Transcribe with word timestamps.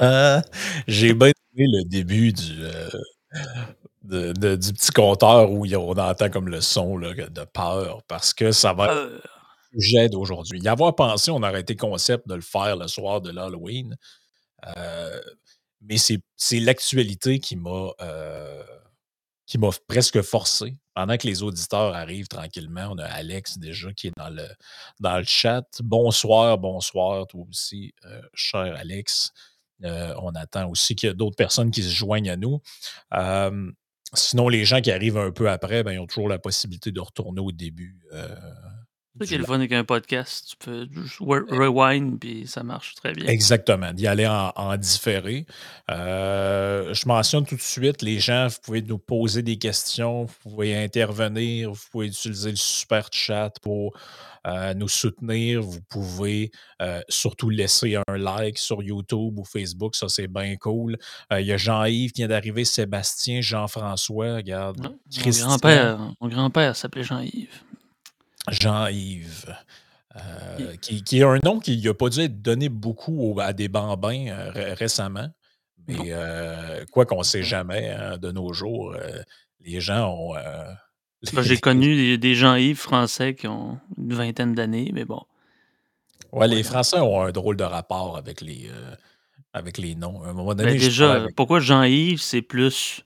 Euh, 0.00 0.40
j'ai 0.86 1.12
bien 1.14 1.28
aimé 1.28 1.66
le 1.72 1.84
début 1.84 2.32
du, 2.32 2.54
de, 4.02 4.32
du 4.56 4.72
petit 4.72 4.90
compteur 4.92 5.50
où 5.50 5.66
on 5.66 5.98
entend 5.98 6.30
comme 6.30 6.48
le 6.48 6.60
son 6.60 6.98
de 6.98 7.44
peur 7.52 8.02
parce 8.08 8.32
que 8.34 8.52
ça 8.52 8.72
va 8.72 8.86
être 8.86 9.22
sujet 9.74 10.08
d'aujourd'hui. 10.08 10.60
Y 10.60 10.68
avoir 10.68 10.94
pensé, 10.96 11.30
on 11.30 11.42
aurait 11.42 11.60
été 11.60 11.76
concept 11.76 12.28
de 12.28 12.34
le 12.34 12.40
faire 12.40 12.76
le 12.76 12.88
soir 12.88 13.20
de 13.20 13.30
l'Halloween. 13.30 13.96
mais 15.80 15.96
c'est 15.98 16.60
l'actualité 16.60 17.38
qui 17.40 17.56
m'a 17.56 17.90
qui 19.46 19.58
m'a 19.58 19.70
presque 19.88 20.22
forcé. 20.22 20.76
Pendant 20.94 21.16
que 21.16 21.26
les 21.26 21.42
auditeurs 21.42 21.94
arrivent 21.94 22.28
tranquillement, 22.28 22.88
on 22.92 22.98
a 22.98 23.04
Alex 23.06 23.58
déjà 23.58 23.92
qui 23.92 24.08
est 24.08 24.12
dans 24.16 24.28
le, 24.28 24.46
dans 25.00 25.18
le 25.18 25.24
chat. 25.24 25.64
Bonsoir, 25.82 26.58
bonsoir, 26.58 27.26
toi 27.26 27.44
aussi, 27.48 27.92
euh, 28.04 28.20
cher 28.34 28.74
Alex. 28.76 29.32
Euh, 29.84 30.14
on 30.22 30.30
attend 30.30 30.68
aussi 30.68 30.94
qu'il 30.94 31.08
y 31.08 31.12
ait 31.12 31.14
d'autres 31.14 31.36
personnes 31.36 31.70
qui 31.70 31.82
se 31.82 31.90
joignent 31.90 32.30
à 32.30 32.36
nous. 32.36 32.60
sinon, 34.14 34.48
les 34.48 34.64
gens 34.64 34.80
qui 34.80 34.90
arrivent 34.90 35.18
un 35.18 35.30
peu 35.30 35.48
après, 35.48 35.82
ben, 35.82 35.92
ils 35.92 35.98
ont 35.98 36.06
toujours 36.06 36.28
la 36.28 36.38
possibilité 36.38 36.90
de 36.90 37.00
retourner 37.00 37.40
au 37.40 37.52
début. 37.52 37.98
C'est 39.18 39.26
qu'il 39.26 39.38
le 39.38 39.44
fun 39.44 39.54
avec 39.54 39.72
un 39.72 39.84
podcast. 39.84 40.50
Tu 40.50 40.56
peux 40.56 40.86
rewind, 41.18 42.18
puis 42.20 42.46
ça 42.46 42.62
marche 42.62 42.94
très 42.94 43.12
bien. 43.12 43.26
Exactement, 43.26 43.92
d'y 43.92 44.06
aller 44.06 44.26
en, 44.26 44.76
différé. 44.76 45.46
Euh, 45.90 46.94
je 46.94 47.08
mentionne 47.08 47.44
tout 47.44 47.56
de 47.56 47.60
suite, 47.60 48.02
les 48.02 48.20
gens, 48.20 48.46
vous 48.46 48.58
pouvez 48.62 48.82
nous 48.82 48.98
poser 48.98 49.42
des 49.42 49.56
questions, 49.56 50.24
vous 50.24 50.50
pouvez 50.50 50.76
intervenir, 50.76 51.72
vous 51.72 51.82
pouvez 51.90 52.06
utiliser 52.06 52.50
le 52.50 52.56
super 52.56 53.08
chat 53.10 53.50
pour 53.60 53.96
euh, 54.46 54.74
nous 54.74 54.88
soutenir. 54.88 55.60
Vous 55.60 55.80
pouvez 55.88 56.52
euh, 56.80 57.02
surtout 57.08 57.50
laisser 57.50 57.96
un 57.96 58.16
like 58.16 58.58
sur 58.58 58.80
YouTube 58.80 59.38
ou 59.38 59.44
Facebook, 59.44 59.96
ça 59.96 60.08
c'est 60.08 60.28
bien 60.28 60.56
cool. 60.56 60.96
Il 61.32 61.46
y 61.46 61.52
a 61.52 61.56
Jean-Yves 61.56 62.12
qui 62.12 62.20
vient 62.22 62.28
d'arriver, 62.28 62.64
Sébastien, 62.64 63.40
Jean-François, 63.40 64.36
regarde. 64.36 64.80
mon 64.80 65.30
grand-père, 65.30 65.98
mon 66.20 66.28
grand-père 66.28 66.76
s'appelait 66.76 67.04
Jean-Yves. 67.04 67.60
Jean-Yves. 68.48 69.54
Euh, 70.16 70.76
qui, 70.76 71.04
qui, 71.04 71.20
est 71.20 71.24
un 71.24 71.38
nom 71.44 71.60
qui 71.60 71.80
n'a 71.80 71.94
pas 71.94 72.08
dû 72.08 72.20
être 72.20 72.42
donné 72.42 72.68
beaucoup 72.68 73.38
à 73.40 73.52
des 73.52 73.68
bambins 73.68 74.26
euh, 74.28 74.74
récemment. 74.74 75.28
Mais 75.86 75.98
euh, 76.08 76.84
quoi 76.90 77.06
qu'on 77.06 77.18
ne 77.18 77.24
sait 77.24 77.44
jamais 77.44 77.90
hein, 77.90 78.18
de 78.18 78.32
nos 78.32 78.52
jours, 78.52 78.94
les 79.60 79.80
gens 79.80 80.12
ont. 80.12 80.34
J'ai 81.42 81.58
connu 81.58 82.18
des, 82.18 82.34
Jean-Yves 82.34 82.78
français 82.78 83.34
qui 83.34 83.46
ont 83.46 83.78
une 83.98 84.14
vingtaine 84.14 84.54
d'années, 84.54 84.90
mais 84.92 85.04
bon. 85.04 85.22
Ouais, 86.32 86.48
les 86.48 86.62
Français 86.62 86.98
ont 86.98 87.22
un 87.22 87.32
drôle 87.32 87.56
de 87.56 87.64
rapport 87.64 88.16
avec 88.16 88.40
les, 88.40 88.70
avec 89.52 89.78
les 89.78 89.94
noms. 89.94 90.22
À 90.22 90.28
un 90.28 90.32
moment 90.32 90.54
donné, 90.54 90.72
ben, 90.72 90.78
déjà, 90.78 91.26
pourquoi 91.36 91.60
Jean-Yves, 91.60 92.20
c'est 92.20 92.42
plus 92.42 93.04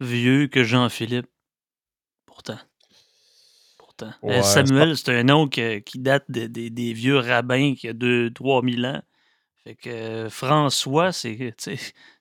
vieux 0.00 0.48
que 0.48 0.64
Jean-Philippe? 0.64 1.28
Pourtant. 2.26 2.58
Euh, 4.24 4.42
Samuel, 4.42 4.96
c'est 4.96 5.16
un 5.16 5.22
nom 5.24 5.48
qui 5.48 5.98
date 5.98 6.24
des 6.28 6.92
vieux 6.92 7.18
rabbins 7.18 7.74
qui 7.74 7.88
a 7.88 7.92
2-3 7.92 8.74
000 8.74 8.86
ans. 8.86 9.02
Fait 9.66 9.74
que 9.74 9.90
euh, 9.90 10.30
François, 10.30 11.10
c'est 11.10 11.54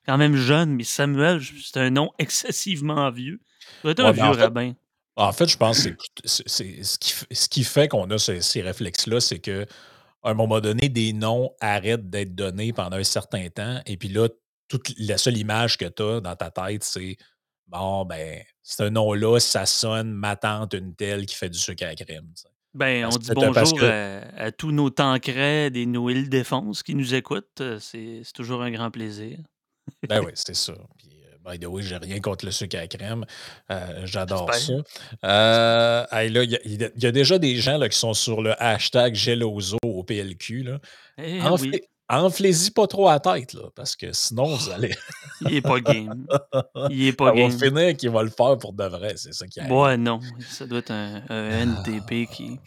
quand 0.06 0.18
même 0.18 0.36
jeune, 0.36 0.72
mais 0.74 0.84
Samuel, 0.84 1.41
c'est 1.63 1.78
un 1.78 1.91
nom 1.91 2.12
excessivement 2.19 3.12
vieux. 3.12 3.40
C'est 3.84 4.00
un 4.00 4.12
vieux 4.12 4.24
rabbin. 4.24 4.74
En 5.16 5.31
fait, 5.31 5.47
je 5.47 5.56
pense 5.56 5.84
que 5.84 5.90
c'est 6.25 6.84
ce 6.84 6.97
qui, 6.97 7.13
ce 7.31 7.47
qui 7.47 7.63
fait 7.63 7.88
qu'on 7.88 8.09
a 8.09 8.18
ces, 8.18 8.62
réflexes-là, 8.62 9.19
c'est 9.19 9.40
que 9.40 9.66
à 10.24 10.31
un 10.31 10.34
moment 10.34 10.59
donné, 10.59 10.90
des 10.90 11.13
noms 11.13 11.52
arrêtent 11.62 12.09
d'être 12.09 12.34
donnés 12.34 12.74
pendant 12.74 12.97
un 12.97 13.03
certain 13.03 13.47
temps. 13.50 13.80
Et 13.86 13.96
puis 13.96 14.09
là, 14.09 14.28
toute 14.68 14.92
la 14.97 15.19
seule 15.19 15.38
image 15.38 15.78
que 15.78 15.86
tu 15.86 16.02
as 16.02 16.22
dans 16.22 16.36
ta 16.36 16.50
tête, 16.50 16.84
c'est 16.84 17.16
bon, 17.67 18.05
ben, 18.05 18.41
un 18.79 18.89
nom-là, 18.89 19.39
ça 19.39 19.65
sonne 19.65 20.11
ma 20.11 20.35
tante, 20.35 20.73
une 20.73 20.95
telle 20.95 21.25
qui 21.25 21.35
fait 21.35 21.49
du 21.49 21.59
sucre 21.59 21.85
à 21.85 21.95
crème. 21.95 22.27
Ben, 22.73 23.05
on 23.05 23.17
dit 23.17 23.29
bonjour 23.33 23.79
à, 23.83 24.51
tous 24.51 24.71
nos 24.71 24.89
Tancreds 24.89 25.71
et 25.73 25.85
nos 25.85 26.09
îles 26.09 26.29
défense 26.29 26.83
qui 26.83 26.93
nous 26.93 27.15
écoutent. 27.15 27.61
Euh, 27.61 27.79
c'est 27.79 28.21
toujours 28.33 28.61
un 28.61 28.69
grand 28.69 28.91
plaisir. 28.91 29.39
ben 30.09 30.19
oui, 30.19 30.31
c'est 30.35 30.55
ça. 30.55 30.73
Puis, 30.97 31.23
euh, 31.23 31.49
by 31.49 31.57
the 31.57 31.67
way, 31.67 31.83
j'ai 31.83 31.95
rien 31.95 32.19
contre 32.19 32.43
le 32.43 32.51
sucre 32.51 32.77
à 32.77 32.85
crème. 32.87 33.25
Euh, 33.71 34.01
j'adore 34.03 34.53
ça. 34.53 34.73
il 36.23 36.91
y, 36.97 37.05
a 37.05 37.11
déjà 37.11 37.39
des 37.39 37.55
gens 37.55 37.77
là, 37.77 37.87
qui 37.87 37.97
sont 37.97 38.13
sur 38.13 38.41
le 38.41 38.61
hashtag 38.61 39.15
Geloso 39.15 39.77
au 39.85 40.03
PLQ. 40.03 40.63
Là. 40.63 40.79
Eh 41.17 41.41
en, 41.41 41.55
Enflez-y 42.07 42.69
pas 42.69 42.85
trop 42.85 43.07
à 43.07 43.13
la 43.13 43.19
tête, 43.19 43.53
là, 43.53 43.69
parce 43.75 43.95
que 43.95 44.11
sinon, 44.13 44.55
vous 44.55 44.69
allez. 44.69 44.93
Il 45.41 45.55
est 45.55 45.61
pas 45.61 45.79
game. 45.79 46.27
Il 46.91 47.07
est 47.07 47.13
pas 47.13 47.31
game. 47.33 47.45
On 47.45 47.49
va 47.49 47.57
finir 47.57 47.97
qu'il 47.97 48.11
va 48.11 48.21
le 48.21 48.29
faire 48.29 48.57
pour 48.59 48.73
de 48.73 48.83
vrai, 48.83 49.13
c'est 49.17 49.33
ça 49.33 49.47
qui 49.47 49.59
arrive. 49.59 49.73
Ouais, 49.73 49.97
non. 49.97 50.19
Ça 50.47 50.67
doit 50.67 50.79
être 50.79 50.91
un, 50.91 51.23
NTP 51.29 52.29
qui, 52.31 52.59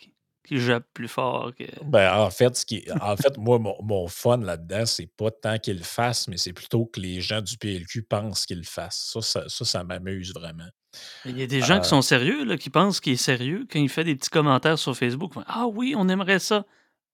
qui, 0.44 0.58
jappe 0.58 0.86
plus 0.92 1.06
fort 1.06 1.52
que. 1.56 1.64
Ben, 1.84 2.18
en 2.18 2.30
fait, 2.30 2.56
ce 2.56 2.66
qui 2.66 2.84
en 3.00 3.16
fait, 3.16 3.38
moi, 3.38 3.60
mon, 3.60 4.08
fun 4.08 4.38
là-dedans, 4.38 4.86
c'est 4.86 5.06
pas 5.06 5.30
tant 5.30 5.58
qu'il 5.58 5.78
le 5.78 5.84
fasse, 5.84 6.26
mais 6.26 6.36
c'est 6.36 6.52
plutôt 6.52 6.86
que 6.86 6.98
les 6.98 7.20
gens 7.20 7.40
du 7.40 7.56
PLQ 7.58 8.02
pensent 8.02 8.44
qu'il 8.44 8.58
le 8.58 8.64
fasse. 8.64 9.12
Ça, 9.12 9.48
ça, 9.48 9.64
ça, 9.64 9.84
m'amuse 9.84 10.34
vraiment. 10.34 10.68
Il 11.26 11.38
y 11.38 11.42
a 11.42 11.46
des 11.46 11.60
gens 11.60 11.74
qui 11.74 11.86
euh 11.86 11.90
sont 11.90 12.02
sérieux, 12.02 12.44
là, 12.44 12.56
qui 12.56 12.70
pensent 12.70 12.98
qu'il 12.98 13.12
est 13.12 13.16
sérieux 13.16 13.68
quand 13.70 13.78
il 13.78 13.88
fait 13.88 14.04
des 14.04 14.16
petits 14.16 14.30
commentaires 14.30 14.78
sur 14.78 14.96
Facebook. 14.96 15.34
Ah 15.46 15.66
oui, 15.68 15.94
on 15.96 16.08
aimerait 16.08 16.40
ça. 16.40 16.64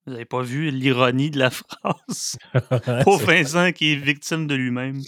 Vous 0.07 0.13
n'avez 0.13 0.25
pas 0.25 0.43
vu 0.43 0.71
l'ironie 0.71 1.31
de 1.31 1.39
la 1.39 1.51
phrase? 1.51 2.37
Pauvre 3.05 3.27
Vincent 3.27 3.73
qui 3.73 3.93
est 3.93 3.97
victime 3.97 4.47
de 4.47 4.55
lui-même. 4.55 5.03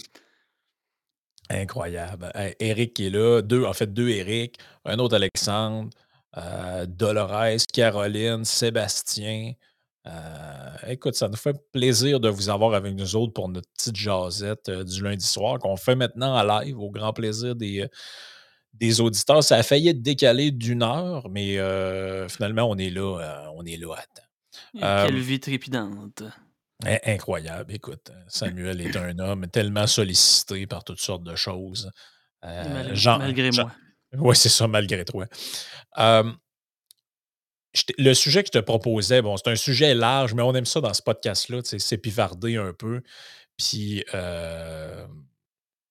Incroyable. 1.49 2.31
Eric 2.59 2.93
qui 2.93 3.07
est 3.07 3.09
là, 3.09 3.41
deux, 3.41 3.63
en 3.63 3.73
fait, 3.73 3.93
deux 3.93 4.09
Eric, 4.09 4.57
un 4.83 4.99
autre 4.99 5.15
Alexandre, 5.15 5.89
euh, 6.37 6.85
Dolores, 6.85 7.65
Caroline, 7.71 8.43
Sébastien. 8.43 9.53
Euh, 10.05 10.75
écoute, 10.87 11.15
ça 11.15 11.29
nous 11.29 11.37
fait 11.37 11.55
plaisir 11.71 12.19
de 12.19 12.29
vous 12.29 12.49
avoir 12.49 12.73
avec 12.73 12.93
nous 12.95 13.15
autres 13.15 13.33
pour 13.33 13.49
notre 13.49 13.69
petite 13.73 13.95
jasette 13.95 14.69
euh, 14.69 14.83
du 14.83 15.03
lundi 15.03 15.25
soir 15.25 15.59
qu'on 15.59 15.77
fait 15.77 15.95
maintenant 15.95 16.37
en 16.37 16.43
live 16.59 16.79
au 16.79 16.89
grand 16.89 17.13
plaisir 17.13 17.55
des, 17.55 17.87
des 18.73 19.01
auditeurs. 19.01 19.43
Ça 19.43 19.55
a 19.55 19.63
failli 19.63 19.89
être 19.89 20.01
décalé 20.01 20.51
d'une 20.51 20.83
heure, 20.83 21.29
mais 21.29 21.57
finalement, 22.29 22.69
on 22.69 22.77
est 22.77 22.89
là, 22.89 23.51
on 23.55 23.63
est 23.65 23.77
là 23.77 23.93
à 23.95 24.01
temps. 24.01 24.26
Quelle 24.73 25.19
vie 25.19 25.39
trépidante. 25.39 26.23
Incroyable. 27.05 27.73
Écoute, 27.73 28.11
Samuel 28.27 28.81
est 28.81 28.95
un 28.95 29.17
homme 29.19 29.47
tellement 29.47 29.87
sollicité 29.87 30.67
par 30.67 30.83
toutes 30.83 30.99
sortes 30.99 31.23
de 31.23 31.35
choses. 31.35 31.91
Euh, 32.45 32.93
malgré 33.17 33.49
moi. 33.51 33.71
Oui, 34.13 34.35
c'est 34.35 34.49
ça, 34.49 34.67
malgré 34.67 35.03
toi. 35.03 35.25
le 37.97 38.13
sujet 38.13 38.43
que 38.43 38.49
je 38.53 38.59
te 38.59 38.63
proposais, 38.63 39.21
bon, 39.21 39.37
c'est 39.37 39.49
un 39.49 39.55
sujet 39.55 39.93
large, 39.93 40.33
mais 40.33 40.43
on 40.43 40.53
aime 40.53 40.65
ça 40.65 40.79
dans 40.81 40.93
ce 40.93 41.01
podcast-là, 41.01 41.61
c'est 41.63 41.97
pivarder 41.97 42.57
un 42.57 42.73
peu. 42.73 43.01
Puis 43.57 44.05
euh, 44.13 45.05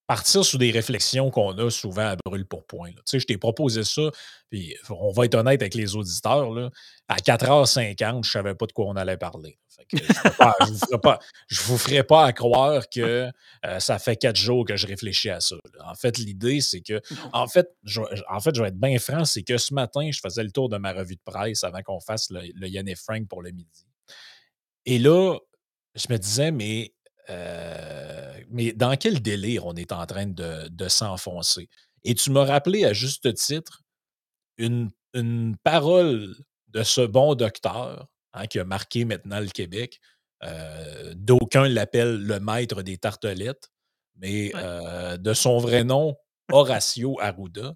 partir 0.07 0.45
sur 0.45 0.57
des 0.57 0.71
réflexions 0.71 1.29
qu'on 1.29 1.51
a 1.57 1.69
souvent 1.69 2.07
à 2.07 2.15
brûle 2.15 2.45
pour 2.45 2.65
point. 2.65 2.91
Tu 2.91 3.01
sais, 3.05 3.19
je 3.19 3.25
t'ai 3.27 3.37
proposé 3.37 3.83
ça, 3.83 4.09
puis 4.49 4.73
on 4.89 5.11
va 5.11 5.25
être 5.25 5.35
honnête 5.35 5.61
avec 5.61 5.75
les 5.75 5.95
auditeurs. 5.95 6.49
Là, 6.51 6.69
à 7.09 7.17
4h50, 7.17 7.97
je 7.99 8.15
ne 8.15 8.23
savais 8.23 8.55
pas 8.55 8.65
de 8.65 8.71
quoi 8.71 8.85
on 8.85 8.95
allait 8.95 9.17
parler. 9.17 9.59
je 9.91 9.97
ne 9.97 11.63
vous, 11.65 11.77
ferai 11.77 12.03
pas 12.03 12.25
à 12.25 12.33
croire 12.33 12.89
que 12.89 13.29
euh, 13.65 13.79
ça 13.79 13.99
fait 13.99 14.15
quatre 14.15 14.37
jours 14.37 14.65
que 14.65 14.75
je 14.77 14.87
réfléchis 14.87 15.29
à 15.29 15.41
ça. 15.41 15.57
En 15.85 15.93
fait, 15.93 16.17
l'idée, 16.17 16.61
c'est 16.61 16.81
que. 16.81 17.01
En 17.33 17.47
fait, 17.47 17.67
je, 17.83 18.01
en 18.29 18.39
fait, 18.39 18.55
je 18.55 18.61
vais 18.61 18.69
être 18.69 18.79
bien 18.79 18.97
franc, 18.97 19.25
c'est 19.25 19.43
que 19.43 19.57
ce 19.57 19.73
matin, 19.73 20.09
je 20.11 20.19
faisais 20.19 20.43
le 20.43 20.51
tour 20.51 20.69
de 20.69 20.77
ma 20.77 20.93
revue 20.93 21.15
de 21.15 21.21
presse 21.23 21.63
avant 21.63 21.81
qu'on 21.83 21.99
fasse 21.99 22.29
le, 22.31 22.41
le 22.55 22.67
Yann 22.67 22.87
et 22.87 22.95
Frank 22.95 23.27
pour 23.27 23.41
le 23.43 23.51
midi. 23.51 23.85
Et 24.85 24.99
là, 24.99 25.37
je 25.95 26.07
me 26.09 26.17
disais, 26.17 26.51
mais 26.51 26.93
euh, 27.29 28.39
mais 28.49 28.71
dans 28.73 28.95
quel 28.95 29.21
délire 29.21 29.65
on 29.65 29.75
est 29.75 29.91
en 29.91 30.05
train 30.05 30.27
de, 30.27 30.87
s'enfoncer? 30.87 31.69
Et 32.03 32.15
tu 32.15 32.31
m'as 32.31 32.45
rappelé 32.45 32.85
à 32.85 32.93
juste 32.93 33.33
titre 33.33 33.83
une, 34.57 34.91
parole 35.63 36.35
de 36.67 36.83
ce 36.83 37.01
bon 37.01 37.33
docteur 37.33 38.07
hein, 38.33 38.45
qui 38.45 38.59
a 38.59 38.63
marqué 38.63 39.03
maintenant 39.03 39.39
le 39.39 39.47
Québec. 39.47 39.99
Euh, 40.43 41.13
d'aucuns 41.15 41.67
l'appellent 41.67 42.21
le 42.21 42.39
maître 42.39 42.83
des 42.83 42.97
tartelettes, 42.97 43.71
mais 44.15 44.51
euh, 44.55 45.17
de 45.17 45.33
son 45.33 45.57
vrai 45.57 45.83
nom, 45.83 46.15
Horacio 46.51 47.19
Arruda. 47.19 47.73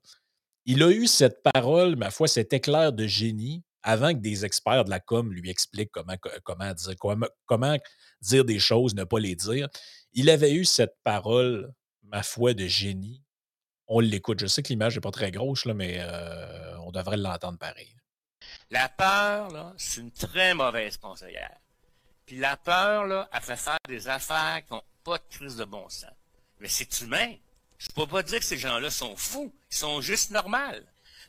Il 0.65 0.83
a 0.83 0.92
eu 0.92 1.07
cette 1.07 1.42
parole, 1.42 1.95
ma 1.95 2.12
foi, 2.12 2.27
cet 2.27 2.53
éclair 2.53 2.94
de 2.94 3.07
génie 3.07 3.63
avant 3.83 4.13
que 4.13 4.19
des 4.19 4.45
experts 4.45 4.86
de 4.86 4.89
la 4.89 5.00
com 5.00 5.33
lui 5.33 5.50
expliquent 5.50 5.92
comment, 5.92 6.15
comment, 6.44 6.74
dire, 6.74 6.94
comment, 7.45 7.77
dire 8.21 8.45
des 8.45 8.59
choses, 8.59 8.95
ne 8.95 9.03
pas 9.03 9.19
les 9.19 9.35
dire. 9.35 9.68
Il 10.13 10.29
avait 10.29 10.53
eu 10.53 10.65
cette 10.65 10.95
parole, 11.03 11.73
ma 12.03 12.23
foi, 12.23 12.53
de 12.53 12.68
génie. 12.68 13.21
On 13.88 14.00
l'écoute. 14.00 14.39
Je 14.39 14.47
sais 14.47 14.63
que 14.63 14.69
l'image 14.69 14.95
n'est 14.95 15.01
pas 15.01 15.12
très 15.12 15.31
grosse, 15.31 15.65
mais 15.65 15.97
euh, 16.00 16.77
on 16.79 16.91
devrait 16.91 17.18
l'entendre 17.18 17.57
pareil. 17.57 17.95
La 18.69 18.89
peur, 18.89 19.73
c'est 19.77 20.01
une 20.01 20.12
très 20.12 20.53
mauvaise 20.53 20.97
conseillère. 20.97 21.57
Puis 22.25 22.38
la 22.38 22.56
peur, 22.57 23.06
là, 23.06 23.29
elle 23.33 23.41
fait 23.41 23.57
faire 23.57 23.77
des 23.88 24.07
affaires 24.07 24.62
qui 24.65 24.74
n'ont 24.74 24.83
pas 25.03 25.17
de 25.17 25.24
crise 25.29 25.57
de 25.57 25.65
bon 25.65 25.89
sens. 25.89 26.12
Mais 26.59 26.67
c'est 26.67 27.01
humain. 27.01 27.35
Je 27.77 27.89
peux 27.89 28.06
pas 28.06 28.24
dire 28.24 28.39
que 28.39 28.45
ces 28.45 28.57
gens-là 28.57 28.89
sont 28.89 29.15
fous. 29.15 29.53
Ils 29.71 29.75
sont 29.75 30.01
juste 30.01 30.31
normaux. 30.31 30.57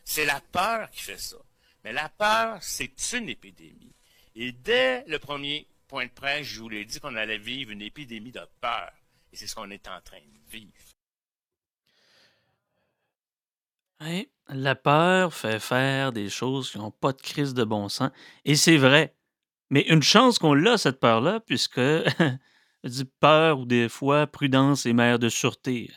C'est 0.05 0.27
la 0.27 0.41
peur 0.53 0.91
qui 0.91 1.03
fait 1.03 1.19
ça. 1.19 1.37
Mais 1.83 1.93
la 1.93 2.09
peur, 2.09 2.59
c'est 2.61 2.93
une 3.15 3.29
épidémie. 3.29 3.93
Et 4.37 4.53
dès 4.53 5.05
le 5.07 5.19
premier 5.19 5.67
point 5.93 6.07
de 6.07 6.11
presse, 6.11 6.47
je 6.47 6.61
vous 6.61 6.71
l'ai 6.71 6.87
dit 6.87 6.99
qu'on 7.01 7.17
allait 7.17 7.37
vivre 7.37 7.71
une 7.71 7.83
épidémie 7.83 8.33
de 8.33 8.41
peur. 8.63 8.91
Et 9.31 9.37
c'est 9.37 9.47
ce 9.47 9.55
qu'on 9.55 9.71
est 9.71 9.87
en 9.89 10.01
train 10.01 10.17
de 10.17 10.51
vivre. 10.51 10.73
Oui, 14.01 14.31
la 14.49 14.75
peur 14.75 15.35
fait 15.35 15.61
faire 15.61 16.13
des 16.13 16.31
choses 16.31 16.71
qui 16.71 16.79
n'ont 16.79 16.91
pas 16.91 17.13
de 17.13 17.21
crise 17.21 17.53
de 17.53 17.63
bon 17.63 17.91
sens. 17.91 18.11
Et 18.47 18.57
c'est 18.57 18.79
vrai. 18.79 19.15
Mais 19.69 19.83
une 19.83 20.03
chance 20.03 20.39
qu'on 20.39 20.55
l'a, 20.55 20.79
cette 20.79 20.99
peur-là, 20.99 21.41
puisque 21.41 21.79
dit 22.85 23.05
peur 23.21 23.61
ou 23.61 23.67
des 23.67 23.91
fois 23.91 24.27
prudence 24.27 24.87
est 24.87 24.95
mère 24.95 25.19
de 25.19 25.29
sûreté. 25.29 25.91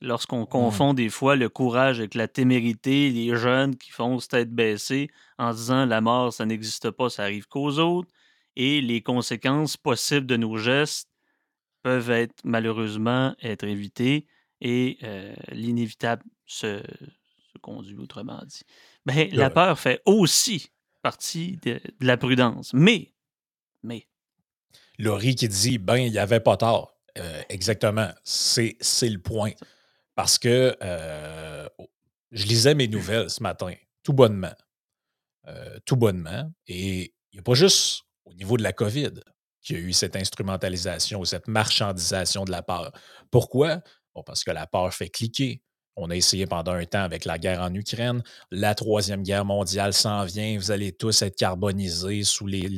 Lorsqu'on 0.00 0.42
mmh. 0.42 0.48
confond 0.48 0.92
des 0.92 1.08
fois 1.08 1.36
le 1.36 1.48
courage 1.48 2.00
avec 2.00 2.14
la 2.14 2.26
témérité, 2.26 3.10
les 3.10 3.36
jeunes 3.36 3.76
qui 3.76 3.92
font 3.92 4.18
tête 4.18 4.50
baissée 4.50 5.08
en 5.38 5.52
disant 5.52 5.86
la 5.86 6.00
mort, 6.00 6.32
ça 6.32 6.46
n'existe 6.46 6.90
pas, 6.90 7.10
ça 7.10 7.22
arrive 7.22 7.46
qu'aux 7.46 7.78
autres, 7.78 8.10
et 8.56 8.80
les 8.80 9.02
conséquences 9.02 9.76
possibles 9.76 10.26
de 10.26 10.36
nos 10.36 10.56
gestes 10.56 11.08
peuvent 11.82 12.10
être 12.10 12.34
malheureusement 12.44 13.36
être 13.42 13.64
évitées 13.64 14.26
et 14.60 14.98
euh, 15.02 15.34
l'inévitable 15.52 16.24
se, 16.46 16.82
conduit 17.62 17.96
autrement 17.96 18.42
dit. 18.44 18.62
Mais 19.06 19.28
la 19.32 19.50
peur 19.50 19.78
fait 19.78 20.02
aussi 20.04 20.70
partie 21.02 21.58
de, 21.58 21.80
la 22.00 22.16
prudence. 22.16 22.72
Mais, 22.74 23.12
mais. 23.82 24.06
Laurie 24.98 25.34
qui 25.34 25.48
dit, 25.48 25.78
ben, 25.78 25.96
il 25.96 26.12
n'y 26.12 26.18
avait 26.18 26.40
pas 26.40 26.56
tort. 26.56 26.96
Euh, 27.18 27.42
exactement. 27.48 28.10
C'est 28.24 28.76
le 29.02 29.18
point. 29.18 29.52
Parce 30.14 30.38
que 30.38 30.76
euh, 30.82 31.68
je 32.32 32.46
lisais 32.46 32.74
mes 32.74 32.88
nouvelles 32.88 33.30
ce 33.30 33.42
matin, 33.42 33.72
tout 34.02 34.12
bonnement. 34.12 34.54
Euh, 35.46 35.78
tout 35.84 35.96
bonnement. 35.96 36.50
Et 36.66 37.14
il 37.32 37.36
n'y 37.36 37.38
a 37.38 37.42
pas 37.42 37.54
juste 37.54 38.05
au 38.26 38.34
niveau 38.34 38.56
de 38.56 38.62
la 38.62 38.72
COVID 38.72 39.12
qu'il 39.62 39.76
y 39.76 39.78
a 39.80 39.82
eu 39.82 39.92
cette 39.92 40.16
instrumentalisation 40.16 41.20
ou 41.20 41.24
cette 41.24 41.48
marchandisation 41.48 42.44
de 42.44 42.52
la 42.52 42.62
peur. 42.62 42.92
Pourquoi? 43.30 43.80
Bon, 44.14 44.22
parce 44.22 44.44
que 44.44 44.50
la 44.50 44.66
peur 44.66 44.92
fait 44.94 45.08
cliquer. 45.08 45.62
On 45.96 46.10
a 46.10 46.16
essayé 46.16 46.46
pendant 46.46 46.72
un 46.72 46.84
temps 46.84 47.02
avec 47.02 47.24
la 47.24 47.38
guerre 47.38 47.62
en 47.62 47.74
Ukraine. 47.74 48.22
La 48.50 48.74
troisième 48.74 49.22
guerre 49.22 49.44
mondiale 49.44 49.92
s'en 49.92 50.24
vient. 50.24 50.56
Vous 50.58 50.70
allez 50.70 50.92
tous 50.92 51.22
être 51.22 51.36
carbonisés 51.36 52.22
sous 52.22 52.46
les, 52.46 52.68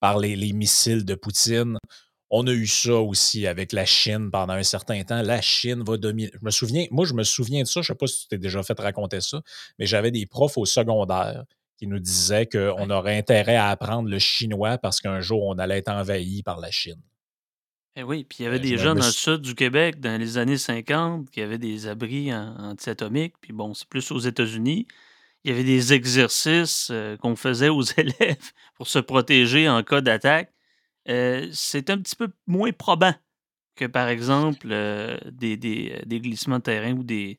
par 0.00 0.18
les, 0.18 0.52
missiles 0.52 1.04
de 1.04 1.14
Poutine. 1.14 1.78
On 2.30 2.46
a 2.46 2.52
eu 2.52 2.66
ça 2.66 2.94
aussi 2.94 3.46
avec 3.46 3.72
la 3.72 3.84
Chine 3.84 4.30
pendant 4.30 4.54
un 4.54 4.62
certain 4.62 5.02
temps. 5.02 5.20
La 5.22 5.40
Chine 5.40 5.82
va 5.84 5.96
dominer. 5.96 6.30
Je 6.32 6.44
me 6.44 6.50
souviens, 6.50 6.86
moi, 6.90 7.04
je 7.04 7.14
me 7.14 7.24
souviens 7.24 7.62
de 7.62 7.68
ça. 7.68 7.82
Je 7.82 7.92
ne 7.92 7.94
sais 7.94 7.98
pas 7.98 8.06
si 8.06 8.20
tu 8.22 8.28
t'es 8.28 8.38
déjà 8.38 8.62
fait 8.62 8.78
raconter 8.78 9.20
ça, 9.20 9.42
mais 9.78 9.86
j'avais 9.86 10.10
des 10.10 10.26
profs 10.26 10.58
au 10.58 10.64
secondaire 10.64 11.44
qui 11.76 11.86
nous 11.86 11.98
disaient 11.98 12.46
qu'on 12.46 12.90
aurait 12.90 13.18
intérêt 13.18 13.56
à 13.56 13.68
apprendre 13.68 14.08
le 14.08 14.18
chinois 14.18 14.78
parce 14.78 15.00
qu'un 15.00 15.20
jour, 15.20 15.44
on 15.44 15.58
allait 15.58 15.78
être 15.78 15.90
envahi 15.90 16.42
par 16.42 16.58
la 16.60 16.70
Chine. 16.70 17.00
Eh 17.98 18.02
oui, 18.02 18.24
puis 18.24 18.38
il 18.40 18.44
y 18.44 18.46
avait 18.46 18.60
des 18.60 18.76
gens 18.76 18.94
dans 18.94 19.06
le 19.06 19.10
sud 19.10 19.40
du 19.40 19.54
Québec 19.54 20.00
dans 20.00 20.20
les 20.20 20.36
années 20.36 20.58
50 20.58 21.30
qui 21.30 21.40
avaient 21.40 21.56
des 21.58 21.86
abris 21.86 22.32
anti-atomiques. 22.34 23.34
Puis 23.40 23.54
bon, 23.54 23.72
c'est 23.72 23.88
plus 23.88 24.10
aux 24.10 24.18
États-Unis. 24.18 24.86
Il 25.44 25.50
y 25.50 25.54
avait 25.54 25.64
des 25.64 25.94
exercices 25.94 26.88
euh, 26.90 27.16
qu'on 27.16 27.36
faisait 27.36 27.70
aux 27.70 27.82
élèves 27.96 28.52
pour 28.74 28.86
se 28.86 28.98
protéger 28.98 29.68
en 29.68 29.82
cas 29.82 30.02
d'attaque. 30.02 30.52
Euh, 31.08 31.48
c'est 31.52 31.88
un 31.88 31.98
petit 31.98 32.16
peu 32.16 32.28
moins 32.46 32.72
probant 32.72 33.14
que, 33.76 33.86
par 33.86 34.08
exemple, 34.08 34.68
euh, 34.70 35.16
des, 35.30 35.56
des, 35.56 36.02
des, 36.04 36.20
glissements 36.20 36.58
de 36.58 36.64
terrain 36.64 36.92
ou 36.92 37.04
des, 37.04 37.38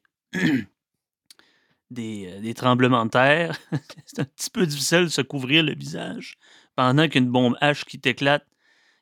des, 1.89 2.39
des, 2.41 2.53
tremblements 2.53 3.05
de 3.05 3.11
terre. 3.11 3.57
c'est 4.05 4.19
un 4.19 4.25
petit 4.25 4.49
peu 4.49 4.65
difficile 4.65 5.05
de 5.05 5.09
se 5.09 5.21
couvrir 5.21 5.63
le 5.63 5.73
visage 5.73 6.37
pendant 6.75 7.07
qu'une 7.07 7.29
bombe 7.29 7.55
H 7.61 7.83
qui 7.85 7.99
t'éclate. 7.99 8.45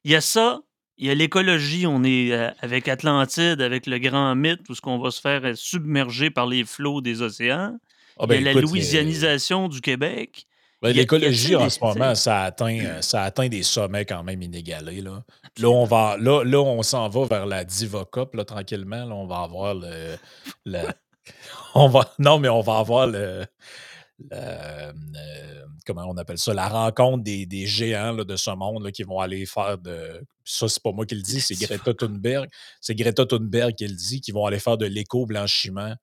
Il 0.03 0.11
y 0.11 0.15
a 0.15 0.21
ça, 0.21 0.61
il 0.97 1.07
y 1.07 1.09
a 1.09 1.15
l'écologie. 1.15 1.87
On 1.87 2.03
est 2.03 2.31
avec 2.61 2.87
Atlantide, 2.87 3.61
avec 3.61 3.85
le 3.87 3.97
grand 3.99 4.35
mythe, 4.35 4.69
où 4.69 4.75
ce 4.75 4.81
qu'on 4.81 4.99
va 4.99 5.11
se 5.11 5.19
faire 5.19 5.41
submerger 5.55 6.29
par 6.29 6.47
les 6.47 6.63
flots 6.63 7.01
des 7.01 7.21
océans. 7.21 7.77
Ah, 8.17 8.25
il 8.29 8.35
y 8.35 8.37
a 8.37 8.37
ben, 8.37 8.43
la 8.43 8.61
louisianisation 8.61 9.67
du 9.67 9.81
Québec. 9.81 10.47
Ben, 10.81 10.93
l'écologie, 10.93 11.55
en 11.55 11.69
ce 11.69 11.79
moment, 11.79 12.15
ça 12.15 12.43
atteint, 12.43 12.79
euh, 12.79 13.01
ça 13.01 13.23
atteint 13.23 13.47
des 13.47 13.63
sommets 13.63 14.05
quand 14.05 14.23
même 14.23 14.41
inégalés. 14.41 15.01
Là, 15.01 15.23
là 15.57 15.69
on, 15.69 15.85
va, 15.85 16.15
là, 16.19 16.43
là, 16.43 16.59
on 16.59 16.83
s'en 16.83 17.09
va 17.09 17.25
vers 17.25 17.45
la 17.45 17.63
Diva 17.63 18.05
Cup, 18.11 18.35
là, 18.35 18.45
tranquillement. 18.45 19.05
Là, 19.05 19.15
on 19.15 19.25
va 19.25 19.39
avoir 19.39 19.73
le, 19.73 20.17
on 21.75 21.87
va, 21.87 22.13
non, 22.19 22.39
mais 22.39 22.49
on 22.49 22.61
va 22.61 22.77
avoir 22.77 23.07
le, 23.07 23.45
euh, 24.31 24.93
comment 25.85 26.05
on 26.07 26.17
appelle 26.17 26.37
ça, 26.37 26.53
la 26.53 26.67
rencontre 26.67 27.23
des, 27.23 27.45
des 27.45 27.65
géants 27.65 28.15
de 28.15 28.35
ce 28.35 28.51
monde 28.51 28.83
là, 28.83 28.91
qui 28.91 29.03
vont 29.03 29.19
aller 29.19 29.45
faire 29.45 29.77
de. 29.77 30.21
Ça, 30.43 30.67
c'est 30.67 30.81
pas 30.81 30.91
moi 30.91 31.05
qui 31.05 31.15
le 31.15 31.21
dis, 31.21 31.41
c'est 31.41 31.55
Greta 31.55 31.93
Thunberg. 31.93 32.49
C'est 32.81 32.95
Greta 32.95 33.25
Thunberg 33.25 33.75
qui 33.75 33.87
le 33.87 33.95
dit, 33.95 34.21
qui 34.21 34.31
vont 34.31 34.45
aller 34.45 34.59
faire 34.59 34.77
de 34.77 34.85
l'éco-blanchiment 34.85 35.95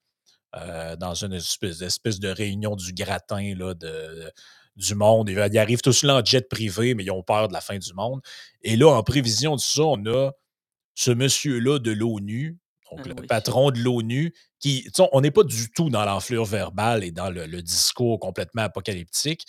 euh, 0.57 0.97
dans 0.97 1.14
une 1.14 1.33
espèce, 1.33 1.79
de 1.79 2.29
réunion 2.29 2.76
du 2.76 2.93
gratin 2.93 3.55
là, 3.57 3.75
de, 3.75 4.31
du 4.76 4.95
monde. 4.95 5.31
Ils, 5.31 5.59
arrivent 5.59 5.83
tous 5.83 6.02
là 6.02 6.17
en 6.17 6.25
jet 6.25 6.49
privé, 6.49 6.95
mais 6.95 7.05
ils 7.05 7.11
ont 7.11 7.23
peur 7.23 7.49
de 7.49 7.52
la 7.52 7.61
fin 7.61 7.79
du 7.79 7.95
monde. 7.95 8.21
Et 8.62 8.76
là, 8.76 8.88
en 8.88 9.02
prévision 9.02 9.57
de 9.57 9.61
ça, 9.61 9.83
on 9.83 10.05
a 10.07 10.31
ce 10.95 11.11
monsieur-là 11.11 11.79
de 11.79 11.91
l'ONU, 11.91 12.59
donc 12.97 13.07
ah 13.07 13.09
le 13.21 13.27
patron 13.27 13.71
de 13.71 13.79
l'ONU, 13.79 14.33
qui, 14.59 14.89
on 15.13 15.21
n'est 15.21 15.31
pas 15.31 15.45
du 15.45 15.71
tout 15.71 15.91
dans 15.91 16.05
l'enflure 16.05 16.45
verbale 16.45 17.05
et 17.05 17.11
dans 17.11 17.31
le, 17.31 17.47
discours 17.63 18.19
complètement 18.21 18.63
apocalyptique. 18.63 19.47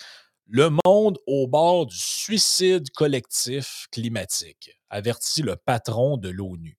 Le 0.48 0.70
monde 0.86 1.18
au 1.26 1.48
bord 1.48 1.86
du 1.86 1.98
suicide 1.98 2.90
collectif 2.92 3.88
climatique, 3.92 4.72
avertit 4.90 5.42
le 5.42 5.56
patron 5.56 6.18
de 6.18 6.30
l'ONU. 6.30 6.78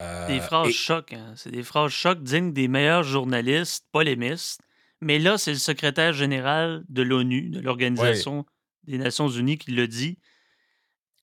Des 0.00 0.04
euh, 0.04 0.40
phrases 0.40 0.70
chocs, 0.70 1.12
hein. 1.12 1.32
c'est 1.34 1.50
des 1.50 1.64
phrases 1.64 1.90
chocs 1.90 2.22
dignes 2.22 2.52
des 2.52 2.68
meilleurs 2.68 3.02
journalistes, 3.02 3.86
polémistes. 3.90 4.60
Mais 5.00 5.18
là, 5.18 5.38
c'est 5.38 5.52
le 5.52 5.58
secrétaire 5.58 6.12
général 6.12 6.84
de 6.88 7.02
l'ONU, 7.02 7.50
de 7.50 7.60
l'Organisation 7.60 8.44
des 8.84 8.98
Nations 8.98 9.28
Unies, 9.28 9.58
qui 9.58 9.72
le 9.72 9.88
dit. 9.88 10.18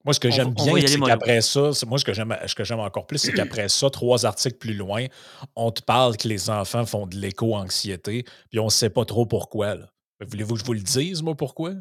Moi, 0.05 0.13
ce 0.13 0.19
que 0.19 0.29
j'aime 0.29 0.53
bien, 0.53 0.75
c'est 0.85 0.99
qu'après 0.99 1.41
ça, 1.41 1.71
moi, 1.87 1.97
ce 1.97 2.05
que 2.05 2.13
j'aime, 2.13 2.37
ce 2.45 2.53
que 2.53 2.63
j'aime 2.63 2.79
encore 2.79 3.07
plus, 3.07 3.17
c'est 3.17 3.33
qu'après 3.33 3.67
ça, 3.69 3.89
trois 3.89 4.25
articles 4.25 4.57
plus 4.57 4.75
loin, 4.75 5.07
on 5.55 5.71
te 5.71 5.81
parle 5.81 6.15
que 6.15 6.27
les 6.27 6.49
enfants 6.49 6.85
font 6.85 7.07
de 7.07 7.15
l'éco-anxiété, 7.15 8.23
puis 8.49 8.59
on 8.59 8.65
ne 8.65 8.69
sait 8.69 8.91
pas 8.91 9.03
trop 9.03 9.25
pourquoi. 9.25 9.75
Voulez-vous 10.21 10.53
que 10.53 10.59
je 10.59 10.65
vous 10.65 10.73
le 10.73 10.79
dise, 10.79 11.23
moi, 11.23 11.35
pourquoi? 11.35 11.73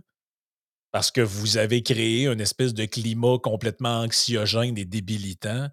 Parce 0.90 1.11
que 1.11 1.21
vous 1.21 1.59
avez 1.59 1.83
créé 1.83 2.26
une 2.26 2.40
espèce 2.40 2.73
de 2.73 2.87
climat 2.87 3.37
complètement 3.43 4.00
anxiogène 4.00 4.78
et 4.78 4.85
débilitant 4.85 5.69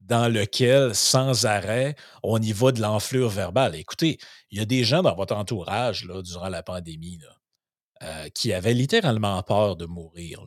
dans 0.00 0.32
lequel, 0.32 0.94
sans 0.94 1.46
arrêt, 1.46 1.96
on 2.22 2.40
y 2.40 2.52
va 2.52 2.70
de 2.70 2.80
l'enflure 2.80 3.28
verbale. 3.28 3.74
Écoutez, 3.74 4.18
il 4.50 4.58
y 4.58 4.60
a 4.60 4.64
des 4.64 4.84
gens 4.84 5.02
dans 5.02 5.14
votre 5.16 5.34
entourage 5.34 6.04
là, 6.04 6.22
durant 6.22 6.48
la 6.48 6.62
pandémie 6.62 7.18
euh, 8.02 8.28
qui 8.28 8.52
avaient 8.52 8.74
littéralement 8.74 9.42
peur 9.42 9.74
de 9.74 9.86
mourir. 9.86 10.46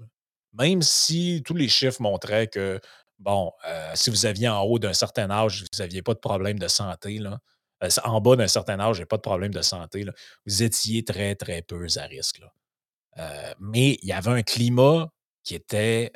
Même 0.53 0.81
si 0.81 1.41
tous 1.45 1.53
les 1.55 1.67
chiffres 1.69 2.01
montraient 2.01 2.47
que, 2.47 2.79
bon, 3.19 3.51
euh, 3.67 3.91
si 3.95 4.09
vous 4.09 4.25
aviez 4.25 4.49
en 4.49 4.61
haut 4.63 4.79
d'un 4.79 4.93
certain 4.93 5.29
âge, 5.29 5.61
vous 5.71 5.79
n'aviez 5.79 6.01
pas 6.01 6.13
de 6.13 6.19
problème 6.19 6.59
de 6.59 6.67
santé, 6.67 7.19
là, 7.19 7.39
euh, 7.83 7.89
en 8.03 8.19
bas 8.21 8.35
d'un 8.35 8.47
certain 8.47 8.79
âge, 8.79 8.99
a 9.01 9.05
pas 9.05 9.17
de 9.17 9.21
problème 9.21 9.53
de 9.53 9.61
santé, 9.61 10.03
là, 10.03 10.13
vous 10.45 10.63
étiez 10.63 11.03
très, 11.05 11.35
très 11.35 11.61
peu 11.61 11.85
à 11.97 12.03
risque. 12.03 12.41
mais 13.59 13.97
il 14.01 14.07
y 14.07 14.11
avait 14.13 14.31
un 14.31 14.43
climat 14.43 15.09
qui 15.43 15.55
était 15.55 16.11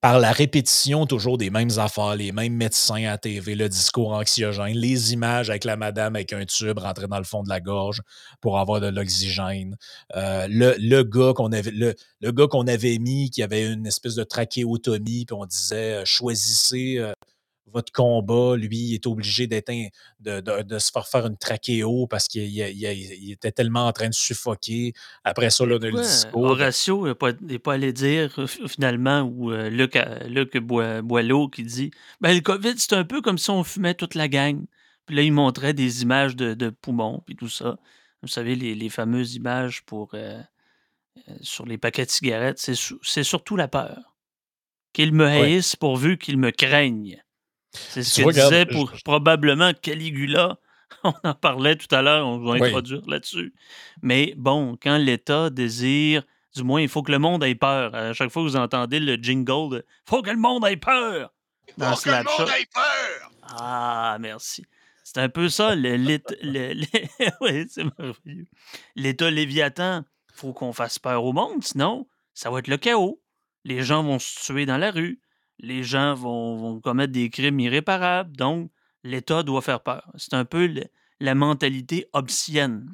par 0.00 0.18
la 0.18 0.32
répétition 0.32 1.06
toujours 1.06 1.38
des 1.38 1.50
mêmes 1.50 1.70
affaires, 1.78 2.14
les 2.14 2.32
mêmes 2.32 2.54
médecins 2.54 3.04
à 3.06 3.16
TV, 3.16 3.54
le 3.54 3.68
discours 3.68 4.12
anxiogène, 4.12 4.76
les 4.76 5.12
images 5.12 5.48
avec 5.48 5.64
la 5.64 5.76
madame 5.76 6.16
avec 6.16 6.32
un 6.32 6.44
tube 6.44 6.78
rentré 6.78 7.06
dans 7.06 7.18
le 7.18 7.24
fond 7.24 7.42
de 7.42 7.48
la 7.48 7.60
gorge 7.60 8.02
pour 8.40 8.58
avoir 8.58 8.80
de 8.80 8.88
l'oxygène, 8.88 9.76
euh, 10.16 10.46
le, 10.50 11.02
gars 11.02 11.32
qu'on 11.34 11.52
avait 11.52 11.70
le, 11.70 11.94
gars 12.30 12.46
avait 12.68 12.98
mis 12.98 13.30
qui 13.30 13.42
avait 13.42 13.66
une 13.72 13.86
espèce 13.86 14.14
de 14.14 14.24
trachéotomie, 14.24 15.24
puis 15.24 15.36
on 15.38 15.46
disait 15.46 15.94
euh, 15.94 16.02
choisissez 16.04 16.98
euh, 16.98 17.12
votre 17.72 17.92
combat, 17.92 18.56
lui, 18.56 18.78
il 18.78 18.94
est 18.94 19.06
obligé 19.06 19.46
d'être 19.46 19.70
de, 20.20 20.78
se 20.78 20.90
faire 20.90 21.06
faire 21.06 21.26
une 21.26 21.36
trachéo 21.36 22.06
parce 22.06 22.28
qu'il 22.28 22.60
était 23.30 23.52
tellement 23.52 23.86
en 23.86 23.92
train 23.92 24.08
de 24.08 24.14
suffoquer. 24.14 24.92
Après 25.24 25.50
ça, 25.50 25.64
là, 25.66 25.78
le 25.78 25.92
discours. 25.92 26.42
Horatio 26.42 27.06
n'est 27.06 27.14
pas, 27.14 27.32
pas, 27.62 27.74
allé 27.74 27.92
dire 27.92 28.46
finalement, 28.66 29.22
ou 29.22 29.52
euh, 29.52 29.70
Luc, 29.70 29.98
Luc 30.26 30.56
Boileau 30.58 31.48
qui 31.48 31.62
dit 31.62 31.90
ben, 32.20 32.34
le 32.34 32.40
COVID, 32.40 32.74
c'est 32.76 32.94
un 32.94 33.04
peu 33.04 33.20
comme 33.20 33.38
si 33.38 33.50
on 33.50 33.64
fumait 33.64 33.94
toute 33.94 34.14
la 34.14 34.28
gang. 34.28 34.64
Puis 35.06 35.16
là, 35.16 35.22
il 35.22 35.32
montrait 35.32 35.74
des 35.74 36.02
images 36.02 36.36
de, 36.36 36.70
poumons, 36.70 37.22
puis 37.26 37.34
tout 37.34 37.48
ça. 37.48 37.78
Vous 38.22 38.28
savez, 38.28 38.54
les, 38.54 38.88
fameuses 38.90 39.34
images 39.34 39.82
pour, 39.82 40.10
euh, 40.14 40.40
euh, 41.16 41.34
sur 41.40 41.66
les 41.66 41.78
paquets 41.78 42.04
de 42.04 42.10
cigarettes, 42.10 42.58
c'est 42.58 43.24
surtout 43.24 43.56
la 43.56 43.66
peur. 43.66 44.14
qu'ils 44.92 45.12
me 45.12 45.26
haïssent 45.26 45.76
pourvu 45.76 46.18
qu'ils 46.18 46.38
me 46.38 46.50
craignent. 46.50 47.22
C'est 47.72 48.02
ce 48.02 48.22
que 48.22 48.30
disait 48.30 48.66
pour, 48.66 48.92
probablement 49.04 49.72
Caligula. 49.72 50.58
On 51.04 51.14
en 51.22 51.34
parlait 51.34 51.76
tout 51.76 51.92
à 51.94 52.02
l'heure, 52.02 52.26
on 52.26 52.38
va 52.38 52.54
introduire 52.54 53.00
là-dessus. 53.06 53.54
Mais 54.02 54.34
bon, 54.36 54.76
quand 54.82 54.98
l'État 54.98 55.48
désire, 55.48 56.24
du 56.54 56.62
moins, 56.64 56.82
il 56.82 56.88
faut 56.88 57.02
que 57.02 57.12
le 57.12 57.18
monde 57.18 57.44
ait 57.44 57.54
peur. 57.54 57.94
À 57.94 58.12
chaque 58.12 58.30
fois 58.30 58.42
que 58.42 58.48
vous 58.48 58.56
entendez 58.56 59.00
le 59.00 59.14
jingle, 59.14 59.84
il 59.84 60.10
faut 60.10 60.20
que 60.20 60.30
le 60.30 60.36
monde 60.36 60.66
ait 60.66 60.76
peur. 60.76 61.32
Il 61.68 61.84
faut 61.84 62.02
que 62.02 62.10
le 62.10 62.16
monde 62.24 62.48
ait 62.48 62.68
peur. 62.74 63.30
Ah, 63.56 64.18
merci. 64.20 64.66
C'est 65.04 65.18
un 65.18 65.28
peu 65.28 65.48
ça, 65.48 65.74
l'État. 65.74 66.34
oui, 67.40 67.66
c'est 67.68 67.84
merveilleux. 67.84 68.46
L'État 68.96 69.30
Léviathan, 69.30 70.04
il 70.28 70.34
faut 70.34 70.52
qu'on 70.52 70.72
fasse 70.72 70.98
peur 70.98 71.24
au 71.24 71.32
monde, 71.32 71.64
sinon, 71.64 72.06
ça 72.34 72.50
va 72.50 72.58
être 72.58 72.68
le 72.68 72.76
chaos. 72.76 73.22
Les 73.64 73.82
gens 73.82 74.02
vont 74.02 74.18
se 74.18 74.44
tuer 74.44 74.66
dans 74.66 74.78
la 74.78 74.90
rue 74.90 75.20
les 75.62 75.82
gens 75.82 76.14
vont, 76.14 76.80
commettre 76.80 77.12
des 77.12 77.30
crimes 77.30 77.60
irréparables. 77.60 78.36
Donc, 78.36 78.70
l'État 79.04 79.42
doit 79.42 79.62
faire 79.62 79.82
peur. 79.82 80.10
C'est 80.16 80.34
un 80.34 80.44
peu 80.44 80.72
la 81.20 81.34
mentalité 81.34 82.06
hobbesienne. 82.12 82.92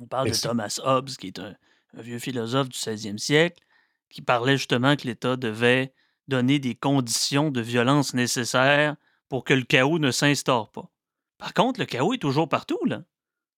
On 0.00 0.06
parle 0.06 0.30
de 0.30 0.36
Thomas 0.36 0.80
Hobbes, 0.82 1.10
qui 1.10 1.28
est 1.28 1.38
un, 1.38 1.54
vieux 1.94 2.18
philosophe 2.18 2.68
du 2.68 2.78
16e 2.78 3.18
siècle, 3.18 3.62
qui 4.08 4.22
parlait 4.22 4.56
justement 4.56 4.96
que 4.96 5.06
l'État 5.06 5.36
devait 5.36 5.92
donner 6.26 6.58
des 6.58 6.74
conditions 6.74 7.50
de 7.50 7.60
violence 7.60 8.14
nécessaires 8.14 8.96
pour 9.28 9.44
que 9.44 9.54
le 9.54 9.62
chaos 9.62 9.98
ne 9.98 10.10
s'instaure 10.10 10.70
pas. 10.70 10.90
Par 11.38 11.52
contre, 11.52 11.80
le 11.80 11.86
chaos 11.86 12.14
est 12.14 12.18
toujours 12.18 12.48
partout. 12.48 12.80
Là. 12.86 13.02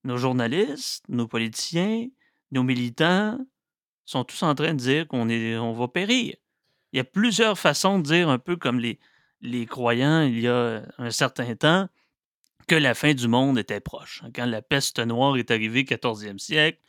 Nos 0.05 0.17
journalistes, 0.17 1.05
nos 1.09 1.29
politiciens, 1.29 2.09
nos 2.51 2.63
militants 2.63 3.39
sont 4.05 4.25
tous 4.25 4.43
en 4.43 4.55
train 4.55 4.75
de 4.75 4.79
dire 4.79 5.07
qu'on 5.09 5.29
on 5.29 5.73
va 5.73 5.89
périr 5.89 6.37
il 6.97 7.01
y 7.01 7.01
a 7.01 7.05
plusieurs 7.05 7.59
façons 7.59 7.99
de 7.99 8.05
dire, 8.05 8.31
un 8.31 8.39
peu 8.39 8.57
comme 8.57 8.81
les, 8.81 8.99
les 9.43 9.67
croyants 9.67 10.23
il 10.23 10.41
y 10.41 10.49
a 10.49 10.83
un 10.97 11.11
certain 11.11 11.55
temps, 11.55 11.91
que 12.69 12.75
la 12.75 12.95
fin 12.95 13.13
du 13.13 13.29
monde 13.29 13.59
était 13.59 13.81
proche. 13.81 14.23
Quand 14.35 14.47
la 14.47 14.63
peste 14.63 14.99
noire 15.01 15.37
est 15.37 15.51
arrivée 15.51 15.81
au 15.81 15.95
14e 15.95 16.39
siècle, 16.39 16.81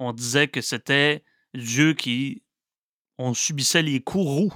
on 0.00 0.12
disait 0.12 0.48
que 0.48 0.60
c'était 0.60 1.22
Dieu 1.54 1.94
qui. 1.94 2.42
On 3.18 3.34
subissait 3.34 3.82
les 3.82 4.00
courroux 4.00 4.52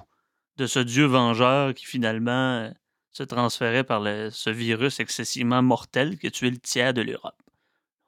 de 0.56 0.66
ce 0.66 0.80
Dieu 0.80 1.04
vengeur 1.04 1.72
qui 1.72 1.86
finalement 1.86 2.56
euh, 2.56 2.70
se 3.12 3.22
transférait 3.22 3.84
par 3.84 4.02
ce 4.02 4.50
virus 4.50 4.98
excessivement 4.98 5.62
mortel 5.62 6.18
qui 6.18 6.26
a 6.26 6.30
tué 6.32 6.50
le 6.50 6.58
tiers 6.58 6.92
de 6.94 7.02
l'Europe. 7.02 7.40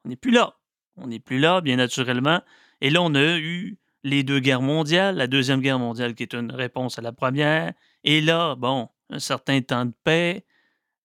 On 0.04 0.08
n'est 0.08 0.16
plus 0.16 0.32
là. 0.32 0.58
On 0.96 1.06
n'est 1.06 1.20
plus 1.20 1.38
là, 1.38 1.60
bien 1.60 1.76
naturellement. 1.76 2.42
Et 2.80 2.90
là, 2.90 3.02
on 3.02 3.14
a 3.14 3.38
eu 3.38 3.78
les 4.04 4.22
deux 4.22 4.40
guerres 4.40 4.62
mondiales, 4.62 5.16
la 5.16 5.26
Deuxième 5.26 5.60
Guerre 5.60 5.78
mondiale 5.78 6.14
qui 6.14 6.22
est 6.22 6.34
une 6.34 6.52
réponse 6.52 6.98
à 6.98 7.02
la 7.02 7.12
première, 7.12 7.72
et 8.04 8.20
là, 8.20 8.54
bon, 8.54 8.88
un 9.10 9.18
certain 9.18 9.60
temps 9.60 9.86
de 9.86 9.94
paix, 10.04 10.44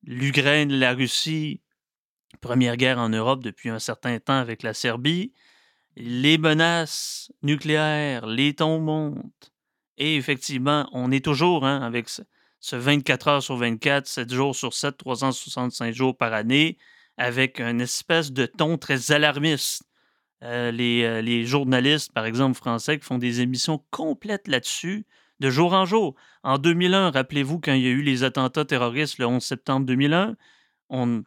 l'Ukraine, 0.04 0.72
la 0.72 0.94
Russie, 0.94 1.62
première 2.42 2.78
guerre 2.78 3.00
en 3.00 3.10
Europe 3.10 3.44
depuis 3.44 3.70
un 3.70 3.80
certain 3.80 4.20
temps 4.20 4.38
avec 4.38 4.64
la 4.64 4.74
Serbie, 4.74 5.34
les 5.96 6.38
menaces 6.38 7.32
nucléaires, 7.42 8.26
les 8.26 8.54
tons 8.54 8.80
montent, 8.80 9.52
et 9.98 10.16
effectivement, 10.16 10.90
on 10.92 11.12
est 11.12 11.24
toujours 11.24 11.66
hein, 11.66 11.82
avec 11.82 12.10
ce 12.10 12.76
24 12.76 13.28
heures 13.28 13.44
sur 13.44 13.58
24, 13.58 14.08
7 14.08 14.34
jours 14.34 14.56
sur 14.56 14.74
7, 14.74 14.98
365 14.98 15.94
jours 15.94 16.18
par 16.18 16.34
année, 16.34 16.78
avec 17.18 17.60
une 17.60 17.82
espèce 17.82 18.32
de 18.32 18.46
ton 18.46 18.78
très 18.78 19.12
alarmiste 19.12 19.84
euh, 20.44 20.72
euh, 20.78 21.22
les, 21.22 21.46
journalistes, 21.46 22.12
par 22.12 22.26
exemple, 22.26 22.58
français, 22.58 23.00
qui 23.00 23.06
font 23.06 23.18
des 23.18 23.42
émissions 23.42 23.84
complètes 23.92 24.48
là-dessus, 24.48 25.06
de 25.40 25.50
jour 25.50 25.74
en 25.74 25.86
jour. 25.86 26.16
En 26.44 26.58
2001, 26.58 27.12
rappelez-vous, 27.12 27.60
quand 27.60 27.74
il 27.74 27.82
y 27.82 27.88
a 27.88 27.92
eu 27.92 28.02
les 28.02 28.24
attentats 28.24 28.66
terroristes 28.66 29.18
le 29.20 29.26
11 29.26 29.44
septembre 29.44 29.86
2001, 29.86 30.36
on... 30.90 31.24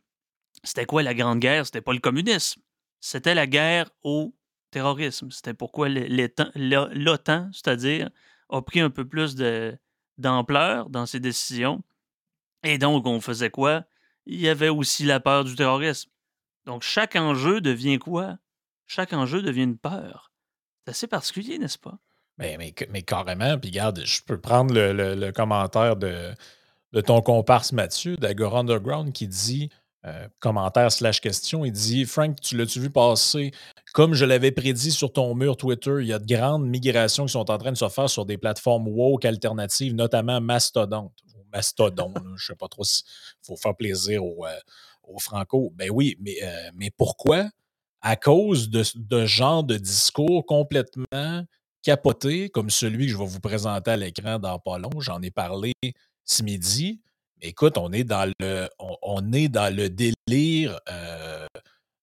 c'était 0.62 0.84
quoi 0.84 1.02
la 1.02 1.14
Grande 1.14 1.40
Guerre? 1.40 1.64
C'était 1.66 1.80
pas 1.80 1.92
le 1.92 1.98
communisme. 2.00 2.60
C'était 3.00 3.34
la 3.34 3.46
guerre 3.46 3.90
au 4.02 4.34
terrorisme. 4.70 5.30
C'était 5.30 5.54
pourquoi 5.54 5.88
l'OTAN, 5.88 7.50
c'est-à-dire, 7.52 8.10
a 8.50 8.62
pris 8.62 8.80
un 8.80 8.90
peu 8.90 9.06
plus 9.06 9.36
d'ampleur 10.18 10.90
dans 10.90 11.06
ses 11.06 11.20
décisions. 11.20 11.82
Et 12.62 12.78
donc, 12.78 13.06
on 13.06 13.20
faisait 13.20 13.50
quoi? 13.50 13.84
Il 14.26 14.40
y 14.40 14.48
avait 14.48 14.68
aussi 14.68 15.04
la 15.04 15.20
peur 15.20 15.44
du 15.44 15.54
terrorisme. 15.54 16.10
Donc, 16.66 16.82
chaque 16.82 17.16
enjeu 17.16 17.60
devient 17.60 17.98
quoi? 17.98 18.38
Chaque 18.86 19.12
enjeu 19.12 19.42
devient 19.42 19.64
une 19.64 19.78
peur. 19.78 20.30
C'est 20.84 20.90
assez 20.90 21.06
particulier, 21.06 21.58
n'est-ce 21.58 21.78
pas? 21.78 21.98
Mais, 22.38 22.56
mais, 22.58 22.74
mais, 22.90 23.02
carrément, 23.02 23.58
puis 23.58 23.70
regarde, 23.70 24.02
je 24.04 24.20
peux 24.22 24.38
prendre 24.38 24.74
le, 24.74 25.30
commentaire 25.30 25.96
de, 25.96 26.32
de, 26.92 27.00
ton 27.00 27.22
comparse 27.22 27.72
Mathieu 27.72 28.16
d'Agora 28.16 28.60
Underground 28.60 29.12
qui 29.12 29.26
dit, 29.26 29.70
euh, 30.06 30.28
commentaire 30.38 30.92
slash 30.92 31.20
question, 31.20 31.64
il 31.64 31.72
dit 31.72 32.04
Frank, 32.04 32.40
tu 32.40 32.56
l'as-tu 32.56 32.78
vu 32.78 32.90
passer? 32.90 33.50
Comme 33.92 34.14
je 34.14 34.24
l'avais 34.24 34.52
prédit 34.52 34.92
sur 34.92 35.12
ton 35.12 35.34
mur 35.34 35.56
Twitter, 35.56 35.96
il 36.00 36.06
y 36.06 36.12
a 36.12 36.18
de 36.18 36.26
grandes 36.26 36.66
migrations 36.68 37.26
qui 37.26 37.32
sont 37.32 37.50
en 37.50 37.58
train 37.58 37.72
de 37.72 37.76
se 37.76 37.88
faire 37.88 38.08
sur 38.08 38.24
des 38.24 38.38
plateformes 38.38 38.86
woke 38.86 39.24
alternatives, 39.24 39.94
notamment 39.94 40.40
Mastodon. 40.40 41.10
Mastodon, 41.52 42.12
je 42.24 42.32
ne 42.32 42.36
sais 42.38 42.54
pas 42.54 42.68
trop 42.68 42.84
s'il 42.84 43.04
faut 43.42 43.56
faire 43.56 43.74
plaisir 43.74 44.24
aux, 44.24 44.46
euh, 44.46 45.18
Franco. 45.18 45.72
Ben 45.74 45.90
oui, 45.90 46.16
mais, 46.20 46.36
euh, 46.42 46.70
mais 46.74 46.90
pourquoi 46.90 47.48
à 48.00 48.16
cause 48.16 48.70
de, 48.70 48.82
de 48.94 49.26
genre 49.26 49.64
de 49.64 49.76
discours 49.76 50.44
complètement 50.46 51.44
capoté, 51.86 52.50
comme 52.50 52.68
celui 52.68 53.06
que 53.06 53.12
je 53.12 53.16
vais 53.16 53.26
vous 53.26 53.40
présenter 53.40 53.92
à 53.92 53.96
l'écran 53.96 54.40
dans 54.40 54.58
pas 54.58 54.78
long. 54.78 54.90
J'en 54.98 55.22
ai 55.22 55.30
parlé 55.30 55.72
ce 56.24 56.42
midi. 56.42 57.00
Écoute, 57.40 57.78
on 57.78 57.92
est 57.92 58.02
dans 58.02 58.30
le, 58.40 58.68
on, 58.78 59.32
est 59.32 59.48
dans 59.48 59.74
le 59.74 59.88
délire. 59.88 60.80
Euh, 60.90 61.46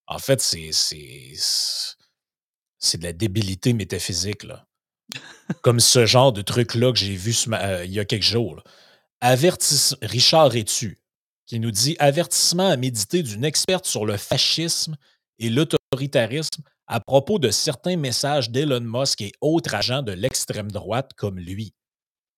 en 0.07 0.19
fait, 0.19 0.39
c'est, 0.39 0.69
de 2.97 3.03
la 3.03 3.11
débilité 3.11 3.73
métaphysique. 3.73 4.43
Là. 4.43 4.65
Comme 5.61 5.81
ce 5.81 6.05
genre 6.05 6.31
de 6.31 6.41
truc-là 6.41 6.93
que 6.93 6.99
j'ai 6.99 7.15
vu 7.15 7.35
euh, 7.51 7.83
il 7.83 7.91
y 7.91 7.99
a 7.99 8.05
quelques 8.05 8.23
jours. 8.23 8.63
Richard 9.21 10.51
Rétu, 10.51 11.01
qui 11.45 11.59
nous 11.59 11.71
dit 11.71 11.97
Avertissement 11.99 12.69
à 12.69 12.77
méditer 12.77 13.21
d'une 13.21 13.43
experte 13.43 13.85
sur 13.85 14.05
le 14.05 14.15
fascisme 14.15 14.95
et 15.43 15.49
l'autoritarisme 15.49 16.63
à 16.87 16.99
propos 17.01 17.37
de 17.37 17.51
certains 17.51 17.97
messages 17.97 18.49
d'Elon 18.49 18.81
Musk 18.81 19.21
et 19.21 19.33
autres 19.41 19.75
agents 19.75 20.01
de 20.01 20.13
l'extrême 20.13 20.71
droite 20.71 21.11
comme 21.17 21.37
lui. 21.37 21.73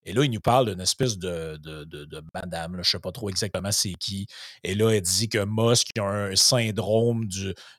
Et 0.08 0.14
là, 0.14 0.24
il 0.24 0.30
nous 0.30 0.40
parle 0.40 0.70
d'une 0.70 0.82
espèce 0.82 1.18
de, 1.18 1.60
madame, 2.34 2.74
je 2.74 2.78
ne 2.78 2.84
sais 2.84 3.00
pas 3.00 3.12
trop 3.12 3.30
exactement 3.30 3.72
c'est 3.72 3.94
qui. 4.00 4.28
Et 4.64 4.76
là, 4.76 4.92
elle 4.92 5.02
dit 5.02 5.30
que 5.30 5.46
Musk 5.48 5.88
a 6.00 6.04
un 6.04 6.36
syndrome 6.36 7.28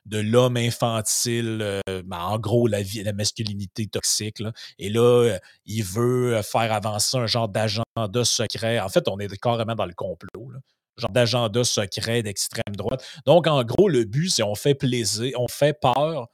de 0.05 0.17
l'homme 0.19 0.57
infantile, 0.57 1.59
euh, 1.61 2.03
ben, 2.03 2.19
en 2.19 2.37
gros, 2.37 2.67
la, 2.67 2.81
vie, 2.81 3.03
la 3.03 3.13
masculinité 3.13 3.87
toxique. 3.87 4.43
Et 4.77 4.89
là, 4.89 5.37
il 5.65 5.83
veut 5.83 6.41
faire 6.41 6.71
avancer 6.73 7.17
un 7.17 7.27
genre 7.27 7.47
d'agenda 7.47 8.23
secret. 8.23 8.79
En 8.79 8.89
fait, 8.89 9.07
on 9.07 9.19
est 9.19 9.33
carrément 9.37 9.75
dans 9.75 9.85
le 9.85 9.93
complot 9.93 10.51
genre 10.97 11.11
d'agenda 11.11 11.63
secret 11.63 12.23
d'extrême 12.23 12.75
droite. 12.75 13.05
Donc, 13.25 13.47
en 13.47 13.63
gros, 13.63 13.89
le 13.89 14.03
but, 14.03 14.29
c'est 14.29 14.43
on 14.43 14.55
fait 14.55 14.75
plaisir, 14.75 15.39
on 15.39 15.47
fait 15.47 15.73
peur 15.79 16.27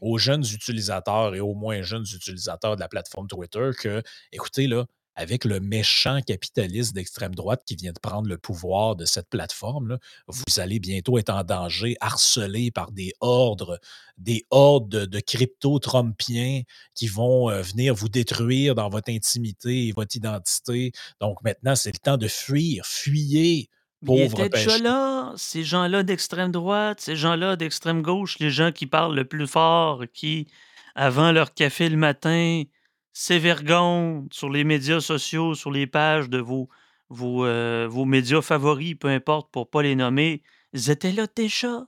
aux 0.00 0.18
jeunes 0.18 0.44
utilisateurs 0.44 1.34
et 1.34 1.40
aux 1.40 1.54
moins 1.54 1.82
jeunes 1.82 2.06
utilisateurs 2.14 2.76
de 2.76 2.80
la 2.80 2.88
plateforme 2.88 3.28
Twitter 3.28 3.70
que, 3.78 4.02
écoutez, 4.32 4.66
là, 4.66 4.84
avec 5.16 5.46
le 5.46 5.60
méchant 5.60 6.20
capitaliste 6.20 6.94
d'extrême 6.94 7.34
droite 7.34 7.62
qui 7.64 7.74
vient 7.74 7.92
de 7.92 7.98
prendre 7.98 8.28
le 8.28 8.36
pouvoir 8.36 8.96
de 8.96 9.06
cette 9.06 9.30
plateforme, 9.30 9.98
vous 10.28 10.60
allez 10.60 10.78
bientôt 10.78 11.18
être 11.18 11.30
en 11.30 11.42
danger, 11.42 11.96
harcelé 12.00 12.70
par 12.70 12.92
des 12.92 13.14
ordres, 13.20 13.80
des 14.18 14.44
hordes 14.50 15.06
de, 15.06 15.20
crypto-trompiens 15.20 16.62
qui 16.94 17.08
vont 17.08 17.48
euh, 17.50 17.62
venir 17.62 17.94
vous 17.94 18.10
détruire 18.10 18.74
dans 18.74 18.90
votre 18.90 19.10
intimité 19.10 19.88
et 19.88 19.92
votre 19.92 20.14
identité. 20.14 20.92
Donc 21.20 21.42
maintenant, 21.42 21.74
c'est 21.74 21.92
le 21.92 21.98
temps 21.98 22.18
de 22.18 22.28
fuir. 22.28 22.84
Fuyez 22.84 23.70
il 24.02 24.20
était 24.20 24.48
déjà 24.48 24.78
là, 24.78 25.32
ces 25.36 25.64
gens-là 25.64 26.02
d'extrême 26.02 26.52
droite, 26.52 27.00
ces 27.00 27.16
gens-là 27.16 27.56
d'extrême 27.56 28.02
gauche, 28.02 28.38
les 28.38 28.50
gens 28.50 28.72
qui 28.72 28.86
parlent 28.86 29.14
le 29.14 29.24
plus 29.24 29.46
fort, 29.46 30.04
qui, 30.12 30.46
avant 30.94 31.32
leur 31.32 31.54
café 31.54 31.88
le 31.88 31.96
matin, 31.96 32.62
s'évergonnent 33.12 34.28
sur 34.30 34.50
les 34.50 34.64
médias 34.64 35.00
sociaux, 35.00 35.54
sur 35.54 35.70
les 35.70 35.86
pages 35.86 36.28
de 36.28 36.38
vos, 36.38 36.68
vos, 37.08 37.46
euh, 37.46 37.86
vos 37.88 38.04
médias 38.04 38.42
favoris, 38.42 38.94
peu 38.94 39.08
importe, 39.08 39.50
pour 39.50 39.62
ne 39.62 39.70
pas 39.70 39.82
les 39.82 39.94
nommer, 39.94 40.42
ils 40.72 40.90
étaient 40.90 41.12
là 41.12 41.26
déjà. 41.34 41.86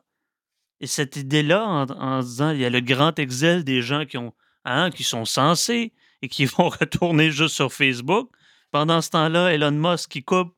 Et 0.81 0.87
cette 0.87 1.17
idée-là, 1.17 1.65
en, 1.67 2.21
disant, 2.21 2.51
il 2.53 2.61
y 2.61 2.65
a 2.65 2.71
le 2.71 2.81
grand 2.81 3.19
exil 3.19 3.65
des 3.65 3.83
gens 3.83 4.07
qui, 4.07 4.17
ont, 4.17 4.33
hein, 4.65 4.91
qui 4.91 5.03
sont 5.03 5.25
censés 5.25 5.93
et 6.23 6.29
qui 6.29 6.45
vont 6.47 6.69
retourner 6.69 7.31
juste 7.31 7.57
sur 7.57 7.73
Facebook. 7.73 8.31
Pendant 8.71 9.01
ce 9.01 9.11
temps-là, 9.11 9.53
Elon 9.53 9.73
Musk 9.73 10.11
qui 10.11 10.23
coupe 10.23 10.55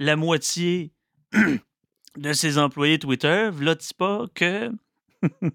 la 0.00 0.16
moitié 0.16 0.92
de 2.16 2.32
ses 2.32 2.58
employés 2.58 2.98
Twitter, 2.98 3.50
là, 3.60 3.76
pas 3.96 4.26
que 4.34 4.72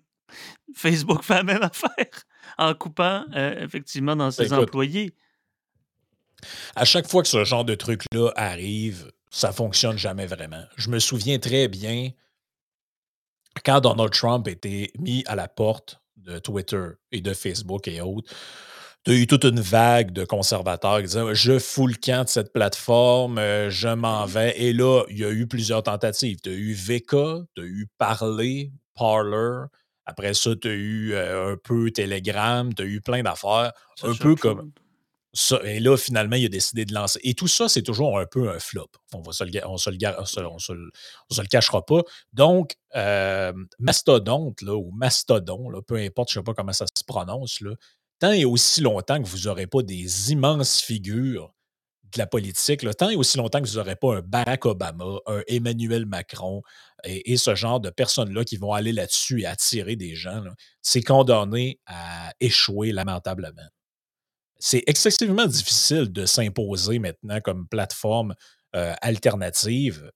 Facebook 0.75 1.23
fait 1.23 1.33
la 1.33 1.43
même 1.43 1.63
affaire 1.63 2.23
en 2.57 2.73
coupant 2.73 3.25
euh, 3.35 3.59
effectivement 3.59 4.15
dans 4.15 4.31
ses 4.31 4.53
employés? 4.53 5.13
À 6.75 6.85
chaque 6.85 7.09
fois 7.09 7.23
que 7.23 7.27
ce 7.27 7.43
genre 7.43 7.65
de 7.65 7.75
truc-là 7.75 8.31
arrive, 8.35 9.11
ça 9.31 9.51
fonctionne 9.51 9.97
jamais 9.97 10.27
vraiment. 10.27 10.63
Je 10.77 10.89
me 10.89 10.99
souviens 10.99 11.39
très 11.39 11.67
bien 11.67 12.11
quand 13.65 13.81
Donald 13.81 14.11
Trump 14.11 14.47
était 14.47 14.91
mis 14.99 15.23
à 15.25 15.35
la 15.35 15.47
porte 15.47 16.01
de 16.17 16.37
Twitter 16.37 16.85
et 17.11 17.21
de 17.21 17.33
Facebook 17.33 17.87
et 17.87 18.01
autres, 18.01 18.31
tu 19.05 19.11
as 19.11 19.13
eu 19.13 19.27
toute 19.27 19.43
une 19.43 19.59
vague 19.59 20.11
de 20.11 20.25
conservateurs 20.25 20.97
qui 20.97 21.03
disaient 21.03 21.35
Je 21.35 21.59
fous 21.59 21.87
le 21.87 21.93
camp 21.93 22.23
de 22.23 22.29
cette 22.29 22.51
plateforme, 22.51 23.37
euh, 23.37 23.69
je 23.69 23.89
m'en 23.89 24.25
vais. 24.25 24.59
Et 24.59 24.73
là, 24.73 25.03
il 25.09 25.19
y 25.19 25.25
a 25.25 25.31
eu 25.31 25.47
plusieurs 25.47 25.83
tentatives. 25.83 26.39
Tu 26.41 26.49
as 26.49 26.53
eu 26.53 26.73
VK, 26.73 27.45
tu 27.55 27.61
as 27.61 27.65
eu 27.65 27.87
Parler, 27.99 28.71
Parler. 28.95 29.65
Après 30.07 30.33
ça, 30.33 30.55
tu 30.55 30.67
as 30.67 30.73
eu 30.73 31.13
euh, 31.13 31.53
un 31.53 31.57
peu 31.57 31.91
Telegram, 31.91 32.73
tu 32.73 32.81
as 32.81 32.85
eu 32.85 32.99
plein 32.99 33.21
d'affaires. 33.21 33.73
Un 34.03 34.15
peu 34.15 34.35
comme. 34.35 34.71
Ça, 35.37 35.59
et 35.65 35.81
là, 35.81 35.97
finalement, 35.97 36.37
il 36.37 36.45
a 36.45 36.49
décidé 36.49 36.85
de 36.85 36.93
lancer. 36.93 37.19
Et 37.23 37.33
tout 37.33 37.49
ça, 37.49 37.67
c'est 37.67 37.81
toujours 37.81 38.17
un 38.17 38.25
peu 38.25 38.49
un 38.49 38.57
flop. 38.57 38.87
On 39.13 39.21
ne 39.21 39.33
se, 39.33 39.43
le, 39.43 39.51
cachera 41.49 41.85
pas. 41.85 42.03
Donc, 42.31 42.75
euh, 42.95 43.51
Mastodonte, 43.77 44.61
là, 44.61 44.75
ou 44.75 44.91
Mastodon, 44.91 45.69
là, 45.69 45.81
peu 45.81 45.97
importe, 45.97 46.31
je 46.31 46.39
ne 46.39 46.41
sais 46.41 46.45
pas 46.45 46.53
comment 46.53 46.71
ça 46.71 46.85
se 46.97 47.03
prononce, 47.03 47.59
là, 47.59 47.71
tant 48.25 48.31
et 48.31 48.45
aussi 48.45 48.81
longtemps 48.81 49.21
que 49.21 49.27
vous 49.27 49.47
n'aurez 49.47 49.67
pas 49.67 49.81
des 49.81 50.31
immenses 50.31 50.81
figures 50.81 51.53
de 52.13 52.19
la 52.19 52.27
politique, 52.27 52.83
là, 52.83 52.93
tant 52.93 53.09
et 53.09 53.15
aussi 53.15 53.37
longtemps 53.37 53.61
que 53.61 53.67
vous 53.67 53.75
n'aurez 53.75 53.95
pas 53.95 54.17
un 54.17 54.21
Barack 54.21 54.65
Obama, 54.65 55.19
un 55.25 55.41
Emmanuel 55.47 56.05
Macron 56.05 56.61
et, 57.03 57.37
ce 57.37 57.55
genre 57.55 57.79
de 57.79 57.89
personnes-là 57.89 58.43
qui 58.43 58.57
vont 58.57 58.73
aller 58.73 58.93
là-dessus 58.93 59.41
et 59.41 59.45
attirer 59.45 59.95
des 59.95 60.15
gens, 60.15 60.43
c'est 60.81 61.01
condamné 61.01 61.79
à 61.85 62.33
échouer 62.39 62.91
lamentablement 62.91 63.67
c'est 64.57 64.83
excessivement 64.87 65.45
difficile 65.45 66.11
de 66.11 66.25
s'imposer 66.25 66.97
maintenant 66.97 67.39
comme 67.41 67.67
plateforme 67.67 68.33
euh, 68.75 68.93
alternative. 69.01 70.11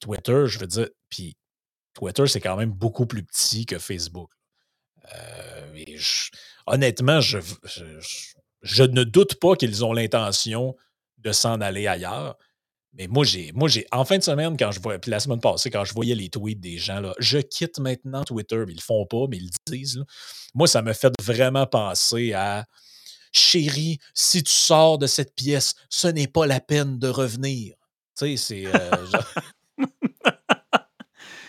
Twitter, 0.00 0.44
je 0.46 0.58
veux 0.58 0.66
dire, 0.66 0.88
puis 1.08 1.36
Twitter, 1.94 2.26
c'est 2.26 2.40
quand 2.40 2.56
même 2.56 2.72
beaucoup 2.72 3.06
plus 3.06 3.22
petit 3.22 3.64
que 3.66 3.78
Facebook. 3.78 4.30
Euh, 5.14 5.72
honnêtement, 6.66 7.20
je, 7.20 7.38
je, 8.62 8.82
ne 8.82 9.04
doute 9.04 9.36
pas 9.36 9.56
qu'ils 9.56 9.84
ont 9.84 9.92
l'intention 9.92 10.76
de 11.18 11.32
s'en 11.32 11.60
aller 11.60 11.86
ailleurs. 11.86 12.36
Mais 12.94 13.06
moi, 13.06 13.24
j'ai, 13.24 13.52
moi, 13.52 13.68
j'ai, 13.68 13.86
en 13.90 14.04
fin 14.04 14.18
de 14.18 14.22
semaine, 14.22 14.56
quand 14.58 14.70
je 14.70 14.80
vois, 14.80 14.98
puis 14.98 15.10
la 15.10 15.18
semaine 15.18 15.40
passée, 15.40 15.70
quand 15.70 15.84
je 15.84 15.94
voyais 15.94 16.14
les 16.14 16.28
tweets 16.28 16.60
des 16.60 16.76
gens, 16.76 17.00
là, 17.00 17.14
je 17.18 17.38
quitte 17.38 17.78
maintenant 17.78 18.22
Twitter, 18.22 18.62
ils 18.68 18.76
le 18.76 18.82
font 18.82 19.06
pas, 19.06 19.24
mais 19.30 19.38
ils 19.38 19.44
le 19.44 19.74
disent. 19.74 20.04
Moi, 20.54 20.66
ça 20.66 20.82
me 20.82 20.92
fait 20.92 21.12
vraiment 21.22 21.66
penser 21.66 22.34
à 22.34 22.66
Chérie, 23.32 23.98
si 24.12 24.42
tu 24.42 24.52
sors 24.52 24.98
de 24.98 25.06
cette 25.06 25.34
pièce, 25.34 25.74
ce 25.88 26.06
n'est 26.06 26.26
pas 26.26 26.46
la 26.46 26.60
peine 26.60 26.98
de 26.98 27.08
revenir. 27.08 27.74
Tu 28.18 28.36
sais, 28.36 28.36
c'est. 28.36 28.66
Euh, 28.66 28.90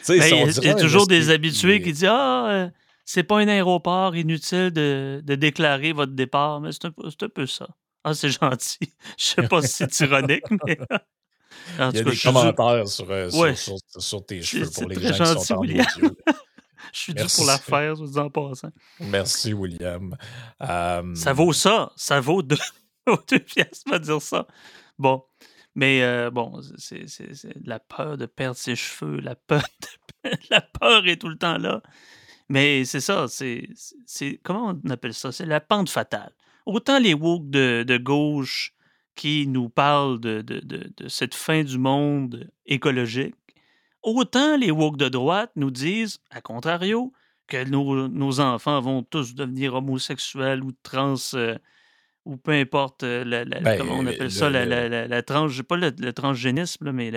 ben, 0.07 0.47
il 0.57 0.63
y 0.63 0.69
a, 0.69 0.75
toujours 0.75 1.07
des 1.07 1.29
habitués 1.29 1.81
qui 1.81 1.91
disent 1.91 2.05
Ah, 2.05 2.47
euh, 2.49 2.69
c'est 3.05 3.23
pas 3.23 3.39
un 3.39 3.47
aéroport 3.47 4.15
inutile 4.15 4.71
de, 4.71 5.21
déclarer 5.25 5.93
votre 5.93 6.13
départ, 6.13 6.61
mais 6.61 6.71
c'est 6.71 6.85
un, 6.85 7.29
peu 7.29 7.45
ça. 7.45 7.67
Ah, 8.03 8.13
c'est 8.13 8.29
gentil. 8.41 8.93
Je 9.17 9.25
sais 9.25 9.47
pas 9.47 9.61
si 9.61 9.85
c'est 9.89 10.05
ironique, 10.05 10.43
mais. 10.65 10.77
il 11.79 11.95
y 11.95 11.99
a 11.99 12.03
des 12.03 12.17
commentaires 12.17 12.87
sur, 12.87 13.09
euh, 13.09 13.29
sur, 13.97 14.25
tes 14.25 14.41
cheveux 14.41 14.69
pour 14.69 14.87
les 14.87 15.13
gens 15.13 15.35
qui 15.35 15.45
sont 15.45 15.53
en 15.55 15.59
audio. 15.59 15.83
Je 16.91 16.99
suis 16.99 17.13
dû 17.13 17.23
pour 17.35 17.45
la 17.45 17.57
faire, 17.57 17.95
je 17.95 18.03
vous 18.03 18.17
en 18.19 18.29
passant. 18.29 18.69
Merci, 18.99 19.53
William. 19.53 20.15
Ça 20.59 21.33
vaut 21.33 21.53
ça. 21.53 21.91
Ça 21.95 22.19
vaut 22.19 22.43
deux, 22.43 22.57
deux 23.29 23.39
pièces, 23.39 23.83
va 23.89 23.97
dire 23.97 24.21
ça. 24.21 24.45
Bon. 24.99 25.23
Mais 25.75 26.03
euh, 26.03 26.29
bon, 26.29 26.61
c'est 26.77 27.05
la 27.65 27.79
peur 27.79 28.17
de 28.17 28.25
perdre 28.27 28.57
ses 28.57 28.75
cheveux, 28.75 29.19
la 29.19 29.35
peur, 29.35 29.65
la 30.51 30.61
peur 30.61 31.07
est 31.07 31.17
tout 31.17 31.29
le 31.29 31.37
temps 31.37 31.57
là. 31.57 31.81
Mais 32.53 32.85
c'est 32.85 33.01
ça, 33.01 33.25
c'est. 33.27 33.67
Comment 34.43 34.79
on 34.85 34.89
appelle 34.91 35.15
ça? 35.15 35.31
C'est 35.31 35.47
la 35.47 35.59
pente 35.59 35.89
fatale. 35.89 36.31
Autant 36.67 36.99
les 36.99 37.15
woke 37.15 37.49
de, 37.49 37.83
de 37.85 37.97
gauche 37.97 38.75
qui 39.15 39.47
nous 39.47 39.69
parlent 39.69 40.19
de, 40.19 40.41
de, 40.41 40.59
de, 40.59 41.07
cette 41.07 41.33
fin 41.33 41.63
du 41.63 41.79
monde 41.79 42.47
écologique, 42.67 43.35
Autant 44.03 44.57
les 44.57 44.69
woke 44.69 44.97
de 44.97 45.07
droite 45.07 45.51
nous 45.55 45.71
disent, 45.71 46.19
à 46.29 46.41
contrario, 46.41 47.13
que 47.47 47.63
nos, 47.63 48.39
enfants 48.39 48.81
vont 48.81 49.01
tous 49.01 49.33
devenir 49.33 49.73
homosexuels 49.73 50.61
ou 50.61 50.73
trans, 50.83 51.15
euh, 51.35 51.57
ou 52.25 52.35
peu 52.35 52.51
importe, 52.51 53.03
euh, 53.03 53.23
la, 53.23 53.45
ben, 53.45 53.77
comment 53.79 53.99
on 53.99 54.05
appelle 54.05 54.31
ça, 54.31 54.49
la, 54.49 54.65
la, 54.65 55.23
pas 55.23 55.77
le, 55.77 56.11
transgénisme, 56.11 56.91
mais. 56.91 57.11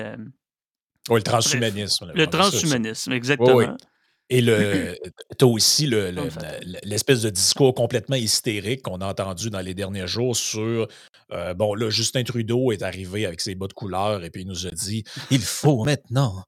Oui, 1.10 1.18
le 1.18 1.22
transhumanisme. 1.22 2.12
le 2.14 2.26
transhumanisme, 2.26 3.12
exactement. 3.12 3.76
Et 4.28 4.40
le, 4.40 4.96
as 5.40 5.46
aussi 5.46 5.86
l'espèce 5.86 7.22
de 7.22 7.30
discours 7.30 7.74
complètement 7.74 8.16
hystérique 8.16 8.82
qu'on 8.82 9.00
a 9.00 9.06
entendu 9.06 9.50
dans 9.50 9.60
les 9.60 9.74
derniers 9.74 10.08
jours 10.08 10.36
sur, 10.36 10.88
euh, 11.32 11.54
bon, 11.54 11.74
là, 11.74 11.90
Justin 11.90 12.24
Trudeau 12.24 12.72
est 12.72 12.82
arrivé 12.82 13.24
avec 13.24 13.40
ses 13.40 13.54
bas 13.54 13.68
de 13.68 13.72
couleur 13.72 14.24
et 14.24 14.30
puis 14.30 14.42
il 14.42 14.48
nous 14.48 14.66
a 14.66 14.70
dit, 14.70 15.04
il 15.30 15.42
faut 15.42 15.84
maintenant 15.84 16.44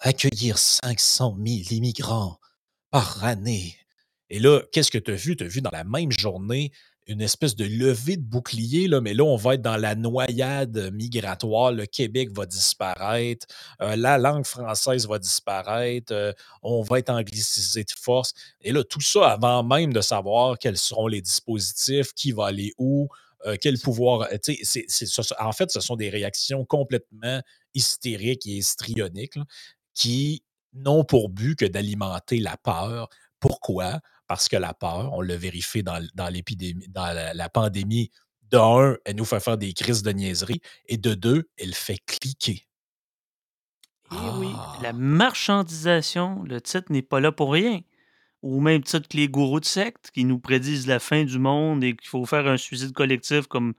accueillir 0.00 0.58
500 0.58 1.36
000 1.44 1.58
immigrants 1.70 2.38
par 2.90 3.22
année. 3.24 3.76
Et 4.30 4.38
là, 4.38 4.62
qu'est-ce 4.72 4.90
que 4.90 4.98
tu 4.98 5.10
as 5.10 5.16
vu? 5.16 5.36
Tu 5.36 5.44
as 5.44 5.48
vu 5.48 5.60
dans 5.60 5.70
la 5.70 5.84
même 5.84 6.12
journée 6.12 6.72
une 7.10 7.20
espèce 7.22 7.56
de 7.56 7.64
levée 7.64 8.16
de 8.16 8.22
bouclier, 8.22 8.86
là, 8.86 9.00
mais 9.00 9.14
là, 9.14 9.24
on 9.24 9.34
va 9.34 9.54
être 9.54 9.62
dans 9.62 9.76
la 9.76 9.96
noyade 9.96 10.92
migratoire. 10.94 11.72
Le 11.72 11.84
Québec 11.84 12.30
va 12.32 12.46
disparaître, 12.46 13.48
euh, 13.82 13.96
la 13.96 14.16
langue 14.16 14.46
française 14.46 15.08
va 15.08 15.18
disparaître, 15.18 16.12
euh, 16.12 16.32
on 16.62 16.82
va 16.82 17.00
être 17.00 17.10
anglicisé 17.10 17.82
de 17.82 17.92
force. 18.00 18.32
Et 18.60 18.70
là, 18.70 18.84
tout 18.84 19.00
ça 19.00 19.32
avant 19.32 19.64
même 19.64 19.92
de 19.92 20.00
savoir 20.00 20.56
quels 20.56 20.76
seront 20.76 21.08
les 21.08 21.20
dispositifs, 21.20 22.12
qui 22.14 22.30
va 22.30 22.46
aller 22.46 22.72
où, 22.78 23.08
euh, 23.44 23.56
quel 23.60 23.76
pouvoir. 23.78 24.28
en 25.40 25.52
fait, 25.52 25.70
ce 25.72 25.80
sont 25.80 25.96
des 25.96 26.10
réactions 26.10 26.64
complètement 26.64 27.42
hystériques 27.74 28.46
et 28.46 28.58
histrioniques 28.58 29.38
qui 29.94 30.44
n'ont 30.74 31.02
pour 31.02 31.28
but 31.28 31.56
que 31.56 31.64
d'alimenter 31.64 32.38
la 32.38 32.56
peur. 32.56 33.08
Pourquoi? 33.40 33.98
Parce 34.30 34.48
que 34.48 34.56
la 34.56 34.74
peur, 34.74 35.12
on 35.12 35.22
le 35.22 35.34
vérifie 35.34 35.82
dans, 35.82 35.98
l'épidémie, 36.30 36.86
dans 36.86 37.12
la, 37.34 37.48
pandémie, 37.48 38.12
de 38.52 38.58
un, 38.58 38.96
elle 39.04 39.16
nous 39.16 39.24
fait 39.24 39.40
faire 39.40 39.58
des 39.58 39.72
crises 39.72 40.04
de 40.04 40.12
niaiserie, 40.12 40.60
et 40.86 40.98
de 40.98 41.14
deux, 41.14 41.50
elle 41.58 41.74
fait 41.74 41.98
cliquer. 42.06 42.64
Eh 44.12 44.14
oui, 44.38 44.52
la 44.82 44.90
ah! 44.90 44.92
marchandisation, 44.92 46.44
le 46.44 46.60
titre 46.60 46.92
n'est 46.92 47.02
pas 47.02 47.18
là 47.18 47.32
pour 47.32 47.52
rien. 47.52 47.80
Ou 48.42 48.60
même 48.60 48.84
titre 48.84 49.08
que 49.08 49.16
les 49.16 49.28
gourous 49.28 49.58
de 49.58 49.64
secte 49.64 50.12
qui 50.12 50.24
nous 50.24 50.38
prédisent 50.38 50.86
la 50.86 51.00
fin 51.00 51.24
du 51.24 51.40
monde 51.40 51.82
et 51.82 51.96
qu'il 51.96 52.08
faut 52.08 52.24
faire 52.24 52.46
un 52.46 52.56
suicide 52.56 52.92
collectif 52.92 53.48
comme 53.48 53.74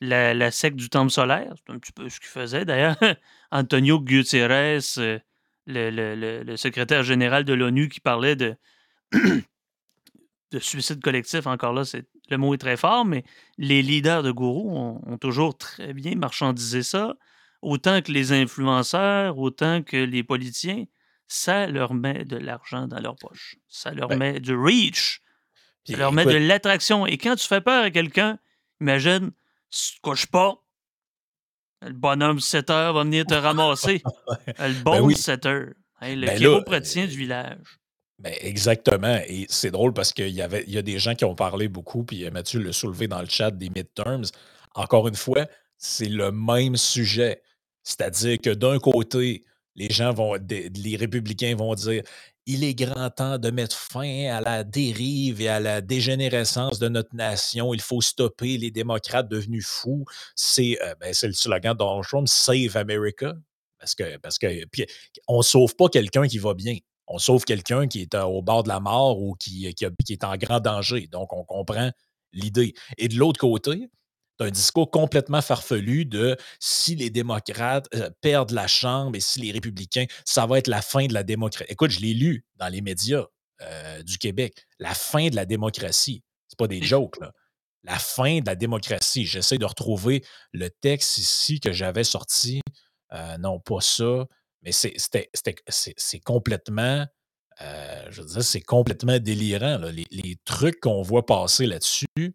la, 0.00 0.52
secte 0.52 0.76
du 0.76 0.88
temple 0.88 1.10
solaire. 1.10 1.52
C'est 1.56 1.72
un 1.72 1.80
petit 1.80 1.90
peu 1.90 2.08
ce 2.08 2.20
qu'il 2.20 2.28
faisait 2.28 2.64
d'ailleurs. 2.64 2.96
Antonio 3.50 3.98
Gutiérrez, 3.98 4.78
euh, 4.98 5.18
le, 5.66 6.54
secrétaire 6.54 7.02
général 7.02 7.42
de 7.42 7.54
l'ONU 7.54 7.88
qui 7.88 7.98
parlait 7.98 8.36
de, 8.36 8.54
de 10.52 10.58
suicide 10.58 11.02
collectif, 11.02 11.46
encore 11.46 11.72
là, 11.72 11.84
c'est, 11.84 12.06
le 12.30 12.38
mot 12.38 12.54
est 12.54 12.58
très 12.58 12.76
fort, 12.76 13.04
mais 13.04 13.24
les 13.58 13.82
leaders 13.82 14.22
de 14.22 14.30
gourous 14.30 14.76
ont, 14.76 15.18
toujours 15.18 15.56
très 15.56 15.92
bien 15.92 16.14
marchandisé 16.14 16.82
ça, 16.82 17.14
autant 17.62 18.00
que 18.02 18.12
les 18.12 18.32
influenceurs, 18.32 19.38
autant 19.38 19.82
que 19.82 19.96
les 19.96 20.22
politiciens. 20.22 20.84
Ça 21.28 21.66
leur 21.66 21.92
met 21.92 22.24
de 22.24 22.36
l'argent 22.36 22.86
dans 22.86 23.00
leur 23.00 23.16
poche. 23.16 23.56
Ça 23.66 23.92
leur 23.92 24.08
ben 24.08 24.18
met 24.18 24.40
du 24.40 24.54
reach. 24.54 25.22
Ça 25.84 25.96
leur 25.96 26.12
met 26.12 26.24
de 26.24 26.36
l'attraction. 26.36 27.04
Et 27.04 27.18
quand 27.18 27.34
tu 27.34 27.48
fais 27.48 27.60
peur 27.60 27.84
à 27.84 27.90
quelqu'un, 27.90 28.38
imagine, 28.80 29.32
si 29.68 29.94
tu 29.94 29.98
ne 29.98 30.10
couches 30.10 30.26
pas, 30.26 30.62
le 31.82 31.92
bonhomme 31.92 32.38
7 32.38 32.70
heures 32.70 32.92
va 32.94 33.02
venir 33.02 33.26
te 33.26 33.34
ramasser. 33.34 34.02
le 34.58 34.82
ben 34.84 35.00
bon 35.00 35.10
7 35.10 35.46
heures. 35.46 35.72
le 36.00 36.26
ben 36.26 36.38
chiropraticien 36.38 37.06
du 37.06 37.16
village. 37.16 37.80
Ben 38.18 38.32
exactement. 38.40 39.20
Et 39.28 39.46
c'est 39.48 39.70
drôle 39.70 39.92
parce 39.92 40.12
qu'il 40.12 40.30
y, 40.30 40.40
avait, 40.40 40.64
y 40.66 40.78
a 40.78 40.82
des 40.82 40.98
gens 40.98 41.14
qui 41.14 41.24
ont 41.24 41.34
parlé 41.34 41.68
beaucoup, 41.68 42.02
puis 42.02 42.28
Mathieu 42.30 42.60
l'a 42.60 42.72
soulevé 42.72 43.08
dans 43.08 43.20
le 43.20 43.28
chat 43.28 43.50
des 43.50 43.68
midterms. 43.68 44.24
Encore 44.74 45.08
une 45.08 45.16
fois, 45.16 45.46
c'est 45.76 46.08
le 46.08 46.32
même 46.32 46.76
sujet. 46.76 47.42
C'est-à-dire 47.82 48.38
que 48.40 48.50
d'un 48.50 48.78
côté, 48.78 49.44
les 49.74 49.90
gens 49.90 50.12
vont, 50.12 50.34
les 50.34 50.96
républicains 50.96 51.54
vont 51.54 51.74
dire 51.74 52.02
il 52.46 52.62
est 52.62 52.74
grand 52.74 53.10
temps 53.10 53.38
de 53.38 53.50
mettre 53.50 53.76
fin 53.76 54.28
à 54.30 54.40
la 54.40 54.62
dérive 54.62 55.40
et 55.40 55.48
à 55.48 55.58
la 55.58 55.80
dégénérescence 55.80 56.78
de 56.78 56.88
notre 56.88 57.14
nation. 57.14 57.74
Il 57.74 57.80
faut 57.80 58.00
stopper 58.00 58.56
les 58.56 58.70
démocrates 58.70 59.28
devenus 59.28 59.66
fous. 59.66 60.04
C'est 60.36 60.78
euh, 60.80 60.94
ben, 61.00 61.12
le 61.22 61.32
slogan 61.32 61.72
de 61.72 61.78
Donald 61.78 62.04
Trump, 62.04 62.28
Save 62.28 62.76
America. 62.76 63.34
Parce 63.78 63.94
que, 63.94 64.16
parce 64.18 64.38
que 64.38 64.46
on 65.28 65.38
ne 65.38 65.42
sauve 65.42 65.74
pas 65.74 65.88
quelqu'un 65.88 66.28
qui 66.28 66.38
va 66.38 66.54
bien. 66.54 66.76
On 67.06 67.18
sauve 67.18 67.44
quelqu'un 67.44 67.86
qui 67.86 68.02
est 68.02 68.14
euh, 68.14 68.24
au 68.24 68.42
bord 68.42 68.62
de 68.62 68.68
la 68.68 68.80
mort 68.80 69.20
ou 69.20 69.34
qui, 69.34 69.72
qui, 69.74 70.12
est 70.12 70.24
en 70.24 70.36
grand 70.36 70.60
danger. 70.60 71.06
Donc, 71.06 71.32
on 71.32 71.44
comprend 71.44 71.90
l'idée. 72.32 72.74
Et 72.98 73.08
de 73.08 73.16
l'autre 73.16 73.40
côté, 73.40 73.88
d'un 74.38 74.50
discours 74.50 74.90
complètement 74.90 75.40
farfelu 75.40 76.04
de 76.04 76.36
si 76.60 76.94
les 76.94 77.10
démocrates 77.10 77.88
euh, 77.94 78.10
perdent 78.20 78.50
la 78.50 78.66
Chambre 78.66 79.16
et 79.16 79.20
si 79.20 79.40
les 79.40 79.52
républicains, 79.52 80.06
ça 80.24 80.46
va 80.46 80.58
être 80.58 80.68
la 80.68 80.82
fin 80.82 81.06
de 81.06 81.14
la 81.14 81.22
démocratie. 81.22 81.72
Écoute, 81.72 81.90
je 81.90 82.00
l'ai 82.00 82.14
lu 82.14 82.44
dans 82.56 82.68
les 82.68 82.82
médias 82.82 83.24
euh, 83.62 84.02
du 84.02 84.18
Québec. 84.18 84.66
La 84.78 84.94
fin 84.94 85.28
de 85.28 85.36
la 85.36 85.46
démocratie. 85.46 86.22
C'est 86.48 86.58
pas 86.58 86.68
des 86.68 86.82
jokes, 86.82 87.18
là. 87.20 87.32
La 87.84 87.98
fin 87.98 88.40
de 88.40 88.46
la 88.46 88.56
démocratie. 88.56 89.26
J'essaie 89.26 89.58
de 89.58 89.64
retrouver 89.64 90.24
le 90.52 90.68
texte 90.70 91.18
ici 91.18 91.60
que 91.60 91.72
j'avais 91.72 92.04
sorti. 92.04 92.60
Euh, 93.12 93.38
non, 93.38 93.60
pas 93.60 93.80
ça. 93.80 94.26
Mais 94.62 94.72
c'est 94.72 96.20
complètement. 96.24 97.06
je 97.60 98.20
veux 98.20 98.26
dire, 98.26 98.42
c'est 98.42 98.60
complètement 98.60 99.18
délirant. 99.18 99.78
Les, 99.78 100.04
les, 100.10 100.36
trucs 100.44 100.80
qu'on 100.80 101.02
voit 101.02 101.26
passer 101.26 101.66
là-dessus, 101.66 102.34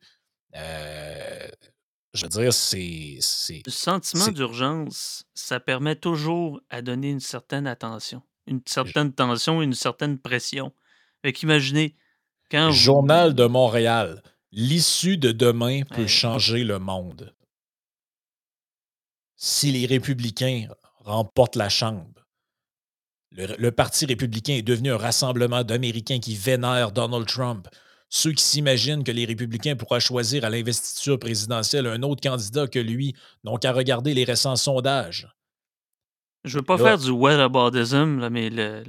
je 2.14 2.24
veux 2.24 2.30
dire, 2.30 2.54
c'est. 2.54 3.20
Le 3.66 3.72
sentiment 3.72 4.28
d'urgence, 4.28 5.24
ça 5.34 5.60
permet 5.60 5.96
toujours 5.96 6.62
à 6.70 6.82
donner 6.82 7.10
une 7.10 7.20
certaine 7.20 7.68
attention, 7.68 8.22
une 8.48 8.62
certaine 8.66 9.14
tension, 9.14 9.62
une 9.62 9.74
certaine 9.74 10.18
pression. 10.20 10.74
Fait 11.22 11.34
qu'imaginez, 11.34 11.96
quand. 12.50 12.72
Journal 12.72 13.34
de 13.34 13.46
Montréal. 13.46 14.22
L'issue 14.54 15.18
de 15.18 15.32
demain 15.32 15.84
peut 15.84 16.08
changer 16.08 16.66
le 16.66 16.78
monde. 16.78 17.34
Si 19.38 19.72
les 19.72 19.86
républicains 19.86 20.68
remportent 21.04 21.56
la 21.56 21.70
Chambre, 21.70 22.26
le, 23.32 23.56
le 23.58 23.72
Parti 23.72 24.06
républicain 24.06 24.54
est 24.54 24.62
devenu 24.62 24.92
un 24.92 24.98
rassemblement 24.98 25.64
d'Américains 25.64 26.20
qui 26.20 26.36
vénèrent 26.36 26.92
Donald 26.92 27.26
Trump, 27.28 27.68
ceux 28.10 28.34
qui 28.34 28.44
s'imaginent 28.44 29.06
que 29.06 29.12
les 29.12 29.26
républicains 29.26 29.78
pourraient 29.78 30.02
choisir 30.02 30.44
à 30.44 30.50
l'investiture 30.50 31.18
présidentielle 31.18 31.88
un 31.88 32.04
autre 32.04 32.22
candidat 32.22 32.68
que 32.68 32.80
lui 32.80 33.16
n'ont 33.46 33.58
qu'à 33.58 33.72
regarder 33.72 34.14
les 34.14 34.26
récents 34.26 34.58
sondages. 34.58 35.30
Je 36.44 36.58
veux 36.58 36.64
pas 36.64 36.78
faire 36.78 36.98
du 36.98 37.12
whataboutism, 37.12 38.28
mais 38.30 38.50
le, 38.50 38.84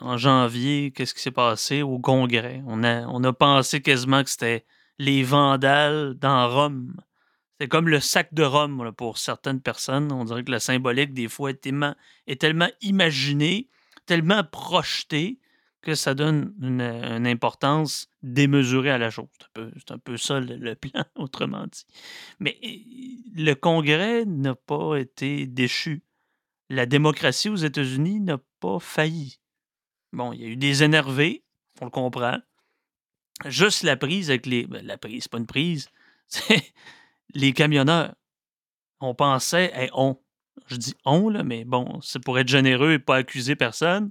en 0.00 0.16
janvier, 0.18 0.92
qu'est-ce 0.92 1.14
qui 1.14 1.22
s'est 1.22 1.30
passé 1.30 1.82
au 1.82 1.98
Congrès? 1.98 2.62
On 2.66 2.84
a, 2.84 3.06
on 3.06 3.24
a 3.24 3.32
pensé 3.32 3.80
quasiment 3.80 4.22
que 4.22 4.30
c'était 4.30 4.64
les 4.98 5.24
Vandales 5.24 6.14
dans 6.14 6.48
Rome. 6.48 6.94
C'est 7.64 7.68
comme 7.68 7.88
le 7.88 7.98
sac 7.98 8.34
de 8.34 8.42
Rome 8.42 8.92
pour 8.94 9.16
certaines 9.16 9.62
personnes. 9.62 10.12
On 10.12 10.26
dirait 10.26 10.44
que 10.44 10.50
la 10.50 10.60
symbolique, 10.60 11.14
des 11.14 11.28
fois, 11.28 11.48
est 11.48 11.62
tellement, 11.62 11.94
est 12.26 12.38
tellement 12.38 12.68
imaginée, 12.82 13.70
tellement 14.04 14.44
projetée 14.44 15.38
que 15.80 15.94
ça 15.94 16.12
donne 16.12 16.52
une, 16.60 17.26
importance 17.26 18.10
démesurée 18.22 18.90
à 18.90 18.98
la 18.98 19.08
chose. 19.08 19.28
C'est 19.78 19.92
un, 19.92 19.96
peu, 19.96 20.18
ça 20.18 20.40
le, 20.40 20.74
plan, 20.74 21.04
autrement 21.14 21.66
dit. 21.66 21.86
Mais 22.38 22.58
le 23.34 23.54
Congrès 23.54 24.26
n'a 24.26 24.54
pas 24.54 24.96
été 24.96 25.46
déchu. 25.46 26.02
La 26.68 26.84
démocratie 26.84 27.48
aux 27.48 27.56
États-Unis 27.56 28.20
n'a 28.20 28.36
pas 28.60 28.78
failli. 28.78 29.38
Bon, 30.12 30.34
il 30.34 30.42
y 30.42 30.44
a 30.44 30.48
eu 30.48 30.56
des 30.56 30.82
énervés, 30.82 31.42
on 31.80 31.86
le 31.86 31.90
comprend. 31.90 32.36
Juste 33.46 33.84
la 33.84 33.96
prise 33.96 34.28
avec 34.28 34.44
les. 34.44 34.66
Ben, 34.66 34.84
la 34.84 34.98
prise, 34.98 35.28
pas 35.28 35.38
une 35.38 35.46
prise. 35.46 35.88
C'est 36.26 36.74
les 37.34 37.52
camionneurs. 37.52 38.14
On 39.00 39.14
pensait, 39.14 39.72
et 39.76 39.90
on. 39.92 40.18
Je 40.68 40.76
dis 40.76 40.94
on, 41.04 41.28
là, 41.28 41.42
mais 41.42 41.64
bon, 41.64 42.00
c'est 42.00 42.22
pour 42.22 42.38
être 42.38 42.48
généreux 42.48 42.92
et 42.92 42.98
pas 42.98 43.16
accuser 43.16 43.56
personne 43.56 44.10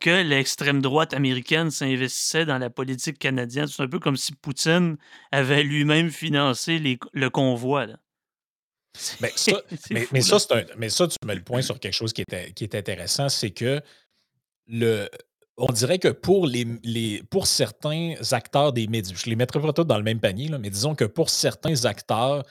que 0.00 0.22
l'extrême 0.22 0.82
droite 0.82 1.14
américaine 1.14 1.70
s'investissait 1.70 2.44
dans 2.44 2.58
la 2.58 2.70
politique 2.70 3.18
canadienne. 3.18 3.66
C'est 3.66 3.82
un 3.82 3.88
peu 3.88 3.98
comme 3.98 4.16
si 4.16 4.34
Poutine 4.34 4.96
avait 5.32 5.62
lui-même 5.62 6.10
financé 6.10 6.78
le 7.12 7.28
convoi. 7.30 7.86
Mais, 9.20 9.32
ça, 9.34 9.52
mais, 9.90 10.20
ça, 10.20 10.38
mais, 10.76 10.88
ça, 10.88 11.08
tu 11.08 11.16
mets 11.26 11.34
le 11.34 11.42
point 11.42 11.62
sur 11.62 11.80
quelque 11.80 11.94
chose 11.94 12.12
qui 12.12 12.22
est, 12.22 12.52
qui 12.52 12.64
est 12.64 12.74
intéressant, 12.74 13.28
c'est 13.28 13.50
que 13.50 13.80
le, 14.68 15.08
on 15.56 15.72
dirait 15.72 15.98
que 15.98 16.08
pour, 16.08 16.46
les, 16.46 16.66
les, 16.82 17.22
pour 17.30 17.46
certains 17.46 18.14
acteurs 18.32 18.72
des 18.72 18.86
médias, 18.86 19.14
je 19.14 19.30
les 19.30 19.36
mettrai 19.36 19.60
pas 19.60 19.72
tous 19.72 19.84
dans 19.84 19.98
le 19.98 20.02
même 20.02 20.20
panier, 20.20 20.50
mais 20.58 20.70
disons 20.70 20.94
que 20.94 21.04
pour 21.04 21.30
certains 21.30 21.84
acteurs 21.84 22.44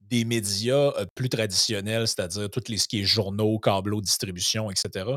des 0.00 0.24
médias 0.24 0.92
euh, 0.98 1.06
plus 1.14 1.30
traditionnels, 1.30 2.06
c'est-à-dire 2.06 2.50
tous 2.50 2.68
les 2.68 2.76
ce 2.76 2.88
qui 2.88 3.00
est 3.00 3.04
journaux, 3.04 3.58
câbleaux, 3.58 4.00
distribution, 4.00 4.70
etc., 4.70 5.16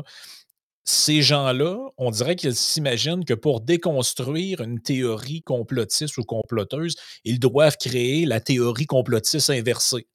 ces 0.88 1.20
gens-là, 1.20 1.90
on 1.98 2.12
dirait 2.12 2.36
qu'ils 2.36 2.54
s'imaginent 2.54 3.24
que 3.24 3.34
pour 3.34 3.60
déconstruire 3.60 4.60
une 4.60 4.80
théorie 4.80 5.42
complotiste 5.42 6.16
ou 6.16 6.22
comploteuse, 6.22 6.94
ils 7.24 7.40
doivent 7.40 7.76
créer 7.76 8.24
la 8.24 8.40
théorie 8.40 8.86
complotiste 8.86 9.50
inversée. 9.50 10.06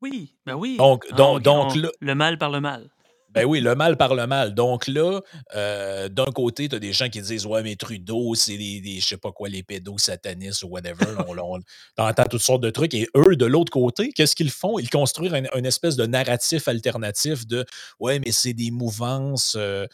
Oui, 0.00 0.36
ben 0.46 0.54
oui. 0.54 0.76
Donc, 0.76 1.12
donc, 1.14 1.42
donc 1.42 1.72
le 1.74 2.14
mal 2.14 2.38
par 2.38 2.50
le 2.50 2.60
mal. 2.60 2.90
Ben 3.34 3.44
oui, 3.46 3.60
le 3.60 3.74
mal 3.74 3.96
par 3.96 4.14
le 4.14 4.28
mal. 4.28 4.54
Donc 4.54 4.86
là, 4.86 5.20
euh, 5.56 6.08
d'un 6.08 6.26
côté, 6.26 6.68
tu 6.68 6.76
as 6.76 6.78
des 6.78 6.92
gens 6.92 7.08
qui 7.08 7.20
disent 7.20 7.46
Ouais, 7.46 7.64
mais 7.64 7.74
Trudeau, 7.74 8.36
c'est 8.36 8.56
des, 8.56 8.80
des, 8.80 9.00
je 9.00 9.06
sais 9.06 9.16
pas 9.16 9.32
quoi, 9.32 9.48
les 9.48 9.64
pédos 9.64 9.98
satanistes 9.98 10.62
ou 10.62 10.68
whatever. 10.68 11.04
on, 11.28 11.60
entend 11.98 12.24
toutes 12.30 12.42
sortes 12.42 12.62
de 12.62 12.70
trucs. 12.70 12.94
Et 12.94 13.08
eux, 13.16 13.34
de 13.34 13.44
l'autre 13.44 13.72
côté, 13.72 14.12
qu'est-ce 14.12 14.36
qu'ils 14.36 14.52
font? 14.52 14.78
Ils 14.78 14.88
construisent 14.88 15.34
une 15.54 15.66
espèce 15.66 15.96
de 15.96 16.06
narratif 16.06 16.68
alternatif 16.68 17.46
de 17.46 17.64
Ouais, 17.98 18.20
mais 18.24 18.30
c'est 18.30 18.54
des 18.54 18.70
mouvances. 18.70 19.56
Euh, 19.58 19.86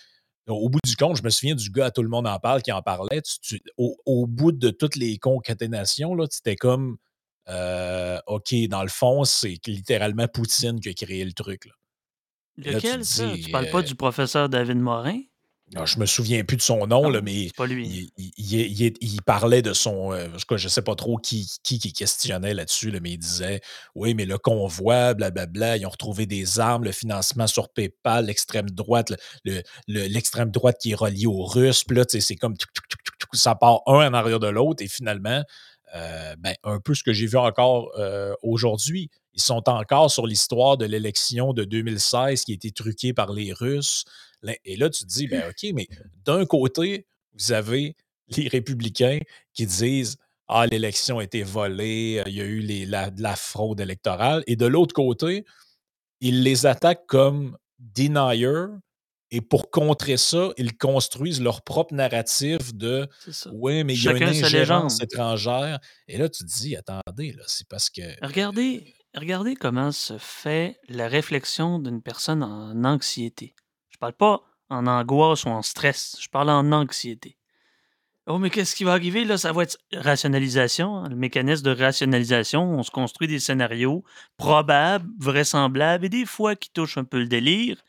au 0.47 0.69
bout 0.69 0.81
du 0.85 0.97
compte, 0.97 1.17
je 1.17 1.23
me 1.23 1.31
souviens 1.31 1.55
du 1.55 1.71
gars 1.71 1.87
à 1.87 1.91
tout 1.91 2.03
le 2.03 2.09
monde 2.09 2.27
en 2.27 2.39
parle 2.39 2.61
qui 2.63 2.73
en 2.73 2.83
parlait. 2.83 3.23
au, 3.79 4.27
bout 4.27 4.53
de 4.53 4.71
toutes 4.71 4.97
les 4.97 5.17
concaténations, 5.19 6.15
c'était 6.31 6.57
comme 6.57 6.99
euh, 7.49 8.19
OK, 8.27 8.55
dans 8.69 8.83
le 8.83 8.89
fond, 8.89 9.25
c'est 9.25 9.57
littéralement 9.67 10.29
Poutine 10.29 10.81
qui 10.81 10.91
a 10.91 10.95
créé 10.95 11.25
le 11.25 11.33
truc. 11.33 11.67
Là. 11.67 11.73
Lequel, 12.65 13.01
tu 13.01 13.05
ça? 13.05 13.33
tu 13.43 13.51
parles 13.51 13.71
pas 13.71 13.81
euh 13.81 13.83
du 13.83 13.95
professeur 13.95 14.49
David 14.49 14.79
Morin? 14.79 15.21
Non, 15.73 15.87
je 15.87 16.01
me 16.01 16.07
souviens 16.07 16.43
plus 16.43 16.57
de 16.57 16.63
son 16.63 16.89
nom, 16.89 17.09
là, 17.09 17.21
mais 17.23 17.49
pas 17.57 17.67
lui. 17.67 18.13
Il, 18.17 19.23
parlait 19.23 19.63
de 19.63 19.73
son. 19.73 20.13
Euh, 20.13 20.27
je 20.57 20.65
ne 20.65 20.69
sais 20.69 20.83
pas 20.83 20.97
trop 20.97 21.17
qui, 21.17 21.49
qui, 21.63 21.93
questionnait 21.93 22.55
là-dessus, 22.55 22.91
mais 23.01 23.13
il 23.13 23.19
disait 23.19 23.61
Oui, 23.95 24.15
mais 24.15 24.25
le 24.25 24.37
convoi, 24.37 25.15
blablabla, 25.15 25.77
ils 25.77 25.87
ont 25.87 25.91
retrouvé 25.91 26.27
des 26.27 26.59
armes, 26.59 26.83
le 26.83 26.93
financement 26.93 27.47
sur 27.47 27.69
PayPal, 27.69 28.27
l'extrême 28.27 28.69
droite, 28.69 29.13
l'extrême 29.87 30.49
le, 30.49 30.53
droite 30.53 30.77
qui 30.81 30.91
est 30.91 30.97
reliée 30.97 31.27
aux 31.27 31.45
Russes. 31.45 31.85
Puis 31.85 31.97
là, 31.97 32.03
c'est 32.09 32.35
comme 32.35 32.57
ça 33.33 33.55
part 33.55 33.83
un 33.87 34.09
en 34.09 34.15
arrière 34.15 34.41
de 34.41 34.49
l'autre, 34.49 34.83
et 34.83 34.89
finalement, 34.89 35.45
euh, 35.95 36.37
ben, 36.39 36.55
un 36.63 36.79
peu 36.79 36.95
ce 36.95 37.03
que 37.03 37.13
j'ai 37.13 37.27
vu 37.27 37.37
encore 37.37 37.91
euh, 37.99 38.35
aujourd'hui. 38.43 39.11
Ils 39.35 39.43
sont 39.43 39.69
encore 39.69 40.11
sur 40.11 40.27
l'histoire 40.27 40.77
de 40.77 40.85
l'élection 40.85 41.53
de 41.53 41.65
2016 41.65 42.45
qui 42.45 42.53
a 42.53 42.55
été 42.55 42.71
truquée 42.73 43.13
par 43.13 43.33
les 43.33 43.53
Russes. 43.53 44.05
Et 44.65 44.77
là, 44.77 44.91
tu 44.91 45.05
te 45.05 45.09
dis, 45.09 45.29
ben 45.29 45.43
OK, 45.49 45.71
mais 45.75 45.87
d'un 46.25 46.45
côté, 46.47 47.07
vous 47.35 47.53
avez 47.53 47.97
les 48.29 48.49
républicains 48.49 49.19
qui 49.53 49.67
disent 49.67 50.17
Ah, 50.49 50.67
l'élection 50.67 51.19
a 51.19 51.25
été 51.25 51.43
volée, 51.43 52.23
il 52.27 52.35
y 52.35 52.41
a 52.41 52.45
eu 52.45 52.61
les, 52.61 52.87
la, 52.87 53.11
de 53.11 53.23
la 53.23 53.37
fraude 53.37 53.81
électorale. 53.81 54.43
Et 54.47 54.57
de 54.57 54.67
l'autre 54.67 54.95
côté, 54.95 55.45
ils 56.21 56.43
les 56.43 56.67
attaquent 56.67 57.07
comme 57.07 57.57
denier. 57.79 58.67
Et 59.33 59.41
pour 59.41 59.71
contrer 59.71 60.17
ça, 60.17 60.51
ils 60.57 60.77
construisent 60.77 61.41
leur 61.41 61.63
propre 61.63 61.95
narratif 61.95 62.75
de 62.75 63.09
Oui, 63.53 63.85
mais 63.85 63.95
il 63.95 64.03
y 64.03 64.09
a 64.09 64.13
une 64.13 64.23
ingérence 64.25 65.01
étrangère. 65.01 65.79
Et 66.09 66.19
là, 66.19 66.29
tu 66.29 66.45
te 66.45 66.49
dis, 66.49 66.75
attendez, 66.75 67.33
là, 67.33 67.45
c'est 67.47 67.69
parce 67.69 67.91
que. 67.91 68.03
Regardez, 68.27 68.93
regardez 69.15 69.57
comment 69.57 69.93
se 69.93 70.19
fait 70.19 70.79
la 70.89 71.09
réflexion 71.09 71.79
d'une 71.79 72.03
personne 72.03 72.43
en 72.43 72.85
anxiété 72.85 73.55
parle 74.01 74.15
pas 74.15 74.43
en 74.71 74.87
angoisse 74.87 75.45
ou 75.45 75.49
en 75.49 75.63
stress, 75.63 76.17
je 76.21 76.29
parle 76.29 76.51
en 76.51 76.73
anxiété. 76.73 77.37
Oh, 78.27 78.39
mais 78.39 78.51
qu'est-ce 78.51 78.77
qui 78.77 78.85
va 78.85 78.93
arriver 78.93 79.25
là? 79.25 79.39
Ça 79.39 79.53
va 79.53 79.65
être 79.65 79.79
rationalisation, 79.93 80.97
hein, 80.97 81.09
le 81.09 81.17
mécanisme 81.17 81.65
de 81.65 81.71
rationalisation. 81.71 82.63
On 82.63 82.83
se 82.83 82.91
construit 82.91 83.29
des 83.29 83.41
scénarios 83.41 84.05
probables, 84.37 85.09
vraisemblables 85.19 86.05
et 86.05 86.09
des 86.09 86.27
fois 86.27 86.55
qui 86.55 86.71
touchent 86.71 86.99
un 86.99 87.05
peu 87.05 87.19
le 87.19 87.27
délire. 87.27 87.83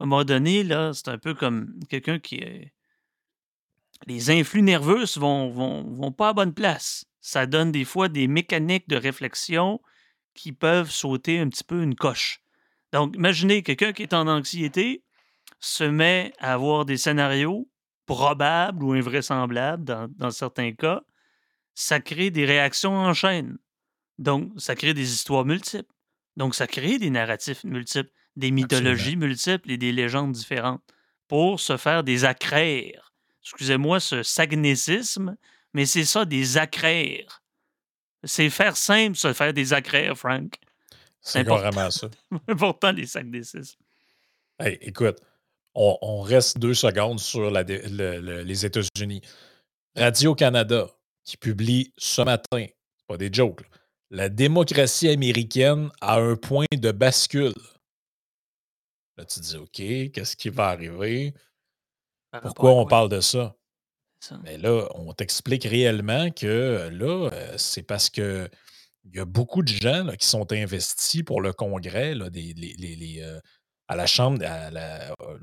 À 0.00 0.04
un 0.04 0.06
moment 0.06 0.24
donné, 0.24 0.64
là, 0.64 0.92
c'est 0.92 1.08
un 1.08 1.18
peu 1.18 1.34
comme 1.34 1.78
quelqu'un 1.88 2.18
qui 2.18 2.36
est. 2.36 2.72
Les 4.06 4.30
influx 4.30 4.62
nerveux 4.62 5.04
vont, 5.16 5.50
vont, 5.50 5.84
vont 5.84 6.12
pas 6.12 6.30
à 6.30 6.32
bonne 6.32 6.52
place. 6.52 7.06
Ça 7.20 7.46
donne 7.46 7.72
des 7.72 7.84
fois 7.84 8.08
des 8.08 8.26
mécaniques 8.26 8.88
de 8.88 8.96
réflexion 8.96 9.80
qui 10.36 10.52
peuvent 10.52 10.90
sauter 10.90 11.38
un 11.40 11.48
petit 11.48 11.64
peu 11.64 11.82
une 11.82 11.96
coche. 11.96 12.40
Donc, 12.92 13.16
imaginez 13.16 13.62
quelqu'un 13.62 13.92
qui 13.92 14.02
est 14.02 14.14
en 14.14 14.28
anxiété, 14.28 15.02
se 15.58 15.84
met 15.84 16.32
à 16.38 16.52
avoir 16.52 16.84
des 16.84 16.96
scénarios 16.96 17.68
probables 18.06 18.84
ou 18.84 18.92
invraisemblables 18.92 19.84
dans, 19.84 20.30
certains 20.30 20.72
cas, 20.72 21.02
ça 21.74 22.00
crée 22.00 22.30
des 22.30 22.44
réactions 22.44 22.94
en 22.94 23.12
chaîne. 23.12 23.58
Donc, 24.18 24.52
ça 24.56 24.74
crée 24.74 24.94
des 24.94 25.12
histoires 25.12 25.44
multiples. 25.44 25.92
Donc, 26.36 26.54
ça 26.54 26.66
crée 26.66 26.98
des 26.98 27.10
narratifs 27.10 27.64
multiples, 27.64 28.10
des 28.36 28.50
mythologies 28.50 29.16
multiples 29.16 29.70
et 29.70 29.76
des 29.76 29.92
légendes 29.92 30.32
différentes 30.32 30.82
pour 31.28 31.58
se 31.58 31.76
faire 31.76 32.04
des 32.04 32.24
accraires. 32.24 33.12
Excusez-moi 33.42 34.00
ce 34.00 34.22
sagnécisme, 34.22 35.36
mais 35.72 35.86
c'est 35.86 36.04
ça, 36.04 36.24
des 36.24 36.56
accraires. 36.56 37.42
C'est 38.24 38.50
faire 38.50 38.76
simple, 38.76 39.16
se 39.16 39.32
faire 39.32 39.52
des 39.52 39.72
acrères, 39.72 40.16
Frank. 40.16 40.56
C'est 41.20 41.42
vraiment 41.42 41.90
ça. 41.90 42.08
important, 42.48 42.92
les 42.92 43.06
sacs 43.06 43.30
des 43.30 43.42
six. 43.42 43.76
Hey, 44.58 44.78
écoute, 44.80 45.18
on, 45.74 46.20
reste 46.20 46.58
deux 46.58 46.74
secondes 46.74 47.20
sur 47.20 47.50
les 47.50 48.66
États-Unis. 48.66 49.20
Radio-Canada, 49.96 50.88
qui 51.24 51.36
publie 51.36 51.92
ce 51.98 52.22
matin, 52.22 52.66
pas 53.06 53.16
des 53.16 53.30
jokes, 53.32 53.62
la 54.10 54.28
démocratie 54.28 55.08
américaine 55.08 55.90
a 56.00 56.18
un 56.18 56.36
point 56.36 56.66
de 56.72 56.92
bascule. 56.92 57.54
Là, 59.16 59.24
tu 59.24 59.40
te 59.40 59.44
dis, 59.44 59.56
OK, 59.56 60.12
qu'est-ce 60.12 60.36
qui 60.36 60.48
va 60.48 60.68
arriver? 60.68 61.34
Pourquoi 62.42 62.72
on 62.72 62.86
parle 62.86 63.08
de 63.08 63.20
ça? 63.20 63.56
Mais 64.44 64.58
là, 64.58 64.88
on 64.94 65.12
t'explique 65.12 65.64
réellement 65.64 66.30
que 66.30 66.88
là, 66.92 67.30
euh, 67.32 67.54
c'est 67.56 67.82
parce 67.82 68.10
que 68.10 68.48
il 69.04 69.16
y 69.16 69.20
a 69.20 69.24
beaucoup 69.24 69.62
de 69.62 69.68
gens 69.68 70.06
qui 70.18 70.26
sont 70.26 70.52
investis 70.52 71.22
pour 71.22 71.40
le 71.40 71.52
Congrès, 71.52 72.14
des, 72.30 72.54
les, 72.54 73.20
euh, 73.20 73.38
à 73.88 73.96
la 73.96 74.06
Chambre, 74.06 74.40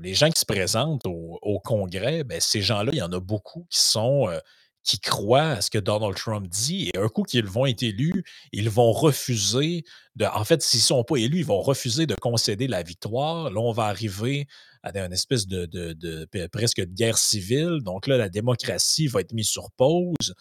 les 0.00 0.14
gens 0.14 0.28
qui 0.28 0.40
se 0.40 0.44
présentent 0.44 1.06
au, 1.06 1.60
Congrès, 1.64 2.24
ben, 2.24 2.40
ces 2.40 2.60
gens-là, 2.60 2.90
il 2.92 2.98
y 2.98 3.02
en 3.02 3.12
a 3.12 3.20
beaucoup 3.20 3.66
qui 3.70 3.80
sont 3.80 4.28
euh, 4.28 4.38
qui 4.82 5.00
croient 5.00 5.52
à 5.52 5.60
ce 5.62 5.70
que 5.70 5.78
Donald 5.78 6.14
Trump 6.14 6.46
dit. 6.46 6.90
Et 6.92 6.98
un 6.98 7.08
coup 7.08 7.22
qu'ils 7.22 7.46
vont 7.46 7.64
être 7.64 7.82
élus, 7.82 8.22
ils 8.52 8.68
vont 8.68 8.92
refuser 8.92 9.84
de. 10.16 10.26
En 10.26 10.44
fait, 10.44 10.62
s'ils 10.62 10.80
ne 10.80 10.84
sont 10.84 11.04
pas 11.04 11.16
élus, 11.16 11.38
ils 11.38 11.46
vont 11.46 11.62
refuser 11.62 12.06
de 12.06 12.14
concéder 12.14 12.66
la 12.66 12.82
victoire. 12.82 13.50
Là, 13.50 13.60
on 13.60 13.72
va 13.72 13.84
arriver 13.84 14.46
à 14.84 15.06
une 15.06 15.12
espèce 15.12 15.46
de, 15.46 15.66
de 15.66 16.46
presque 16.46 16.80
de 16.80 16.94
guerre 16.94 17.18
civile. 17.18 17.78
Donc 17.82 18.06
là, 18.06 18.18
la 18.18 18.28
démocratie 18.28 19.06
va 19.08 19.20
être 19.20 19.32
mise 19.32 19.48
sur 19.48 19.70
pause. 19.72 20.34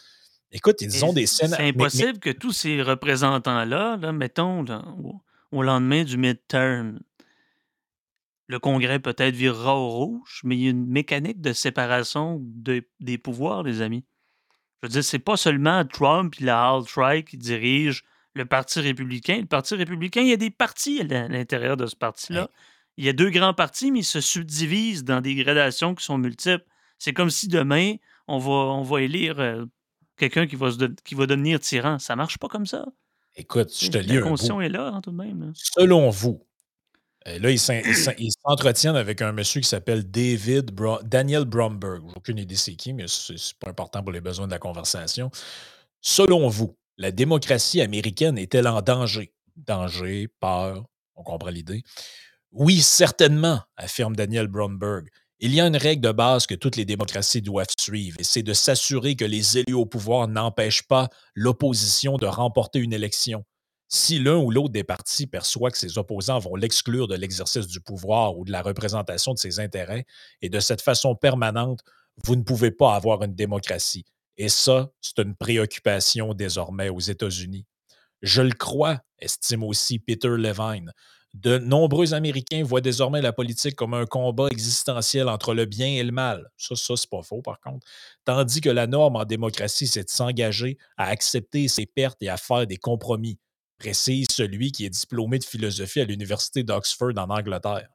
Écoute, 0.52 0.82
ils 0.82 1.04
ont 1.04 1.14
des 1.14 1.26
scènes. 1.26 1.56
C'est 1.56 1.70
impossible 1.70 2.20
que 2.20 2.30
tous 2.30 2.52
ces 2.52 2.82
représentants-là, 2.82 3.98
là, 3.98 4.12
mettons, 4.12 4.64
au 5.52 5.64
lendemain 5.64 6.04
du 6.04 6.18
midterm, 6.18 7.00
le 8.48 8.60
Congrès 8.60 9.00
peut-être 9.00 9.34
virera 9.34 9.76
au 9.76 9.90
rouge, 9.90 10.42
mais 10.44 10.58
il 10.58 10.64
y 10.64 10.68
a 10.68 10.72
une 10.72 10.86
mécanique 10.86 11.42
de 11.42 11.54
séparation 11.54 12.40
des 13.00 13.18
pouvoirs, 13.18 13.64
les 13.64 13.82
amis. 13.82 14.04
Je 14.82 14.88
veux 14.88 14.92
dire, 14.92 15.04
c'est 15.04 15.18
pas 15.20 15.38
seulement 15.38 15.86
Trump 15.86 16.36
et 16.40 16.44
la 16.44 16.70
alt-right 16.70 17.26
qui 17.26 17.38
dirigent 17.38 18.02
le 18.34 18.46
Parti 18.46 18.82
républicain. 18.82 19.40
Le 19.40 19.46
Parti 19.46 19.76
républicain, 19.76 20.22
il 20.22 20.28
y 20.28 20.34
a 20.34 20.38
des 20.38 20.52
partis 20.52 21.00
à 21.00 21.28
l'intérieur 21.30 21.78
de 21.78 21.86
ce 21.86 21.96
parti-là. 21.96 22.50
Il 22.98 23.06
y 23.06 23.10
a 23.10 23.14
deux 23.14 23.30
grands 23.30 23.54
partis, 23.54 23.92
mais 23.92 24.00
ils 24.00 24.06
se 24.06 24.22
subdivisent 24.22 25.04
dans 25.04 25.22
des 25.22 25.36
gradations 25.36 25.96
qui 25.96 26.04
sont 26.04 26.18
multiples. 26.18 26.66
C'est 27.00 27.14
comme 27.14 27.30
si 27.30 27.48
demain, 27.48 27.96
on 28.28 28.38
va, 28.38 28.52
on 28.52 28.84
va 28.84 29.02
élire 29.02 29.40
euh, 29.40 29.66
quelqu'un 30.18 30.48
qui, 30.48 30.56
va 30.56 30.70
qui 31.04 31.16
va 31.16 31.26
devenir 31.26 31.60
tyran. 31.60 32.00
Ça 32.00 32.16
marche 32.16 32.38
pas 32.38 32.48
comme 32.48 32.66
ça? 32.66 32.86
Écoute, 33.36 33.74
je 33.76 33.90
te 33.90 33.98
lis 33.98 34.20
La 34.20 34.66
est 34.66 34.70
là, 34.70 34.88
hein, 34.94 35.02
tout 35.02 35.12
de 35.12 35.18
même. 35.18 35.52
Selon 35.56 36.10
vous, 36.12 36.46
euh, 37.28 37.40
là, 37.40 37.50
ils 38.18 38.32
s'entretiennent 38.32 38.96
avec 38.96 39.22
un 39.22 39.32
monsieur 39.32 39.62
qui 39.62 39.68
s'appelle 39.68 40.10
David 40.10 40.72
Daniel 41.04 41.46
Bromberg. 41.46 42.04
J'ai 42.08 42.14
aucune 42.16 42.38
idée 42.38 42.56
c'est 42.56 42.76
qui, 42.76 42.94
mais 42.94 43.06
c'est 43.08 43.58
pas 43.60 43.70
important 43.70 44.04
pour 44.04 44.12
les 44.12 44.22
besoins 44.22 44.46
de 44.46 44.52
la 44.52 44.60
conversation. 44.60 45.32
Selon 46.02 46.48
vous, 46.48 46.78
la 46.98 47.12
démocratie 47.12 47.82
américaine 47.82 48.38
est-elle 48.38 48.68
en 48.68 48.82
danger? 48.82 49.34
Danger, 49.56 50.28
peur, 50.40 50.84
on 51.16 51.24
comprend 51.24 51.50
l'idée. 51.50 51.84
Oui, 52.56 52.84
certainement, 52.84 53.62
affirme 53.78 54.16
Daniel 54.16 54.48
Bromberg. 54.48 55.08
Il 55.40 55.56
y 55.56 55.60
a 55.60 55.66
une 55.66 55.76
règle 55.76 56.04
de 56.04 56.12
base 56.12 56.46
que 56.46 56.54
toutes 56.54 56.76
les 56.76 56.86
démocraties 56.86 57.42
doivent 57.42 57.74
suivre, 57.80 58.16
et 58.20 58.24
c'est 58.24 58.44
de 58.44 58.54
s'assurer 58.54 59.16
que 59.16 59.26
les 59.26 59.58
élus 59.58 59.74
au 59.74 59.88
pouvoir 59.88 60.28
n'empêchent 60.28 60.88
pas 60.88 61.10
l'opposition 61.34 62.18
de 62.18 62.28
remporter 62.28 62.78
une 62.78 62.94
élection. 62.94 63.44
Si 63.90 64.20
l'un 64.20 64.38
ou 64.38 64.52
l'autre 64.52 64.72
des 64.72 64.84
partis 64.84 65.26
perçoit 65.26 65.72
que 65.72 65.80
ses 65.80 65.98
opposants 65.98 66.38
vont 66.38 66.56
l'exclure 66.56 67.08
de 67.08 67.16
l'exercice 67.16 67.66
du 67.66 67.82
pouvoir 67.82 68.38
ou 68.38 68.46
de 68.46 68.52
la 68.52 68.62
représentation 68.62 69.34
de 69.34 69.40
ses 69.40 69.60
intérêts, 69.60 70.06
et 70.44 70.50
de 70.50 70.60
cette 70.60 70.82
façon 70.82 71.16
permanente, 71.16 71.80
vous 72.24 72.36
ne 72.36 72.44
pouvez 72.44 72.70
pas 72.70 72.96
avoir 72.96 73.24
une 73.24 73.34
démocratie. 73.34 74.06
Et 74.38 74.50
ça, 74.50 74.92
c'est 75.02 75.18
une 75.18 75.36
préoccupation 75.36 76.36
désormais 76.36 76.90
aux 76.90 77.00
États-Unis. 77.00 77.66
Je 78.22 78.44
le 78.44 78.54
crois, 78.54 79.00
estime 79.18 79.64
aussi 79.64 79.98
Peter 79.98 80.30
Levine, 80.38 80.94
de 81.34 81.58
nombreux 81.58 82.14
Américains 82.14 82.64
voient 82.64 82.82
désormais 82.82 83.22
la 83.22 83.34
politique 83.34 83.76
comme 83.76 83.94
un 83.94 84.06
combat 84.06 84.48
existentiel 84.52 85.28
entre 85.28 85.54
le 85.54 85.66
bien 85.66 85.88
et 85.88 86.04
le 86.04 86.12
mal. 86.12 86.50
Ça, 86.58 86.76
ça 86.76 86.96
c'est 86.96 87.10
pas 87.10 87.24
faux, 87.24 87.42
par 87.42 87.60
contre. 87.60 87.88
Tandis 88.24 88.62
que 88.62 88.70
la 88.70 88.88
norme 88.88 89.16
en 89.16 89.26
démocratie, 89.26 89.88
c'est 89.88 90.04
de 90.04 90.10
s'engager 90.10 90.78
à 90.98 91.08
accepter 91.08 91.68
ses 91.68 91.86
pertes 91.86 92.22
et 92.22 92.30
à 92.30 92.38
faire 92.38 92.68
des 92.68 92.78
compromis, 92.78 93.40
précise 93.80 94.28
celui 94.32 94.72
qui 94.72 94.86
est 94.86 94.90
diplômé 94.90 95.40
de 95.40 95.44
philosophie 95.44 96.02
à 96.02 96.06
l'Université 96.06 96.64
d'Oxford 96.64 97.14
en 97.18 97.30
Angleterre. 97.30 97.90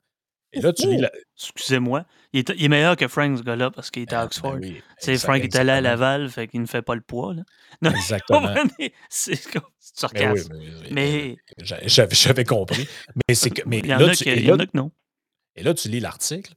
Et 0.52 0.60
là, 0.60 0.72
tu 0.72 0.88
lis 0.88 1.04
Excusez-moi. 1.36 2.04
Il 2.32 2.40
est, 2.40 2.68
meilleur 2.68 2.96
que 2.96 3.08
Frank, 3.08 3.38
ce 3.38 3.42
gars-là, 3.42 3.70
parce 3.70 3.90
qu'il 3.90 4.02
était 4.02 4.14
à 4.14 4.20
ah, 4.20 4.22
ben 4.22 4.26
Oxford. 4.26 4.58
c'est 4.98 5.16
Frank 5.18 5.42
est 5.42 5.56
allé 5.56 5.70
à 5.70 5.80
Laval, 5.80 6.28
fait 6.28 6.46
qu'il 6.48 6.60
ne 6.60 6.66
fait 6.66 6.82
pas 6.82 6.94
le 6.94 7.00
poids. 7.00 7.34
Là. 7.34 7.90
exactement. 7.90 8.54
c'est 9.08 9.40
sarcasme. 9.78 10.54
mais, 10.90 11.36
J'avais 11.84 12.44
compris. 12.44 12.86
Mais 13.28 13.34
c'est 13.34 13.50
que. 13.50 13.62
Mais 13.66 13.78
il 13.78 13.86
y 13.86 13.94
en, 13.94 14.06
a, 14.06 14.14
tu, 14.14 14.28
y 14.28 14.50
en 14.50 14.58
a 14.58 14.66
que 14.66 14.76
non. 14.76 14.90
Et 15.56 15.62
là, 15.62 15.74
tu 15.74 15.88
lis 15.88 16.00
l'article, 16.00 16.54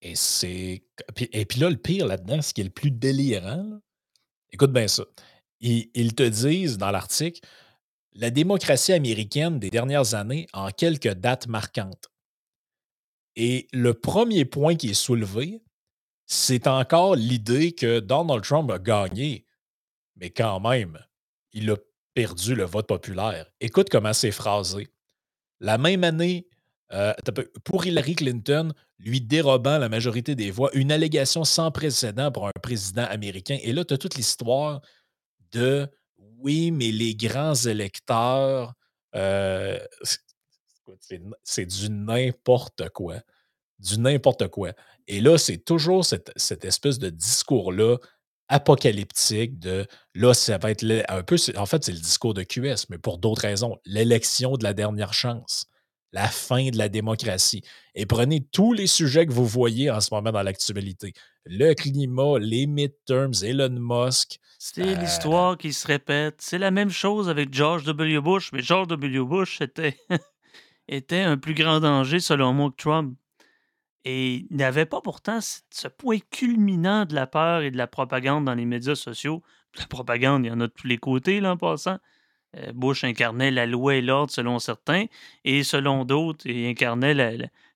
et 0.00 0.14
c'est. 0.14 0.82
Et 1.32 1.44
puis 1.44 1.60
là, 1.60 1.70
le 1.70 1.76
pire 1.76 2.06
là-dedans, 2.06 2.40
ce 2.40 2.54
qui 2.54 2.60
est 2.62 2.64
le 2.64 2.70
plus 2.70 2.90
délirant, 2.90 3.80
écoute 4.52 4.72
bien 4.72 4.88
ça. 4.88 5.04
ils 5.60 6.14
te 6.14 6.22
disent 6.22 6.78
dans 6.78 6.90
l'article 6.90 7.40
la 8.14 8.30
démocratie 8.30 8.92
américaine 8.92 9.58
des 9.58 9.70
dernières 9.70 10.14
années 10.14 10.46
en 10.52 10.70
quelques 10.70 11.12
dates 11.14 11.48
marquantes. 11.48 12.10
Et 13.36 13.68
le 13.72 13.94
premier 13.94 14.44
point 14.44 14.76
qui 14.76 14.90
est 14.90 14.94
soulevé, 14.94 15.62
c'est 16.26 16.66
encore 16.66 17.16
l'idée 17.16 17.72
que 17.72 18.00
Donald 18.00 18.42
Trump 18.44 18.70
a 18.70 18.78
gagné, 18.78 19.44
mais 20.16 20.30
quand 20.30 20.60
même, 20.60 20.98
il 21.52 21.70
a 21.70 21.76
perdu 22.14 22.54
le 22.54 22.64
vote 22.64 22.86
populaire. 22.86 23.50
Écoute 23.60 23.88
comment 23.90 24.12
c'est 24.12 24.30
phrasé. 24.30 24.88
La 25.60 25.78
même 25.78 26.04
année, 26.04 26.46
euh, 26.92 27.12
pour 27.64 27.86
Hillary 27.86 28.14
Clinton, 28.14 28.72
lui 28.98 29.20
dérobant 29.20 29.78
la 29.78 29.88
majorité 29.88 30.34
des 30.34 30.50
voix, 30.50 30.70
une 30.74 30.92
allégation 30.92 31.44
sans 31.44 31.70
précédent 31.70 32.30
pour 32.30 32.46
un 32.46 32.52
président 32.62 33.04
américain. 33.04 33.58
Et 33.62 33.72
là, 33.72 33.84
tu 33.84 33.94
as 33.94 33.98
toute 33.98 34.14
l'histoire 34.14 34.80
de 35.52 35.88
oui, 36.38 36.70
mais 36.70 36.92
les 36.92 37.14
grands 37.14 37.54
électeurs, 37.54 38.74
euh, 39.14 39.78
c'est 41.42 41.66
du 41.66 41.90
n'importe 41.90 42.88
quoi. 42.90 43.16
Du 43.78 43.98
n'importe 43.98 44.48
quoi. 44.48 44.72
Et 45.06 45.20
là, 45.20 45.36
c'est 45.38 45.58
toujours 45.58 46.04
cette, 46.04 46.64
espèce 46.64 46.98
de 46.98 47.10
discours-là 47.10 47.96
apocalyptique 48.48 49.58
de 49.58 49.86
là, 50.14 50.34
ça 50.34 50.58
va 50.58 50.70
être 50.70 50.84
un 51.08 51.22
peu, 51.22 51.36
en 51.56 51.66
fait, 51.66 51.84
c'est 51.84 51.92
le 51.92 51.98
discours 51.98 52.34
de 52.34 52.42
QS, 52.42 52.86
mais 52.90 52.98
pour 52.98 53.18
d'autres 53.18 53.42
raisons. 53.42 53.78
L'élection 53.86 54.56
de 54.56 54.64
la 54.64 54.74
dernière 54.74 55.14
chance, 55.14 55.66
la 56.12 56.28
fin 56.28 56.70
de 56.70 56.78
la 56.78 56.88
démocratie. 56.88 57.62
Et 57.94 58.06
prenez 58.06 58.46
tous 58.52 58.72
les 58.72 58.86
sujets 58.86 59.26
que 59.26 59.32
vous 59.32 59.46
voyez 59.46 59.90
en 59.90 60.00
ce 60.00 60.14
moment 60.14 60.30
dans 60.30 60.42
l'actualité. 60.42 61.12
Le 61.44 61.74
climat, 61.74 62.38
les 62.38 62.66
midterms, 62.66 63.32
Elon 63.42 63.76
Musk. 63.80 64.38
C'est 64.58 64.82
euh, 64.82 64.94
l'histoire 64.94 65.58
qui 65.58 65.72
se 65.72 65.86
répète. 65.86 66.36
C'est 66.38 66.58
la 66.58 66.70
même 66.70 66.90
chose 66.90 67.28
avec 67.28 67.52
George 67.52 67.84
W. 67.84 68.20
Bush, 68.20 68.50
mais 68.52 68.62
George 68.62 68.88
W. 68.88 69.24
Bush 69.24 69.60
était, 69.60 69.98
était 70.88 71.20
un 71.20 71.36
plus 71.36 71.54
grand 71.54 71.80
danger, 71.80 72.20
selon 72.20 72.52
moi, 72.52 72.70
que 72.70 72.76
Trump. 72.76 73.16
Et 74.04 74.46
il 74.50 74.56
n'avait 74.56 74.86
pas 74.86 75.00
pourtant 75.00 75.38
ce 75.40 75.88
point 75.88 76.18
culminant 76.30 77.06
de 77.06 77.14
la 77.14 77.26
peur 77.26 77.62
et 77.62 77.70
de 77.70 77.78
la 77.78 77.86
propagande 77.86 78.44
dans 78.44 78.54
les 78.54 78.66
médias 78.66 78.94
sociaux. 78.94 79.42
La 79.78 79.86
propagande, 79.86 80.44
il 80.44 80.48
y 80.48 80.52
en 80.52 80.60
a 80.60 80.66
de 80.66 80.72
tous 80.72 80.86
les 80.86 80.98
côtés, 80.98 81.40
là, 81.40 81.52
en 81.52 81.56
passant. 81.56 81.98
Euh, 82.56 82.72
Bush 82.72 83.04
incarnait 83.04 83.50
la 83.50 83.66
loi 83.66 83.96
et 83.96 84.02
l'ordre 84.02 84.30
selon 84.30 84.58
certains, 84.58 85.06
et 85.44 85.62
selon 85.64 86.04
d'autres, 86.04 86.46
il 86.46 86.66
incarnait 86.66 87.14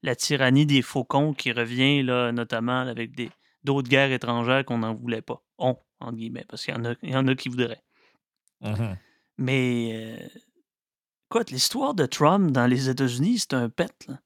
la, 0.02 0.14
tyrannie 0.14 0.66
des 0.66 0.82
faucons 0.82 1.32
qui 1.32 1.50
revient 1.52 2.02
là, 2.02 2.30
notamment 2.30 2.80
avec 2.80 3.10
d'autres 3.64 3.88
guerres 3.88 4.12
étrangères 4.12 4.64
qu'on 4.64 4.78
n'en 4.78 4.94
voulait 4.94 5.22
pas. 5.22 5.42
On, 5.58 5.76
en 6.00 6.12
guillemets, 6.12 6.44
parce 6.48 6.64
qu'il 6.64 6.74
y, 6.74 6.76
en 6.76 6.84
a, 6.84 6.94
y 7.02 7.16
en 7.16 7.26
a 7.26 7.34
qui 7.34 7.48
voudraient. 7.48 7.82
Mmh 8.60 8.94
Mais, 9.38 9.90
euh, 9.94 10.28
écoute, 11.30 11.50
l'histoire 11.50 11.94
de 11.94 12.06
Trump 12.06 12.50
dans 12.50 12.66
les 12.66 12.88
États-Unis, 12.88 13.40
c'est 13.40 13.54
un 13.54 13.68
pet. 13.68 13.92
Là 14.08 14.18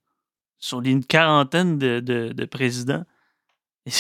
sur 0.62 0.81
une 0.81 1.05
quarantaine 1.05 1.77
de, 1.77 2.45
présidents. 2.47 3.05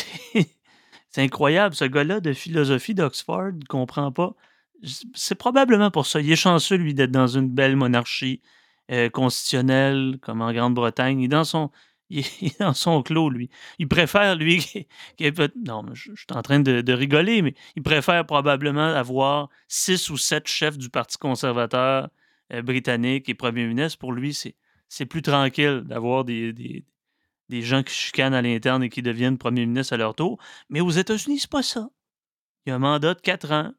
C'est 1.14 1.20
incroyable, 1.20 1.74
ce 1.74 1.84
gars-là 1.84 2.20
de 2.20 2.32
philosophie 2.32 2.94
d'Oxford 2.94 3.52
ne 3.52 3.64
comprend 3.66 4.12
pas. 4.12 4.34
C'est 5.12 5.34
probablement 5.34 5.90
pour 5.90 6.06
ça. 6.06 6.20
Il 6.22 6.32
est 6.32 6.36
chanceux, 6.36 6.76
lui, 6.76 6.94
d'être 6.94 7.10
dans 7.10 7.26
une 7.26 7.50
belle 7.50 7.76
monarchie 7.76 8.40
euh, 8.90 9.10
constitutionnelle 9.10 10.18
comme 10.22 10.40
en 10.40 10.54
Grande-Bretagne. 10.54 11.20
Il, 11.20 11.28
dans 11.28 11.44
son, 11.44 11.70
il 12.10 12.24
est 12.40 12.60
dans 12.60 12.72
son 12.72 13.02
clos, 13.02 13.28
lui. 13.28 13.50
Il 13.78 13.88
préfère, 13.88 14.36
lui, 14.36 14.64
non, 15.66 15.84
je, 15.92 16.14
suis 16.14 16.26
en 16.30 16.40
train 16.40 16.60
de, 16.60 16.92
rigoler, 16.92 17.42
mais 17.42 17.54
il 17.76 17.82
préfère 17.82 18.24
probablement 18.24 18.94
avoir 18.94 19.50
six 19.68 20.08
ou 20.08 20.16
sept 20.16 20.48
chefs 20.48 20.78
du 20.78 20.88
Parti 20.88 21.18
conservateur 21.18 22.08
britannique 22.60 23.28
et 23.28 23.34
premier 23.34 23.66
ministre. 23.66 23.98
Pour 23.98 24.12
lui, 24.12 24.34
c'est 24.88 25.06
plus 25.06 25.22
tranquille 25.22 25.82
d'avoir 25.86 26.24
des, 26.24 26.84
gens 27.50 27.82
qui 27.82 27.94
chicanent 27.94 28.34
à 28.34 28.42
l'interne 28.42 28.82
et 28.82 28.90
qui 28.90 29.02
deviennent 29.02 29.38
premier 29.38 29.64
ministre 29.64 29.94
à 29.94 29.96
leur 29.96 30.14
tour. 30.14 30.38
Mais 30.68 30.80
aux 30.80 30.90
États-Unis, 30.90 31.40
c'est 31.40 31.50
pas 31.50 31.62
ça. 31.62 31.88
Il 32.66 32.70
y 32.70 32.72
a 32.72 32.76
un 32.76 32.78
mandat 32.78 33.14
de 33.14 33.20
quatre 33.20 33.52
ans. 33.52 33.72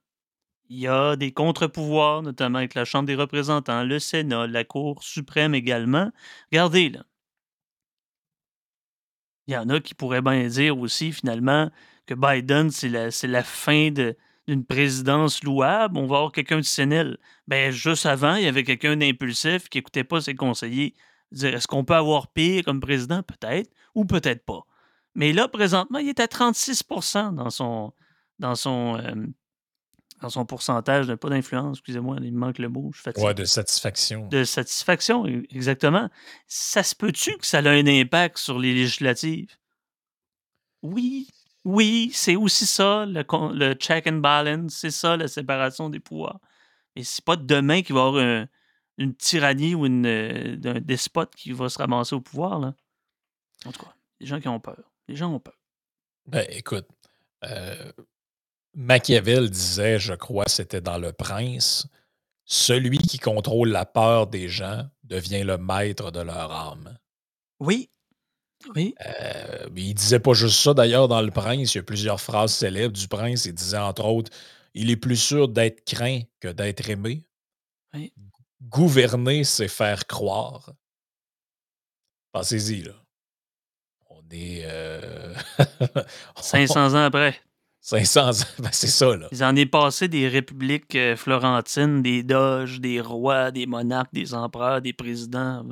Il 0.69 0.79
y 0.79 0.87
a 0.87 1.15
des 1.15 1.31
contre-pouvoirs, 1.31 2.23
notamment 2.23 2.57
avec 2.57 2.73
la 2.73 2.85
Chambre 2.85 3.05
des 3.05 3.15
représentants, 3.15 3.83
le 3.83 3.99
Sénat, 3.99 4.47
la 4.47 4.63
Cour 4.63 5.03
suprême 5.03 5.53
également. 5.53 6.11
Regardez, 6.51 6.89
là. 6.89 7.03
Il 9.47 9.53
y 9.53 9.57
en 9.57 9.67
a 9.69 9.79
qui 9.81 9.93
pourraient 9.93 10.21
bien 10.21 10.47
dire 10.47 10.77
aussi, 10.77 11.11
finalement, 11.11 11.69
que 12.05 12.13
Biden, 12.13 12.69
c'est 12.71 12.89
la, 12.89 13.43
fin 13.43 13.91
d'une 14.47 14.65
présidence 14.65 15.43
louable. 15.43 15.97
On 15.97 16.07
va 16.07 16.17
avoir 16.17 16.31
quelqu'un 16.31 16.57
de 16.57 16.65
sénile. 16.65 17.17
Ben, 17.47 17.71
juste 17.71 18.05
avant, 18.05 18.35
il 18.35 18.43
y 18.43 18.47
avait 18.47 18.63
quelqu'un 18.63 18.97
d'impulsif 18.97 19.69
qui 19.69 19.77
n'écoutait 19.77 20.03
pas 20.03 20.21
ses 20.21 20.35
conseillers. 20.35 20.93
Dire, 21.31 21.55
est-ce 21.55 21.67
qu'on 21.67 21.83
peut 21.83 21.95
avoir 21.95 22.27
pire 22.27 22.63
comme 22.63 22.79
président? 22.79 23.23
Peut-être, 23.23 23.71
ou 23.95 24.05
peut-être 24.05 24.45
pas. 24.45 24.65
Mais 25.15 25.33
là, 25.33 25.47
présentement, 25.47 25.99
il 25.99 26.09
est 26.09 26.19
à 26.19 26.27
36 26.27 26.83
dans 27.33 27.49
son, 27.49 27.93
dans 28.39 28.55
son, 28.55 28.97
euh, 28.97 29.27
dans 30.21 30.29
son 30.29 30.45
pourcentage, 30.45 31.13
pas 31.15 31.29
d'influence, 31.29 31.77
excusez-moi, 31.77 32.17
il 32.21 32.33
me 32.33 32.39
manque 32.39 32.57
le 32.57 32.69
mot, 32.69 32.91
je 32.93 33.01
suis 33.01 33.21
Ouais, 33.21 33.33
de 33.33 33.45
satisfaction. 33.45 34.27
De 34.27 34.43
satisfaction, 34.43 35.27
e, 35.27 35.43
exactement. 35.49 36.09
Ça 36.47 36.81
se 36.81 36.95
peut-tu 36.95 37.37
que 37.37 37.45
ça 37.45 37.59
a 37.59 37.69
un 37.69 37.85
impact 37.85 38.37
sur 38.37 38.57
les 38.57 38.73
législatives? 38.73 39.51
Oui, 40.81 41.27
oui, 41.65 42.11
c'est 42.13 42.35
aussi 42.35 42.65
ça, 42.65 43.05
le, 43.05 43.73
check 43.75 44.07
and 44.07 44.17
balance, 44.17 44.73
c'est 44.75 44.91
ça, 44.91 45.15
la 45.15 45.27
séparation 45.27 45.89
des 45.89 45.99
pouvoirs. 45.99 46.39
Mais 46.95 47.03
c'est 47.03 47.23
pas 47.23 47.35
demain 47.35 47.81
qu'il 47.81 47.95
va 47.95 48.01
y 48.01 48.07
avoir 48.07 48.47
une 48.97 49.15
tyrannie 49.15 49.73
ou 49.73 49.85
une, 49.85 50.05
euh, 50.05 50.57
un 50.65 50.79
despote 50.79 51.33
qui 51.35 51.51
va 51.51 51.69
se 51.69 51.77
ramasser 51.77 52.15
au 52.15 52.21
pouvoir, 52.21 52.59
là. 52.59 52.75
En 53.65 53.71
tout 53.71 53.81
cas, 53.81 53.93
les 54.19 54.27
gens 54.27 54.39
qui 54.39 54.47
ont 54.47 54.59
peur. 54.59 54.91
Les 55.07 55.15
gens 55.15 55.33
ont 55.33 55.39
peur. 55.39 55.57
Ben, 56.25 56.45
écoute, 56.49 56.87
euh, 57.43 57.91
Machiavel 58.73 59.49
disait, 59.49 59.99
je 59.99 60.13
crois, 60.13 60.47
c'était 60.47 60.81
dans 60.81 60.97
Le 60.97 61.13
Prince, 61.13 61.87
celui 62.45 62.97
qui 62.97 63.19
contrôle 63.19 63.69
la 63.69 63.85
peur 63.85 64.27
des 64.27 64.49
gens 64.49 64.85
devient 65.03 65.43
le 65.43 65.57
maître 65.57 66.11
de 66.11 66.19
leur 66.19 66.51
âme. 66.51 66.97
Oui. 67.59 67.89
Oui. 68.75 68.95
Euh, 69.05 69.69
il 69.75 69.93
disait 69.93 70.19
pas 70.19 70.33
juste 70.33 70.59
ça 70.59 70.73
d'ailleurs 70.73 71.07
dans 71.07 71.21
Le 71.21 71.31
Prince. 71.31 71.73
Il 71.73 71.77
y 71.77 71.79
a 71.79 71.83
plusieurs 71.83 72.21
phrases 72.21 72.53
célèbres 72.53 72.95
du 72.95 73.07
Prince. 73.07 73.45
Il 73.45 73.53
disait 73.53 73.77
entre 73.77 74.05
autres 74.05 74.31
Il 74.73 74.89
est 74.89 74.97
plus 74.97 75.17
sûr 75.17 75.47
d'être 75.47 75.83
craint 75.85 76.21
que 76.39 76.47
d'être 76.47 76.89
aimé. 76.89 77.25
Oui. 77.93 78.13
Gouverner, 78.61 79.43
c'est 79.43 79.67
faire 79.67 80.07
croire. 80.07 80.71
Pensez-y, 82.31 82.83
là. 82.83 82.93
On 84.09 84.21
est. 84.31 84.65
500 86.39 86.79
euh, 86.79 86.89
ans 86.95 87.05
après. 87.05 87.39
500 87.85 88.29
ans, 88.29 88.45
ben, 88.59 88.69
c'est 88.71 88.87
ça, 88.87 89.13
là. 89.17 89.27
Ils 89.33 89.43
en 89.43 89.57
est 89.57 89.65
passé 89.65 90.07
des 90.07 90.29
républiques 90.29 90.95
euh, 90.95 91.17
florentines, 91.17 92.01
des 92.01 92.23
doges, 92.23 92.79
des 92.79 93.01
rois, 93.01 93.51
des 93.51 93.65
monarques, 93.65 94.13
des 94.13 94.33
empereurs, 94.33 94.81
des 94.81 94.93
présidents. 94.93 95.65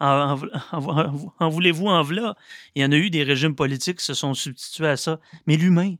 En, 0.00 1.50
voulez-vous 1.50 1.86
en 1.86 2.02
voilà? 2.02 2.34
Il 2.74 2.82
y 2.82 2.84
en 2.84 2.92
a 2.92 2.96
eu 2.96 3.10
des 3.10 3.24
régimes 3.24 3.54
politiques 3.54 3.98
qui 3.98 4.06
se 4.06 4.14
sont 4.14 4.32
substitués 4.32 4.88
à 4.88 4.96
ça. 4.96 5.20
Mais 5.46 5.56
l'humain, 5.56 5.96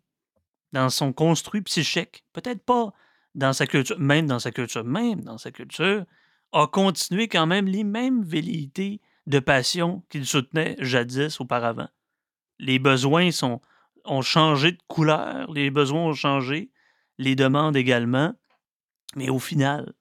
dans 0.73 0.89
son 0.89 1.13
construit 1.13 1.61
psychique, 1.61 2.25
peut-être 2.33 2.65
pas 2.65 2.95
dans 3.35 3.53
sa 3.53 3.67
culture, 3.67 3.99
même 3.99 4.27
dans 4.27 4.39
sa 4.39 4.51
culture, 4.51 4.83
même 4.83 5.21
dans 5.25 5.37
sa 5.37 5.51
culture, 5.51 6.07
a 6.53 6.67
continué 6.67 7.29
quand 7.29 7.47
même 7.47 7.67
les 7.67 7.85
mêmes 7.85 8.23
velléités 8.23 9.03
de 9.27 9.41
passion 9.41 10.03
qu'il 10.09 10.25
soutenait 10.25 10.77
jadis 10.79 11.39
auparavant. 11.39 11.89
Les 12.59 12.79
besoins 12.79 13.31
sont 13.31 13.61
ont 14.11 14.23
changé 14.23 14.73
de 14.73 14.79
couleur, 14.89 15.51
les 15.53 15.71
besoins 15.71 16.05
ont 16.05 16.15
changé, 16.15 16.71
les 17.19 17.35
demandes 17.35 17.77
également. 17.77 18.35
Mais 19.17 19.31
au 19.31 19.39
final, 19.39 19.93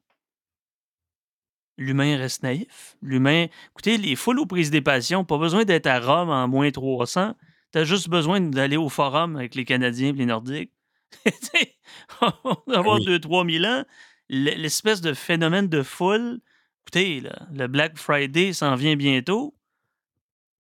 l'humain 1.78 2.18
reste 2.18 2.44
naïf. 2.44 2.98
L'humain, 3.02 3.48
écoutez, 3.72 3.98
les 3.98 4.16
foules 4.16 4.40
aux 4.40 4.46
prises 4.46 4.72
des 4.72 4.82
passions, 4.82 5.24
pas 5.24 5.38
besoin 5.38 5.64
d'être 5.64 5.88
à 5.88 6.00
Rome 6.00 6.30
en 6.30 6.48
moins 6.48 6.72
300. 6.72 7.36
Tu 7.72 7.80
as 7.80 7.84
juste 7.84 8.10
besoin 8.10 8.42
d'aller 8.42 8.78
au 8.78 8.90
forum 8.90 9.36
avec 9.36 9.56
les 9.56 9.66
Canadiens 9.66 10.10
et 10.10 10.14
les 10.14 10.26
Nordiques. 10.26 10.72
avoir 12.22 13.00
2-3 13.00 13.60
000 13.60 13.66
ans, 13.66 13.84
l'espèce 14.30 15.02
de 15.02 15.14
phénomène 15.14 15.68
de 15.68 15.84
foule. 15.84 16.40
Écoutez, 16.84 17.24
le 17.52 17.68
Black 17.68 17.98
Friday 17.98 18.54
s'en 18.54 18.76
vient 18.76 18.96
bientôt. 18.96 19.57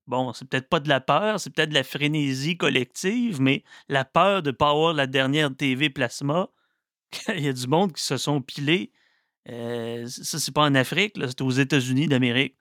Bon, 0.08 0.32
c'est 0.32 0.46
peut-être 0.48 0.70
pas 0.70 0.80
de 0.80 0.88
la 0.88 1.02
peur, 1.02 1.40
c'est 1.40 1.50
peut-être 1.50 1.70
de 1.70 1.74
la 1.74 1.84
frénésie 1.84 2.58
collective, 2.58 3.42
mais 3.42 3.64
la 3.90 4.06
peur 4.06 4.42
de 4.42 4.52
ne 4.52 4.56
pas 4.56 4.70
avoir 4.70 4.94
la 4.94 5.06
dernière 5.06 5.54
TV 5.54 5.90
plasma, 5.90 6.50
il 7.28 7.42
y 7.42 7.50
a 7.50 7.54
du 7.54 7.68
monde 7.68 7.94
qui 7.94 8.04
se 8.04 8.16
sont 8.16 8.42
pilés. 8.42 8.92
Euh, 9.50 10.08
ça, 10.08 10.40
c'est 10.40 10.54
pas 10.54 10.64
en 10.64 10.76
Afrique, 10.76 11.16
c'est 11.20 11.42
aux 11.42 11.52
États-Unis 11.52 12.08
d'Amérique. 12.08 12.56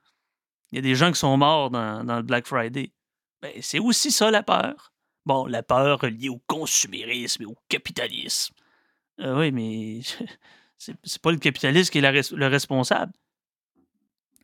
Il 0.73 0.77
y 0.77 0.79
a 0.81 0.83
des 0.83 0.97
gens 0.97 1.13
qui 1.13 1.19
sont 1.19 1.37
morts 1.37 1.71
dans, 1.71 2.03
le 2.03 2.23
Black 2.23 2.47
Friday. 2.47 2.93
Ben, 3.41 3.53
c'est 3.61 3.79
aussi 3.79 4.11
ça 4.11 4.31
la 4.31 4.43
peur. 4.43 4.93
Bon, 5.25 5.47
la 5.47 5.63
peur 5.63 6.05
liée 6.07 6.29
au 6.29 6.41
consumérisme 6.47 7.45
et 7.45 7.47
au 7.47 7.57
capitalisme. 7.69 8.55
Euh, 9.21 9.39
oui, 9.39 9.53
mais 9.53 10.01
c'est 10.79 11.23
pas 11.23 11.31
le 11.31 11.39
capitalisme 11.39 11.91
qui 11.93 11.99
est 11.99 12.33
le 12.33 12.47
responsable. 12.47 13.13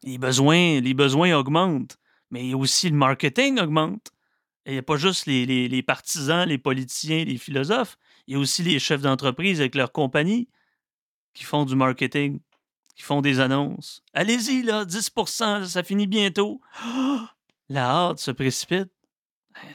Les 0.05 0.19
besoins 0.19 1.33
augmentent 1.35 1.98
mais 2.33 2.54
aussi 2.54 2.88
le 2.88 2.96
marketing 2.96 3.60
augmente. 3.60 4.10
il 4.66 4.72
n'y 4.72 4.78
a 4.78 4.83
pas 4.83 4.96
juste 4.96 5.26
les, 5.26 5.83
partisans, 5.83 6.48
les 6.48 6.58
politiciens, 6.58 7.24
les 7.24 7.37
philosophes. 7.37 7.96
Il 8.26 8.35
y 8.35 8.37
a 8.37 8.40
aussi 8.40 8.62
les 8.62 8.80
chefs 8.80 9.02
d'entreprise 9.02 9.60
avec 9.60 9.74
leurs 9.74 9.92
compagnies 9.92 10.48
qui 11.35 11.44
font 11.44 11.64
du 11.64 11.76
marketing, 11.76 12.40
qui 12.96 13.02
font 13.02 13.20
des 13.20 13.38
annonces. 13.38 14.02
Allez-y, 14.14 14.62
là, 14.62 14.85
10% 14.85 15.66
ça 15.66 15.83
finit 15.83 16.06
bientôt. 16.06 16.60
la 17.68 17.85
hâte 17.88 18.18
se 18.18 18.30
précipite. 18.30 18.90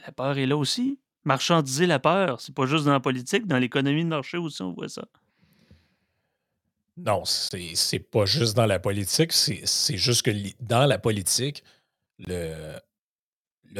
La 0.04 0.12
peur 0.12 0.36
est 0.36 0.46
là 0.46 0.56
aussi. 0.56 0.98
Marchandiser 1.24 1.86
la 1.86 2.00
peur, 2.00 2.40
c'est 2.40 2.54
pas 2.54 2.66
juste 2.66 2.84
dans 2.84 2.92
la 2.92 3.00
politique, 3.00 3.46
dans 3.46 3.58
l'économie 3.58 4.02
de 4.02 4.08
marché 4.08 4.36
aussi, 4.36 4.62
on 4.62 4.72
voit 4.72 4.88
ça. 4.88 5.04
Non, 6.96 7.22
c'est 7.24 7.98
pas 8.00 8.24
juste 8.24 8.56
dans 8.56 8.66
la 8.66 8.80
politique, 8.80 9.32
c'est 9.32 9.96
juste 9.96 10.22
que 10.22 10.32
dans 10.60 10.86
la 10.86 10.98
politique, 10.98 11.62
le, 12.18 12.78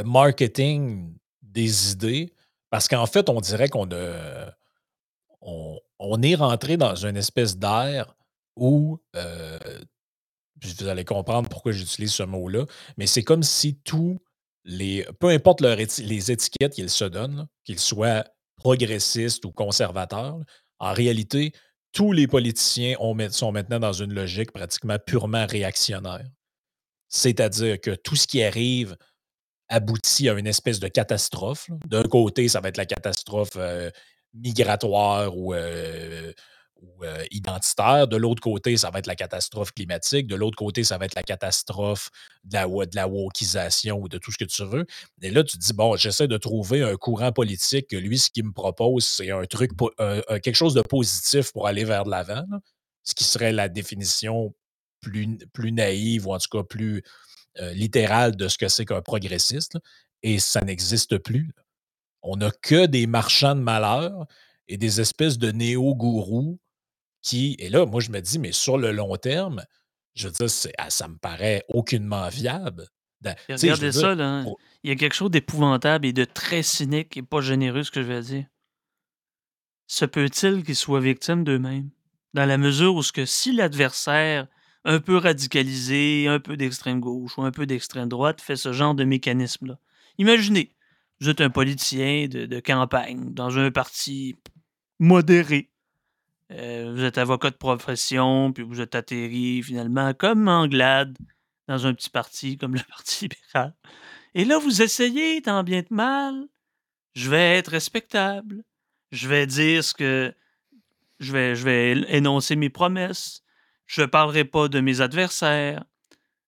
marketing 0.04 1.16
des 1.42 1.92
idées, 1.92 2.34
parce 2.70 2.88
qu'en 2.88 3.06
fait, 3.06 3.28
on 3.28 3.40
dirait 3.40 3.68
qu'on 3.68 3.90
a, 3.90 4.52
est 6.22 6.34
rentré 6.34 6.76
dans 6.76 6.94
une 6.94 7.16
espèce 7.16 7.56
d'air 7.56 8.14
où, 8.56 9.00
euh, 9.16 9.58
vous 10.62 10.88
allez 10.88 11.04
comprendre 11.04 11.48
pourquoi 11.48 11.72
j'utilise 11.72 12.12
ce 12.12 12.24
mot-là, 12.24 12.66
mais 12.96 13.06
c'est 13.06 13.22
comme 13.22 13.42
si 13.42 13.76
tous 13.76 14.18
les, 14.64 15.06
peu 15.20 15.28
importe 15.28 15.60
les 15.60 16.30
étiquettes 16.30 16.74
qu'ils 16.74 16.90
se 16.90 17.04
donnent, 17.04 17.46
qu'ils 17.64 17.78
soient 17.78 18.24
progressistes 18.56 19.44
ou 19.44 19.52
conservateurs, 19.52 20.38
en 20.80 20.92
réalité, 20.92 21.52
tous 21.92 22.12
les 22.12 22.26
politiciens 22.26 22.96
sont 23.30 23.52
maintenant 23.52 23.80
dans 23.80 23.92
une 23.92 24.12
logique 24.12 24.52
pratiquement 24.52 24.98
purement 25.04 25.46
réactionnaire. 25.46 26.26
C'est-à-dire 27.08 27.80
que 27.80 27.90
tout 27.90 28.16
ce 28.16 28.26
qui 28.26 28.42
arrive 28.42 28.96
aboutit 29.68 30.28
à 30.28 30.32
une 30.32 30.46
espèce 30.46 30.80
de 30.80 30.88
catastrophe. 30.88 31.68
D'un 31.86 32.02
côté, 32.04 32.48
ça 32.48 32.60
va 32.60 32.68
être 32.68 32.76
la 32.76 32.86
catastrophe 32.86 33.56
migratoire 34.34 35.36
ou, 35.36 35.54
identitaire. 37.30 38.06
De 38.06 38.16
l'autre 38.16 38.40
côté, 38.40 38.76
ça 38.76 38.90
va 38.90 39.00
être 39.00 39.06
la 39.06 39.16
catastrophe 39.16 39.72
climatique. 39.72 40.26
De 40.26 40.36
l'autre 40.36 40.56
côté, 40.56 40.84
ça 40.84 40.96
va 40.96 41.06
être 41.06 41.16
la 41.16 41.22
catastrophe 41.22 42.10
de 42.44 42.54
la, 42.54 42.66
de 42.66 43.10
wokisation 43.10 43.98
ou 43.98 44.08
de 44.08 44.16
tout 44.16 44.30
ce 44.30 44.38
que 44.38 44.44
tu 44.44 44.64
veux. 44.64 44.86
Et 45.20 45.30
là, 45.30 45.42
tu 45.42 45.58
te 45.58 45.62
dis, 45.62 45.72
bon, 45.72 45.96
j'essaie 45.96 46.28
de 46.28 46.36
trouver 46.36 46.82
un 46.82 46.96
courant 46.96 47.32
politique 47.32 47.88
que 47.88 47.96
lui, 47.96 48.18
ce 48.18 48.30
qu'il 48.30 48.44
me 48.44 48.52
propose, 48.52 49.06
c'est 49.06 49.30
un 49.30 49.44
truc, 49.44 49.72
quelque 49.98 50.54
chose 50.54 50.74
de 50.74 50.82
positif 50.82 51.52
pour 51.52 51.66
aller 51.66 51.84
vers 51.84 52.04
l'avant. 52.04 52.44
Ce 53.02 53.14
qui 53.14 53.24
serait 53.24 53.52
la 53.52 53.68
définition 53.68 54.54
plus, 55.00 55.38
plus 55.52 55.72
naïve 55.72 56.26
ou 56.26 56.34
en 56.34 56.38
tout 56.38 56.48
cas 56.50 56.64
plus 56.64 57.02
euh, 57.60 57.72
littérale 57.72 58.36
de 58.36 58.48
ce 58.48 58.58
que 58.58 58.68
c'est 58.68 58.84
qu'un 58.84 59.02
progressiste. 59.02 59.78
et 60.22 60.38
ça 60.38 60.60
n'existe 60.60 61.18
plus. 61.18 61.52
On 62.22 62.36
n'a 62.36 62.50
que 62.50 62.86
des 62.86 63.06
marchands 63.06 63.54
de 63.54 63.60
malheur 63.60 64.26
et 64.68 64.76
des 64.76 65.00
espèces 65.00 65.38
de 65.38 65.50
néo-gourous 65.50 66.58
qui. 67.22 67.56
Et 67.58 67.68
là, 67.68 67.86
moi, 67.86 68.00
je 68.00 68.10
me 68.10 68.20
dis, 68.20 68.38
mais 68.38 68.52
sur 68.52 68.78
le 68.78 68.92
long 68.92 69.16
terme, 69.16 69.64
je 70.14 70.28
veux 70.28 70.32
dire, 70.32 70.72
ah, 70.78 70.90
ça 70.90 71.08
me 71.08 71.16
paraît 71.16 71.64
aucunement 71.68 72.28
viable. 72.28 72.86
regardez 73.48 73.92
ça, 73.92 74.14
là. 74.14 74.44
Il 74.82 74.90
y 74.90 74.92
a 74.92 74.96
quelque 74.96 75.14
chose 75.14 75.30
d'épouvantable 75.30 76.06
et 76.06 76.12
de 76.12 76.24
très 76.24 76.62
cynique 76.62 77.16
et 77.16 77.22
pas 77.22 77.40
généreux, 77.40 77.82
ce 77.82 77.90
que 77.90 78.02
je 78.02 78.08
vais 78.08 78.22
dire. 78.22 78.46
Se 79.86 80.04
peut-il 80.04 80.64
qu'ils 80.64 80.76
soient 80.76 81.00
victimes 81.00 81.44
d'eux-mêmes? 81.44 81.90
Dans 82.34 82.44
la 82.44 82.58
mesure 82.58 82.94
où 82.94 83.02
ce 83.02 83.10
que 83.10 83.24
si 83.24 83.52
l'adversaire 83.52 84.46
un 84.88 85.00
peu 85.00 85.18
radicalisé, 85.18 86.28
un 86.28 86.40
peu 86.40 86.56
d'extrême 86.56 86.98
gauche 86.98 87.36
ou 87.36 87.42
un 87.42 87.50
peu 87.50 87.66
d'extrême 87.66 88.08
droite 88.08 88.40
fait 88.40 88.56
ce 88.56 88.72
genre 88.72 88.94
de 88.94 89.04
mécanisme-là. 89.04 89.78
Imaginez, 90.16 90.74
vous 91.20 91.28
êtes 91.28 91.42
un 91.42 91.50
politicien 91.50 92.26
de, 92.26 92.60
campagne 92.60 93.34
dans 93.34 93.58
un 93.58 93.70
parti 93.70 94.36
modéré. 94.98 95.70
Euh, 96.52 96.94
vous 96.96 97.04
êtes 97.04 97.18
avocat 97.18 97.50
de 97.50 97.56
profession, 97.56 98.50
puis 98.54 98.62
vous 98.62 98.80
êtes 98.80 98.94
atterri 98.94 99.62
finalement 99.62 100.14
comme 100.14 100.48
Anglade 100.48 101.18
dans 101.66 101.86
un 101.86 101.92
petit 101.92 102.08
parti 102.08 102.56
comme 102.56 102.74
le 102.74 102.80
Parti 102.88 103.28
libéral. 103.28 103.74
Et 104.34 104.46
là, 104.46 104.58
vous 104.58 104.80
essayez, 104.80 105.42
tant 105.42 105.64
bien 105.64 105.82
que 105.82 105.92
mal, 105.92 106.48
je 107.14 107.28
vais 107.28 107.58
être 107.58 107.68
respectable, 107.68 108.64
je 109.12 109.28
vais 109.28 109.46
dire 109.46 109.84
ce 109.84 109.92
que. 109.92 110.34
Je 111.20 111.54
je 111.54 111.64
vais 111.64 112.16
énoncer 112.16 112.54
mes 112.54 112.70
promesses, 112.70 113.42
je 113.88 114.02
ne 114.02 114.06
parlerai 114.06 114.44
pas 114.44 114.68
de 114.68 114.80
mes 114.80 115.00
adversaires, 115.00 115.84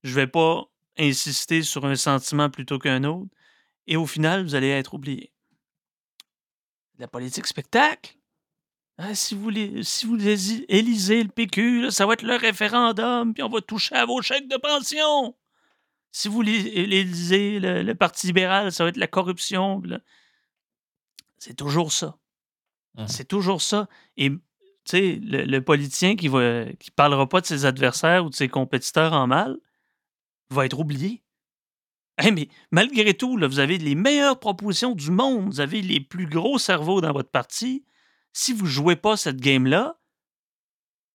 je 0.04 0.10
ne 0.10 0.14
vais 0.14 0.26
pas 0.26 0.70
insister 0.96 1.62
sur 1.62 1.86
un 1.86 1.96
sentiment 1.96 2.50
plutôt 2.50 2.78
qu'un 2.78 3.02
autre, 3.02 3.30
et 3.86 3.96
au 3.96 4.06
final, 4.06 4.44
vous 4.44 4.54
allez 4.54 4.68
être 4.68 4.94
oublié. 4.94 5.32
La 6.98 7.08
politique 7.08 7.46
spectacle, 7.46 8.14
hein, 8.98 9.14
si, 9.14 9.34
vous 9.34 9.50
si 9.82 10.06
vous 10.06 10.28
élisez 10.28 11.22
le 11.24 11.30
PQ, 11.30 11.90
ça 11.90 12.04
va 12.04 12.12
être 12.12 12.22
le 12.22 12.36
référendum, 12.36 13.32
puis 13.32 13.42
on 13.42 13.48
va 13.48 13.62
toucher 13.62 13.96
à 13.96 14.04
vos 14.04 14.20
chèques 14.20 14.48
de 14.48 14.58
pension. 14.58 15.34
Si 16.12 16.28
vous 16.28 16.42
élisez 16.42 17.58
le, 17.58 17.94
Parti 17.94 18.26
libéral, 18.26 18.70
ça 18.70 18.84
va 18.84 18.90
être 18.90 18.98
la 18.98 19.06
corruption. 19.06 19.80
C'est 21.38 21.54
toujours 21.54 21.90
ça. 21.90 22.18
Mmh. 22.96 23.06
C'est 23.06 23.24
toujours 23.24 23.62
ça. 23.62 23.88
Et 24.16 24.30
le, 24.92 25.44
le, 25.44 25.62
politicien 25.62 26.16
qui 26.16 26.28
ne 26.28 26.72
qui 26.78 26.90
parlera 26.90 27.28
pas 27.28 27.40
de 27.40 27.46
ses 27.46 27.64
adversaires 27.64 28.24
ou 28.24 28.30
de 28.30 28.34
ses 28.34 28.48
compétiteurs 28.48 29.12
en 29.12 29.26
mal 29.26 29.58
va 30.50 30.66
être 30.66 30.78
oublié. 30.78 31.22
mais 32.34 32.48
malgré 32.70 33.14
tout, 33.14 33.36
là, 33.36 33.46
vous 33.46 33.58
avez 33.58 33.78
les 33.78 33.94
meilleures 33.94 34.38
propositions 34.38 34.94
du 34.94 35.10
monde, 35.10 35.46
vous 35.46 35.60
avez 35.60 35.82
les 35.82 36.00
plus 36.00 36.26
gros 36.26 36.58
cerveaux 36.58 37.00
dans 37.00 37.12
votre 37.12 37.30
parti. 37.30 37.84
Si 38.32 38.52
vous 38.52 38.64
ne 38.64 38.70
jouez 38.70 38.96
pas 38.96 39.16
cette 39.16 39.40
game-là, 39.40 39.98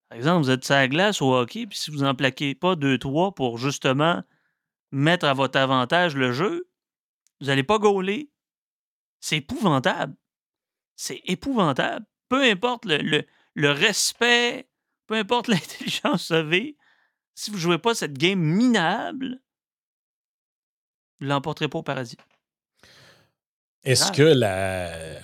par 0.09 0.17
exemple, 0.17 0.43
vous 0.43 0.51
êtes 0.51 0.65
sur 0.65 0.75
la 0.75 0.87
glace 0.87 1.21
au 1.21 1.33
hockey, 1.33 1.65
puis 1.65 1.77
si 1.77 1.91
vous 1.91 1.99
n'en 1.99 2.15
plaquez 2.15 2.55
pas 2.55 2.75
deux, 2.75 2.97
trois 2.97 3.33
pour 3.33 3.57
justement 3.57 4.23
mettre 4.91 5.25
à 5.25 5.33
votre 5.33 5.57
avantage 5.59 6.15
le 6.15 6.31
jeu, 6.31 6.69
vous 7.41 7.47
n'allez 7.47 7.63
pas 7.63 7.79
gauler. 7.79 8.31
C'est 9.19 9.37
épouvantable. 9.37 10.15
C'est 10.95 11.21
épouvantable. 11.25 12.05
Peu 12.29 12.43
importe 12.43 12.85
le 12.85 13.25
respect, 13.63 14.67
peu 15.07 15.15
importe 15.15 15.47
l'intelligence 15.49 16.31
avez, 16.31 16.77
si 17.35 17.51
vous 17.51 17.57
ne 17.57 17.61
jouez 17.61 17.77
pas 17.77 17.95
cette 17.95 18.17
game 18.17 18.39
minable, 18.39 19.41
vous 21.19 21.25
ne 21.25 21.29
l'emporterez 21.29 21.67
pas 21.67 21.79
au 21.79 21.83
paradis. 21.83 22.17
Est-ce 23.83 24.11
que 24.11 24.23
la. 24.23 25.19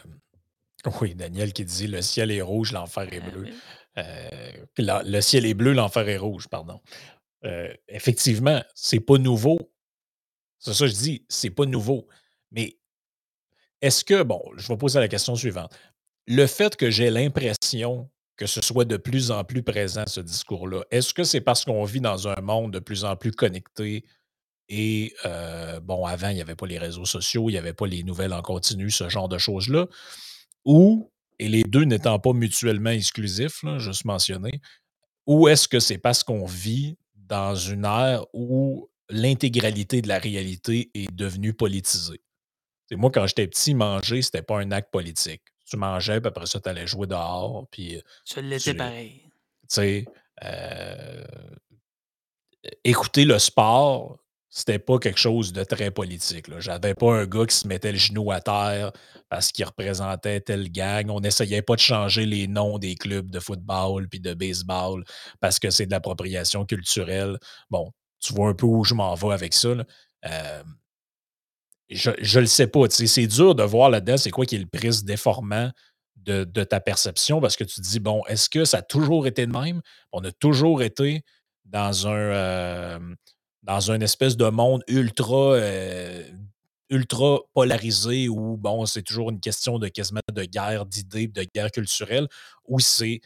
Oui, 0.99 1.15
Daniel 1.15 1.53
qui 1.53 1.65
dit 1.65 1.87
le 1.87 2.01
ciel 2.01 2.31
est 2.31 2.41
rouge, 2.41 2.71
l'enfer 2.71 3.11
est 3.11 3.19
ben 3.19 3.31
bleu. 3.31 3.47
Euh, 3.97 4.65
le 4.77 5.21
ciel 5.21 5.45
est 5.45 5.53
bleu, 5.53 5.73
l'enfer 5.73 6.07
est 6.07 6.17
rouge, 6.17 6.47
pardon. 6.47 6.79
Euh, 7.43 7.73
effectivement, 7.87 8.63
c'est 8.75 8.99
pas 8.99 9.17
nouveau. 9.17 9.59
C'est 10.59 10.73
ça 10.73 10.85
que 10.85 10.91
je 10.91 10.95
dis, 10.95 11.25
c'est 11.27 11.49
pas 11.49 11.65
nouveau. 11.65 12.07
Mais 12.51 12.77
est-ce 13.81 14.03
que, 14.03 14.21
bon, 14.21 14.41
je 14.57 14.67
vais 14.67 14.77
poser 14.77 14.99
la 14.99 15.07
question 15.07 15.35
suivante. 15.35 15.75
Le 16.27 16.45
fait 16.45 16.75
que 16.75 16.91
j'ai 16.91 17.09
l'impression 17.09 18.09
que 18.37 18.45
ce 18.45 18.61
soit 18.61 18.85
de 18.85 18.97
plus 18.97 19.31
en 19.31 19.43
plus 19.43 19.63
présent, 19.63 20.03
ce 20.07 20.21
discours-là? 20.21 20.83
Est-ce 20.91 21.13
que 21.13 21.23
c'est 21.23 21.41
parce 21.41 21.65
qu'on 21.65 21.83
vit 21.83 22.01
dans 22.01 22.27
un 22.27 22.41
monde 22.41 22.71
de 22.71 22.79
plus 22.79 23.05
en 23.05 23.15
plus 23.15 23.31
connecté 23.31 24.03
et, 24.73 25.13
euh, 25.25 25.81
bon, 25.81 26.05
avant, 26.05 26.29
il 26.29 26.35
n'y 26.35 26.41
avait 26.41 26.55
pas 26.55 26.65
les 26.65 26.79
réseaux 26.79 27.05
sociaux, 27.05 27.49
il 27.49 27.53
n'y 27.53 27.57
avait 27.57 27.73
pas 27.73 27.87
les 27.87 28.03
nouvelles 28.03 28.31
en 28.31 28.41
continu, 28.41 28.89
ce 28.89 29.09
genre 29.09 29.27
de 29.27 29.37
choses-là, 29.37 29.87
ou, 30.63 31.11
et 31.39 31.49
les 31.49 31.63
deux 31.63 31.83
n'étant 31.83 32.19
pas 32.19 32.31
mutuellement 32.31 32.91
exclusifs, 32.91 33.65
juste 33.79 34.05
mentionné, 34.05 34.61
ou 35.27 35.49
est-ce 35.49 35.67
que 35.67 35.81
c'est 35.81 35.97
parce 35.97 36.23
qu'on 36.23 36.45
vit 36.45 36.97
dans 37.15 37.53
une 37.53 37.83
ère 37.83 38.25
où 38.33 38.89
l'intégralité 39.09 40.01
de 40.01 40.07
la 40.07 40.19
réalité 40.19 40.89
est 40.93 41.13
devenue 41.13 41.53
politisée? 41.53 42.21
moi, 42.91 43.11
quand 43.11 43.25
j'étais 43.27 43.47
petit, 43.47 43.73
manger, 43.73 44.21
c'était 44.21 44.41
pas 44.41 44.59
un 44.59 44.71
acte 44.71 44.91
politique 44.91 45.43
tu 45.71 45.77
mangeais, 45.77 46.19
puis 46.19 46.27
après 46.27 46.45
ça, 46.45 46.59
tu 46.59 46.69
allais 46.69 46.85
jouer 46.85 47.07
dehors. 47.07 47.65
Puis, 47.71 48.01
ça 48.25 48.41
l'était 48.41 48.73
pareil. 48.73 49.21
Tu 49.23 49.67
sais, 49.69 50.05
euh, 50.43 51.23
écouter 52.83 53.23
le 53.23 53.39
sport, 53.39 54.17
c'était 54.49 54.79
pas 54.79 54.99
quelque 54.99 55.19
chose 55.19 55.53
de 55.53 55.63
très 55.63 55.91
politique. 55.91 56.47
J'avais 56.59 56.93
pas 56.93 57.13
un 57.13 57.25
gars 57.25 57.45
qui 57.45 57.55
se 57.55 57.67
mettait 57.67 57.93
le 57.93 57.97
genou 57.97 58.31
à 58.31 58.41
terre 58.41 58.91
parce 59.29 59.53
qu'il 59.53 59.63
représentait 59.63 60.41
telle 60.41 60.69
gang. 60.69 61.09
On 61.09 61.21
n'essayait 61.21 61.61
pas 61.61 61.75
de 61.75 61.79
changer 61.79 62.25
les 62.25 62.47
noms 62.47 62.77
des 62.77 62.95
clubs 62.95 63.31
de 63.31 63.39
football 63.39 64.09
puis 64.09 64.19
de 64.19 64.33
baseball 64.33 65.05
parce 65.39 65.57
que 65.57 65.69
c'est 65.69 65.85
de 65.85 65.91
l'appropriation 65.91 66.65
culturelle. 66.65 67.37
Bon, 67.69 67.93
tu 68.19 68.33
vois 68.33 68.49
un 68.49 68.53
peu 68.53 68.65
où 68.65 68.83
je 68.83 68.93
m'en 68.93 69.15
vais 69.15 69.31
avec 69.31 69.53
ça. 69.53 69.69
Euh, 69.69 70.63
je 71.91 72.09
ne 72.11 72.41
le 72.41 72.47
sais 72.47 72.67
pas. 72.67 72.81
C'est 72.89 73.27
dur 73.27 73.55
de 73.55 73.63
voir 73.63 73.89
là-dedans 73.89 74.17
c'est 74.17 74.31
quoi 74.31 74.45
qui 74.45 74.55
est 74.55 74.59
le 74.59 74.65
prisme 74.65 75.05
déformant 75.05 75.71
de, 76.15 76.43
ta 76.63 76.79
perception 76.79 77.41
parce 77.41 77.55
que 77.55 77.63
tu 77.63 77.75
te 77.75 77.81
dis, 77.81 77.99
bon, 77.99 78.23
est-ce 78.27 78.49
que 78.49 78.65
ça 78.65 78.77
a 78.77 78.81
toujours 78.81 79.27
été 79.27 79.45
de 79.45 79.51
même? 79.51 79.81
On 80.11 80.23
a 80.23 80.31
toujours 80.31 80.83
été 80.83 81.23
dans 81.65 82.07
un, 82.07 82.11
euh, 82.11 82.99
dans 83.63 83.91
une 83.91 84.01
espèce 84.01 84.37
de 84.37 84.45
monde 84.45 84.83
ultra, 84.87 85.55
euh, 85.55 86.23
ultra 86.89 87.39
polarisé 87.53 88.29
où, 88.29 88.57
bon, 88.57 88.85
c'est 88.85 89.01
toujours 89.01 89.31
une 89.31 89.39
question 89.39 89.79
de 89.79 89.87
quasiment 89.87 90.21
de 90.31 90.43
guerre 90.43 90.85
d'idées, 90.85 91.27
de 91.27 91.45
guerre 91.53 91.71
culturelle, 91.71 92.27
ou 92.65 92.79
c'est 92.79 93.21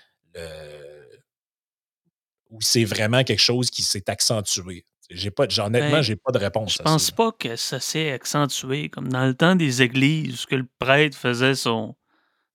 où 2.50 2.62
c'est 2.62 2.84
vraiment 2.84 3.24
quelque 3.24 3.40
chose 3.40 3.70
qui 3.70 3.84
s'est 3.84 4.10
accentué? 4.10 4.86
J'ai 5.10 5.32
pas, 5.32 5.46
honnêtement, 5.60 5.92
ben, 5.92 6.02
j'ai 6.02 6.16
pas 6.16 6.32
de 6.32 6.40
réponse. 6.40 6.74
Je 6.74 6.84
pense 6.84 7.12
pas 7.12 7.32
que 7.32 7.56
ça 7.56 7.80
s'est 7.80 8.12
accentué 8.12 8.90
comme 8.90 9.10
dans 9.10 9.26
le 9.26 9.34
temps 9.34 9.56
des 9.56 9.82
églises, 9.82 10.46
que 10.46 10.56
le 10.56 10.68
prêtre 10.80 11.18
faisait 11.18 11.56
son, 11.56 11.96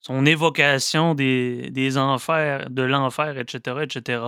son 0.00 0.26
évocation 0.26 1.14
des, 1.14 1.70
des 1.70 1.96
enfers, 1.98 2.70
de 2.70 2.82
l'enfer, 2.82 3.38
etc., 3.38 3.78
etc., 3.82 4.22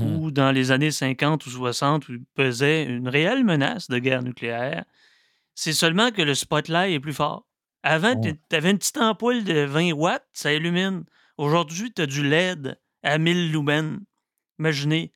ou 0.00 0.30
dans 0.30 0.50
les 0.50 0.70
années 0.72 0.90
50 0.90 1.46
ou 1.46 1.50
60, 1.50 2.08
où 2.08 2.12
il 2.12 2.24
pesait 2.34 2.84
une 2.84 3.08
réelle 3.08 3.44
menace 3.44 3.88
de 3.88 3.98
guerre 3.98 4.22
nucléaire. 4.22 4.84
C'est 5.54 5.74
seulement 5.74 6.10
que 6.10 6.22
le 6.22 6.34
spotlight 6.34 6.94
est 6.94 7.00
plus 7.00 7.12
fort. 7.12 7.46
Avant, 7.82 8.18
tu 8.20 8.36
avais 8.56 8.70
une 8.70 8.78
petite 8.78 8.98
ampoule 8.98 9.44
de 9.44 9.64
20 9.64 9.92
watts, 9.92 10.26
ça 10.32 10.52
illumine. 10.52 11.04
Aujourd'hui, 11.36 11.92
tu 11.92 12.02
as 12.02 12.06
du 12.06 12.26
LED 12.26 12.78
à 13.02 13.18
1000 13.18 13.52
lumens. 13.52 14.00
Imaginez, 14.58 15.12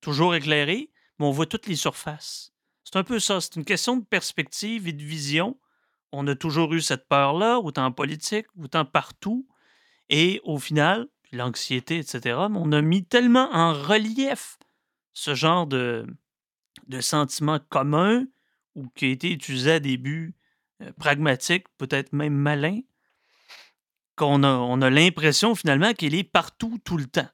toujours 0.00 0.34
éclairé, 0.34 0.90
mais 1.20 1.26
on 1.26 1.30
voit 1.30 1.46
toutes 1.46 1.66
les 1.66 1.76
surfaces. 1.76 2.52
C'est 2.82 2.96
un 2.96 3.04
peu 3.04 3.20
ça. 3.20 3.40
C'est 3.40 3.56
une 3.56 3.64
question 3.64 3.98
de 3.98 4.04
perspective 4.04 4.88
et 4.88 4.92
de 4.92 5.02
vision. 5.02 5.58
On 6.12 6.26
a 6.26 6.34
toujours 6.34 6.72
eu 6.72 6.80
cette 6.80 7.06
peur-là, 7.08 7.58
autant 7.58 7.84
en 7.84 7.92
politique, 7.92 8.46
autant 8.60 8.86
partout. 8.86 9.46
Et 10.08 10.40
au 10.44 10.58
final, 10.58 11.06
l'anxiété, 11.30 11.98
etc., 11.98 12.36
on 12.54 12.72
a 12.72 12.80
mis 12.80 13.04
tellement 13.04 13.48
en 13.52 13.74
relief 13.74 14.58
ce 15.12 15.34
genre 15.34 15.66
de, 15.66 16.06
de 16.88 17.00
sentiment 17.00 17.60
commun 17.68 18.24
ou 18.74 18.88
qui 18.94 19.04
a 19.04 19.08
été 19.08 19.30
utilisé 19.30 19.72
à 19.72 19.80
des 19.80 19.98
buts 19.98 20.34
euh, 20.80 20.90
pragmatiques, 20.98 21.66
peut-être 21.76 22.14
même 22.14 22.34
malins, 22.34 22.80
qu'on 24.16 24.42
a, 24.42 24.52
on 24.52 24.80
a 24.80 24.88
l'impression 24.88 25.54
finalement 25.54 25.92
qu'il 25.92 26.14
est 26.14 26.24
partout 26.24 26.78
tout 26.82 26.96
le 26.96 27.06
temps. 27.06 27.28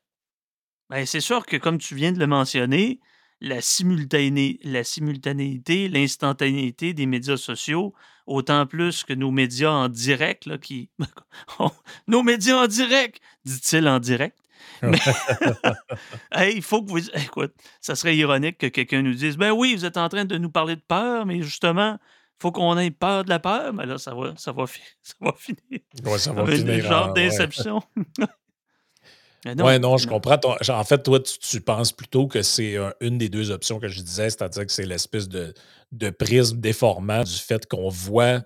Ben, 0.91 1.07
c'est 1.07 1.21
sûr 1.21 1.47
que, 1.47 1.57
comme 1.57 1.79
tu 1.79 1.95
viens 1.95 2.13
de 2.13 2.19
le 2.19 2.27
mentionner, 2.27 3.01
la, 3.41 3.57
la 3.57 4.85
simultanéité, 4.85 5.89
l'instantanéité 5.89 6.95
des 6.95 7.07
médias 7.07 7.37
sociaux, 7.37 7.95
autant 8.27 8.67
plus 8.67 9.05
que 9.05 9.13
nos 9.13 9.31
médias 9.31 9.71
en 9.71 9.89
direct, 9.89 10.47
là, 10.47 10.59
qui. 10.59 10.91
nos 12.09 12.23
médias 12.23 12.57
en 12.57 12.67
direct, 12.67 13.21
dit-il 13.45 13.89
en 13.89 13.99
direct. 13.99 14.39
Mais 14.83 14.99
il 16.55 16.63
faut 16.63 16.83
que 16.83 16.91
vous. 16.91 17.11
Écoute, 17.11 17.55
ça 17.81 17.95
serait 17.95 18.17
ironique 18.17 18.59
que 18.59 18.67
quelqu'un 18.67 19.03
nous 19.03 19.15
dise 19.15 19.37
Ben 19.37 19.53
oui, 19.53 19.75
vous 19.75 19.85
êtes 19.85 19.97
en 19.97 20.09
train 20.09 20.25
de 20.25 20.39
nous 20.39 20.51
parler 20.51 20.77
de 20.77 20.83
peur, 20.87 21.27
mais 21.27 21.43
justement, 21.43 21.99
il 22.01 22.43
faut 22.43 22.53
qu'on 22.53 22.77
ait 22.79 22.91
peur 22.91 23.25
de 23.25 23.31
la 23.31 23.39
peur. 23.39 23.73
Mais 23.73 23.87
là, 23.87 23.99
ça 23.99 24.15
va, 24.15 24.35
ça 24.37 24.53
va, 24.53 24.65
ça 25.03 25.15
va 25.21 25.33
finir. 25.33 25.81
Ouais, 26.05 26.19
ça 26.19 26.33
va 26.33 26.47
finir. 26.47 26.85
genre 26.85 27.13
d'inception. 27.13 27.83
Oui, 29.45 29.79
non, 29.79 29.97
je 29.97 30.09
comprends. 30.09 30.39
en 30.45 30.85
fait, 30.85 31.03
toi, 31.03 31.21
tu, 31.21 31.61
penses 31.61 31.93
plutôt 31.93 32.27
que 32.27 32.43
c'est 32.43 32.77
une 33.01 33.19
des 33.19 33.29
deux 33.29 33.51
options 33.51 33.79
que 33.79 33.89
je 33.89 34.01
disais, 34.01 34.31
c'est-à-dire 34.31 34.67
que 34.67 34.73
c'est 34.73 34.87
l'espèce 34.87 35.29
de, 35.29 35.55
de 35.93 36.11
prisme 36.11 36.59
déformant 36.59 37.23
du 37.23 37.35
fait 37.35 37.67
qu'on 37.67 37.89
voit 37.89 38.43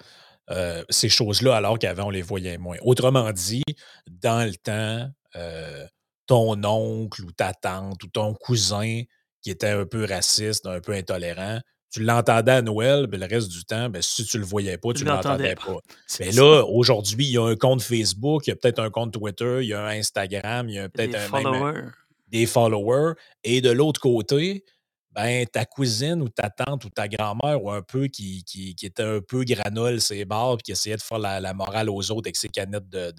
euh, 0.50 0.84
ces 0.88 1.08
choses-là 1.08 1.56
alors 1.56 1.78
qu'avant, 1.78 2.06
on 2.06 2.10
les 2.10 2.22
voyait 2.22 2.58
moins. 2.58 2.76
Autrement 2.82 3.30
dit, 3.32 3.62
dans 4.08 4.46
le 4.46 4.56
temps, 4.56 5.08
euh, 5.36 5.86
ton 6.26 6.62
oncle 6.64 7.24
ou 7.24 7.32
ta 7.32 7.54
tante 7.54 8.02
ou 8.02 8.08
ton 8.08 8.34
cousin 8.34 9.02
qui 9.42 9.50
était 9.50 9.70
un 9.70 9.86
peu 9.86 10.04
raciste, 10.04 10.66
un 10.66 10.80
peu 10.80 10.92
intolérant, 10.92 11.60
tu 11.90 12.02
l'entendais 12.02 12.52
à 12.52 12.62
Noël, 12.62 13.06
mais 13.10 13.18
le 13.18 13.26
reste 13.26 13.48
du 13.48 13.64
temps, 13.64 13.88
ben, 13.88 14.00
si 14.00 14.24
tu 14.24 14.36
ne 14.36 14.42
le 14.42 14.48
voyais 14.48 14.78
pas, 14.78 14.92
tu 14.92 15.04
ne 15.04 15.10
l'entendais 15.10 15.56
pas. 15.56 15.78
Mais 16.20 16.30
là, 16.32 16.64
aujourd'hui, 16.64 17.26
il 17.26 17.32
y 17.32 17.38
a 17.38 17.44
un 17.44 17.56
compte 17.56 17.82
Facebook, 17.82 18.46
il 18.46 18.50
y 18.50 18.52
a 18.52 18.56
peut-être 18.56 18.78
un 18.78 18.90
compte 18.90 19.12
Twitter, 19.12 19.58
il 19.62 19.68
y 19.68 19.74
a 19.74 19.84
un 19.84 19.98
Instagram, 19.98 20.68
il 20.68 20.76
y 20.76 20.78
a 20.78 20.88
peut-être 20.88 21.16
un 21.16 21.28
followers. 21.28 21.82
des 22.28 22.46
followers. 22.46 23.14
Et 23.42 23.60
de 23.60 23.70
l'autre 23.70 24.00
côté, 24.00 24.64
ben, 25.12 25.44
ta 25.46 25.64
cousine 25.64 26.22
ou 26.22 26.28
ta 26.28 26.50
tante 26.50 26.84
ou 26.84 26.90
ta 26.90 27.08
grand-mère 27.08 27.62
ou 27.64 27.70
un 27.72 27.82
peu 27.82 28.06
qui, 28.06 28.44
qui, 28.44 28.76
était 28.80 29.02
un 29.02 29.20
peu 29.20 29.42
granole 29.42 30.00
ses 30.00 30.24
bars 30.24 30.56
puis 30.56 30.66
qui 30.66 30.72
essayait 30.72 30.96
de 30.96 31.02
faire 31.02 31.18
la, 31.18 31.52
morale 31.52 31.90
aux 31.90 32.12
autres 32.12 32.28
avec 32.28 32.36
ses 32.36 32.48
canettes 32.48 32.88
de, 32.88 33.12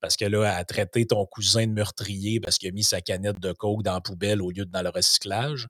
parce 0.00 0.16
que 0.16 0.24
là, 0.24 0.50
elle 0.50 0.60
a 0.60 0.64
traité 0.64 1.06
ton 1.06 1.26
cousin 1.26 1.66
de 1.66 1.72
meurtrier 1.72 2.40
parce 2.40 2.56
qu'il 2.56 2.70
a 2.70 2.72
mis 2.72 2.82
sa 2.82 3.02
canette 3.02 3.40
de 3.40 3.52
coke 3.52 3.82
dans 3.82 3.92
la 3.92 4.00
poubelle 4.00 4.40
au 4.40 4.50
lieu 4.50 4.64
de 4.64 4.70
dans 4.70 4.80
le 4.80 4.88
recyclage. 4.88 5.68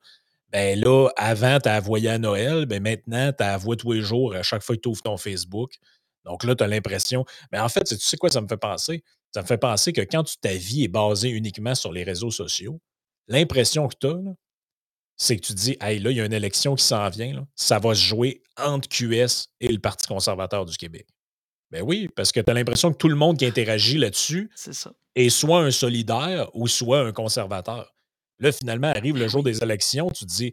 Ben 0.52 0.78
là, 0.78 1.08
avant, 1.16 1.58
tu 1.58 1.68
as 1.68 1.80
voyé 1.80 2.10
à 2.10 2.18
Noël, 2.18 2.66
ben 2.66 2.82
maintenant, 2.82 3.32
tu 3.32 3.42
as 3.42 3.56
voix 3.56 3.76
tous 3.76 3.92
les 3.92 4.02
jours 4.02 4.34
à 4.34 4.42
chaque 4.42 4.62
fois 4.62 4.76
que 4.76 4.82
tu 4.82 4.88
ouvres 4.88 5.02
ton 5.02 5.16
Facebook. 5.16 5.72
Donc 6.24 6.44
là, 6.44 6.54
tu 6.54 6.62
as 6.62 6.68
l'impression. 6.68 7.24
Mais 7.50 7.58
en 7.58 7.68
fait, 7.68 7.84
tu 7.84 7.96
sais 7.96 8.16
quoi 8.16 8.28
ça 8.28 8.40
me 8.40 8.48
fait 8.48 8.58
penser? 8.58 9.02
Ça 9.34 9.40
me 9.42 9.46
fait 9.46 9.58
penser 9.58 9.92
que 9.92 10.02
quand 10.02 10.24
ta 10.40 10.54
vie 10.54 10.84
est 10.84 10.88
basée 10.88 11.30
uniquement 11.30 11.74
sur 11.74 11.90
les 11.90 12.04
réseaux 12.04 12.30
sociaux, 12.30 12.80
l'impression 13.28 13.88
que 13.88 13.96
tu 13.98 14.06
as, 14.08 14.34
c'est 15.16 15.36
que 15.36 15.46
tu 15.46 15.54
te 15.54 15.58
dis, 15.58 15.76
hey, 15.80 15.98
là, 15.98 16.10
il 16.10 16.16
y 16.16 16.20
a 16.20 16.24
une 16.24 16.32
élection 16.32 16.74
qui 16.74 16.84
s'en 16.84 17.08
vient, 17.08 17.46
ça 17.54 17.78
va 17.78 17.94
se 17.94 18.00
jouer 18.00 18.42
entre 18.56 18.88
QS 18.88 19.48
et 19.60 19.68
le 19.68 19.78
Parti 19.78 20.06
conservateur 20.06 20.66
du 20.66 20.76
Québec. 20.76 21.06
Ben 21.70 21.82
oui, 21.82 22.08
parce 22.14 22.32
que 22.32 22.40
tu 22.40 22.50
as 22.50 22.54
l'impression 22.54 22.92
que 22.92 22.98
tout 22.98 23.08
le 23.08 23.16
monde 23.16 23.38
qui 23.38 23.46
interagit 23.46 23.96
là-dessus 23.96 24.50
est 25.14 25.30
soit 25.30 25.60
un 25.60 25.70
solidaire 25.70 26.50
ou 26.54 26.68
soit 26.68 27.00
un 27.00 27.12
conservateur. 27.12 27.91
Là, 28.42 28.52
finalement, 28.52 28.88
arrive 28.88 29.16
le 29.16 29.28
jour 29.28 29.42
des 29.42 29.62
élections, 29.62 30.10
tu 30.10 30.26
te 30.26 30.30
dis, 30.30 30.52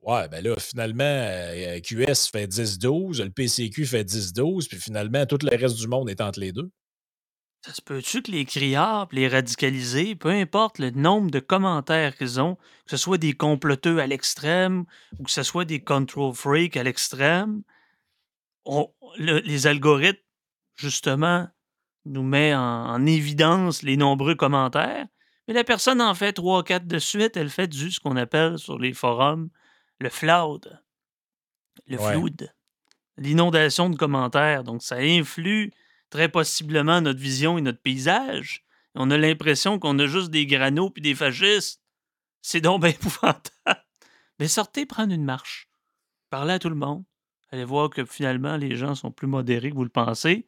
ouais, 0.00 0.28
ben 0.28 0.42
là, 0.42 0.56
finalement, 0.58 1.04
euh, 1.04 1.78
QS 1.80 2.30
fait 2.32 2.46
10-12, 2.46 3.22
le 3.22 3.30
PCQ 3.30 3.84
fait 3.84 4.04
10-12, 4.04 4.66
puis 4.68 4.80
finalement, 4.80 5.26
tout 5.26 5.38
le 5.42 5.56
reste 5.56 5.76
du 5.76 5.88
monde 5.88 6.08
est 6.08 6.22
entre 6.22 6.40
les 6.40 6.52
deux. 6.52 6.70
Ça 7.64 7.74
se 7.74 7.82
peut-tu 7.82 8.22
que 8.22 8.30
les 8.32 8.44
criards, 8.44 9.08
les 9.12 9.28
radicalisés, 9.28 10.16
peu 10.16 10.30
importe 10.30 10.80
le 10.80 10.90
nombre 10.90 11.30
de 11.30 11.38
commentaires 11.38 12.16
qu'ils 12.16 12.40
ont, 12.40 12.56
que 12.56 12.90
ce 12.90 12.96
soit 12.96 13.18
des 13.18 13.34
comploteux 13.34 14.00
à 14.00 14.06
l'extrême 14.08 14.84
ou 15.18 15.24
que 15.24 15.30
ce 15.30 15.44
soit 15.44 15.64
des 15.64 15.80
control 15.84 16.34
freaks 16.34 16.76
à 16.76 16.82
l'extrême, 16.82 17.62
les 19.18 19.66
algorithmes, 19.68 20.18
justement, 20.74 21.46
nous 22.04 22.24
met 22.24 22.52
en, 22.52 23.06
évidence 23.06 23.82
les 23.82 23.96
nombreux 23.96 24.34
commentaires, 24.34 25.06
mais 25.48 25.54
la 25.54 25.64
personne 25.64 26.00
en 26.00 26.14
fait 26.14 26.32
trois, 26.32 26.62
quatre 26.62 26.86
de 26.86 26.98
suite, 26.98 27.36
elle 27.36 27.50
fait 27.50 27.68
du 27.68 27.90
ce 27.90 28.00
qu'on 28.00 28.16
appelle 28.16 28.58
sur 28.58 28.78
les 28.78 28.92
forums 28.92 29.48
le 30.02 30.10
flood, 30.10 30.80
le 31.86 31.96
flood, 31.96 32.52
l'inondation 33.16 33.88
de 33.88 33.96
commentaires. 33.96 34.64
Donc, 34.64 34.82
ça 34.82 34.96
influe 34.96 35.72
très 36.10 36.28
possiblement 36.28 37.00
notre 37.00 37.20
vision 37.20 37.56
et 37.56 37.62
notre 37.62 37.80
paysage. 37.80 38.64
On 38.94 39.10
a 39.10 39.16
l'impression 39.16 39.78
qu'on 39.78 39.98
a 39.98 40.06
juste 40.06 40.30
des 40.30 40.46
granos 40.46 40.90
puis 40.90 41.02
des 41.02 41.14
fascistes. 41.14 41.80
C'est 42.42 42.60
donc 42.60 42.80
bien 42.82 42.90
épouvantable. 42.90 43.84
Mais 44.38 44.48
sortez 44.48 44.84
prendre 44.84 45.12
une 45.12 45.24
marche. 45.24 45.68
Parlez 46.30 46.54
à 46.54 46.58
tout 46.58 46.68
le 46.68 46.74
monde. 46.74 47.04
Allez 47.50 47.64
voir 47.64 47.90
que 47.90 48.04
finalement, 48.04 48.56
les 48.56 48.76
gens 48.76 48.94
sont 48.94 49.12
plus 49.12 49.26
modérés 49.26 49.70
que 49.70 49.76
vous 49.76 49.84
le 49.84 49.90
pensez. 49.90 50.46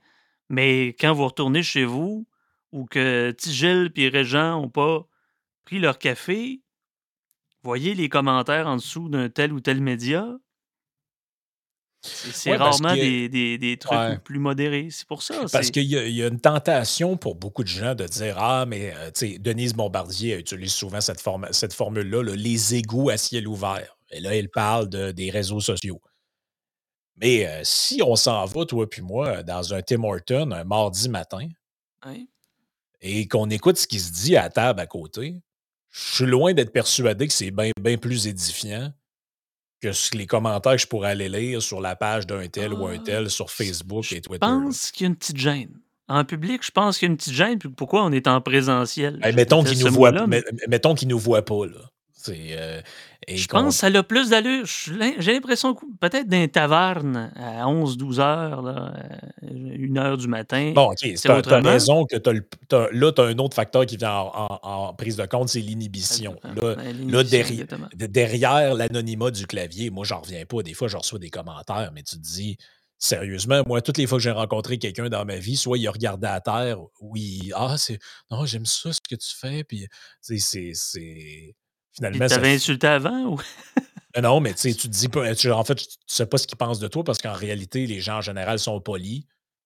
Mais 0.48 0.88
quand 0.98 1.12
vous 1.14 1.26
retournez 1.26 1.62
chez 1.62 1.84
vous, 1.84 2.26
ou 2.74 2.86
que 2.86 3.30
Tigel 3.30 3.92
et 3.94 4.08
Régent 4.08 4.60
n'ont 4.60 4.68
pas 4.68 5.06
pris 5.64 5.78
leur 5.78 5.96
café, 5.96 6.60
voyez 7.62 7.94
les 7.94 8.08
commentaires 8.08 8.66
en 8.66 8.76
dessous 8.76 9.08
d'un 9.08 9.28
tel 9.28 9.52
ou 9.52 9.60
tel 9.60 9.80
média, 9.80 10.26
c'est 12.02 12.56
rarement 12.56 12.94
des, 12.94 13.78
trucs 13.80 14.22
plus 14.24 14.40
modérés. 14.40 14.88
C'est 14.90 15.06
pour 15.06 15.22
ça. 15.22 15.46
Parce 15.52 15.70
qu'il 15.70 15.84
y, 15.84 16.22
a 16.22 16.26
une 16.26 16.40
tentation 16.40 17.16
pour 17.16 17.36
beaucoup 17.36 17.62
de 17.62 17.68
gens 17.68 17.94
de 17.94 18.04
dire 18.06 18.36
Ah, 18.38 18.66
mais 18.66 18.92
euh, 18.94 19.10
sais, 19.14 19.38
Denise 19.38 19.72
Bombardier 19.72 20.36
utilise 20.36 20.74
souvent 20.74 21.00
cette, 21.00 21.22
cette 21.52 21.72
formule-là, 21.72 22.22
les 22.34 22.74
égouts 22.74 23.08
à 23.08 23.16
ciel 23.16 23.48
ouvert. 23.48 23.96
Et 24.10 24.20
là, 24.20 24.36
elle 24.36 24.50
parle 24.50 24.90
de, 24.90 25.12
des 25.12 25.30
réseaux 25.30 25.60
sociaux. 25.60 26.02
Mais 27.16 27.46
euh, 27.46 27.60
si 27.62 28.02
on 28.02 28.16
s'en 28.16 28.44
va, 28.44 28.66
toi 28.66 28.90
puis 28.90 29.00
moi, 29.00 29.42
dans 29.44 29.72
un 29.72 29.80
Tim 29.80 30.02
Horton 30.02 30.50
un 30.50 30.64
mardi 30.64 31.08
matin, 31.08 31.48
et 33.04 33.28
qu'on 33.28 33.50
écoute 33.50 33.76
ce 33.76 33.86
qui 33.86 34.00
se 34.00 34.10
dit 34.10 34.34
à 34.34 34.44
la 34.44 34.48
table 34.48 34.80
à 34.80 34.86
côté, 34.86 35.36
je 35.90 36.14
suis 36.14 36.26
loin 36.26 36.54
d'être 36.54 36.72
persuadé 36.72 37.28
que 37.28 37.32
c'est 37.32 37.50
bien 37.52 37.98
plus 38.00 38.26
édifiant 38.26 38.92
que 39.82 40.16
les 40.16 40.26
commentaires 40.26 40.72
que 40.72 40.78
je 40.78 40.86
pourrais 40.86 41.10
aller 41.10 41.28
lire 41.28 41.62
sur 41.62 41.82
la 41.82 41.96
page 41.96 42.26
d'un 42.26 42.48
tel 42.48 42.72
ou 42.72 42.86
un 42.86 42.96
ah, 42.98 43.02
tel 43.04 43.30
sur 43.30 43.50
Facebook 43.50 44.10
et 44.10 44.22
Twitter. 44.22 44.46
Je 44.46 44.64
pense 44.64 44.90
qu'il 44.90 45.04
y 45.04 45.06
a 45.06 45.08
une 45.08 45.16
petite 45.16 45.36
gêne. 45.36 45.78
En 46.08 46.24
public, 46.24 46.64
je 46.64 46.70
pense 46.70 46.98
qu'il 46.98 47.06
y 47.06 47.10
a 47.10 47.12
une 47.12 47.18
petite 47.18 47.34
gêne. 47.34 47.58
pourquoi 47.58 48.04
on 48.04 48.12
est 48.12 48.26
en 48.26 48.40
présentiel? 48.40 49.20
mettons 49.34 49.62
qu'il 49.62 49.78
nous, 49.78 49.92
voit, 49.92 50.12
mettons 50.68 50.94
qu'il 50.94 51.08
nous 51.08 51.18
voit 51.18 51.44
pas. 51.44 51.66
Là. 51.66 51.90
Euh, 52.28 52.80
je 53.28 53.46
pense 53.46 53.74
que 53.74 53.80
ça 53.80 53.86
a 53.86 54.02
plus 54.02 54.30
d'allure. 54.30 54.66
J'ai 54.66 55.32
l'impression 55.32 55.74
peut-être 56.00 56.28
d'un 56.28 56.46
taverne 56.48 57.32
à 57.36 57.64
11-12 57.66 58.20
heures, 58.20 58.62
là, 58.62 58.94
euh, 59.42 59.48
une 59.76 59.98
heure 59.98 60.16
du 60.16 60.28
matin. 60.28 60.72
Bon, 60.74 60.90
OK. 60.90 60.98
Tu 60.98 61.28
as, 61.28 61.60
raison 61.60 62.04
que 62.04 62.16
là, 62.92 63.12
tu 63.12 63.20
as 63.20 63.24
un 63.24 63.38
autre 63.38 63.54
facteur 63.54 63.86
qui 63.86 63.96
vient 63.96 64.14
en, 64.14 64.92
prise 64.94 65.16
de 65.16 65.26
compte, 65.26 65.48
c'est 65.48 65.60
l'inhibition. 65.60 66.36
Là, 66.54 67.22
derrière, 68.08 68.74
l'anonymat 68.74 69.30
du 69.30 69.46
clavier, 69.46 69.90
moi, 69.90 70.04
j'en 70.04 70.20
reviens 70.20 70.44
pas. 70.44 70.62
Des 70.62 70.74
fois, 70.74 70.88
je 70.88 70.96
reçois 70.96 71.18
des 71.18 71.30
commentaires, 71.30 71.90
mais 71.94 72.02
tu 72.02 72.16
te 72.16 72.22
dis, 72.22 72.56
sérieusement, 72.98 73.62
moi, 73.66 73.80
toutes 73.80 73.98
les 73.98 74.06
fois 74.06 74.18
que 74.18 74.24
j'ai 74.24 74.30
rencontré 74.30 74.78
quelqu'un 74.78 75.08
dans 75.08 75.24
ma 75.24 75.36
vie, 75.36 75.56
soit 75.56 75.78
il 75.78 75.86
a 75.86 75.90
regardé 75.90 76.26
à 76.26 76.40
terre, 76.40 76.78
ou 77.00 77.16
il. 77.16 77.52
Ah, 77.54 77.76
c'est. 77.78 77.98
Non, 78.30 78.44
j'aime 78.46 78.66
ça 78.66 78.92
ce 78.92 79.00
que 79.00 79.16
tu 79.16 79.34
fais. 79.34 79.64
Puis, 79.64 79.86
c'est 80.20 80.72
Finalement, 81.94 82.26
tu 82.26 82.34
t'avais 82.34 82.54
insulté 82.54 82.86
avant 82.86 83.24
ou? 83.26 83.40
non, 84.22 84.40
mais 84.40 84.54
tu 84.54 84.74
te 84.74 84.86
dis 84.88 85.08
pas. 85.08 85.30
en 85.30 85.64
fait, 85.64 85.74
tu 85.76 85.86
sais 86.06 86.26
pas 86.26 86.38
ce 86.38 86.46
qu'ils 86.46 86.58
pensent 86.58 86.80
de 86.80 86.88
toi 86.88 87.04
parce 87.04 87.18
qu'en 87.18 87.32
réalité, 87.32 87.86
les 87.86 88.00
gens 88.00 88.18
en 88.18 88.22
général 88.22 88.58
sont 88.58 88.80
polis. 88.80 89.24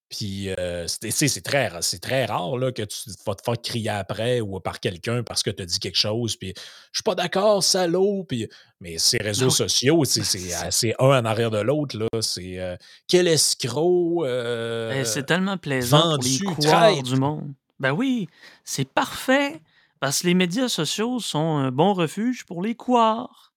Puis, 0.08 0.48
euh, 0.58 0.86
c'est 0.86 1.42
très, 1.42 1.70
très 2.00 2.24
rare 2.24 2.56
là, 2.56 2.72
que 2.72 2.82
tu 2.82 3.10
vas 3.26 3.34
te 3.34 3.42
faire 3.42 3.60
crier 3.60 3.90
après 3.90 4.40
ou 4.40 4.58
par 4.58 4.80
quelqu'un 4.80 5.22
parce 5.22 5.42
que 5.42 5.50
tu 5.50 5.62
as 5.62 5.66
dit 5.66 5.78
quelque 5.78 5.98
chose. 5.98 6.34
Puis, 6.36 6.54
je 6.56 6.98
suis 6.98 7.02
pas 7.02 7.14
d'accord, 7.14 7.62
salaud. 7.62 8.24
Puis, 8.26 8.48
mais 8.80 8.96
ces 8.96 9.18
réseaux 9.18 9.50
sociaux, 9.50 10.04
c'est 10.06 10.94
un 10.98 11.04
en 11.04 11.24
arrière 11.26 11.50
de 11.50 11.60
l'autre. 11.60 11.98
C'est 12.22 12.58
euh, 12.58 12.76
quel 13.06 13.28
escroc. 13.28 14.24
Euh, 14.24 15.04
c'est 15.04 15.26
tellement 15.26 15.58
plaisant 15.58 16.14
pour 16.14 16.24
les 16.24 16.38
couards 16.38 17.02
du 17.02 17.16
monde. 17.16 17.52
Ben 17.78 17.92
oui, 17.92 18.28
c'est 18.64 18.88
parfait. 18.88 19.60
Parce 20.00 20.22
que 20.22 20.28
les 20.28 20.34
médias 20.34 20.68
sociaux 20.68 21.18
sont 21.18 21.56
un 21.56 21.70
bon 21.70 21.92
refuge 21.92 22.44
pour 22.44 22.62
les 22.62 22.74
couards, 22.74 23.52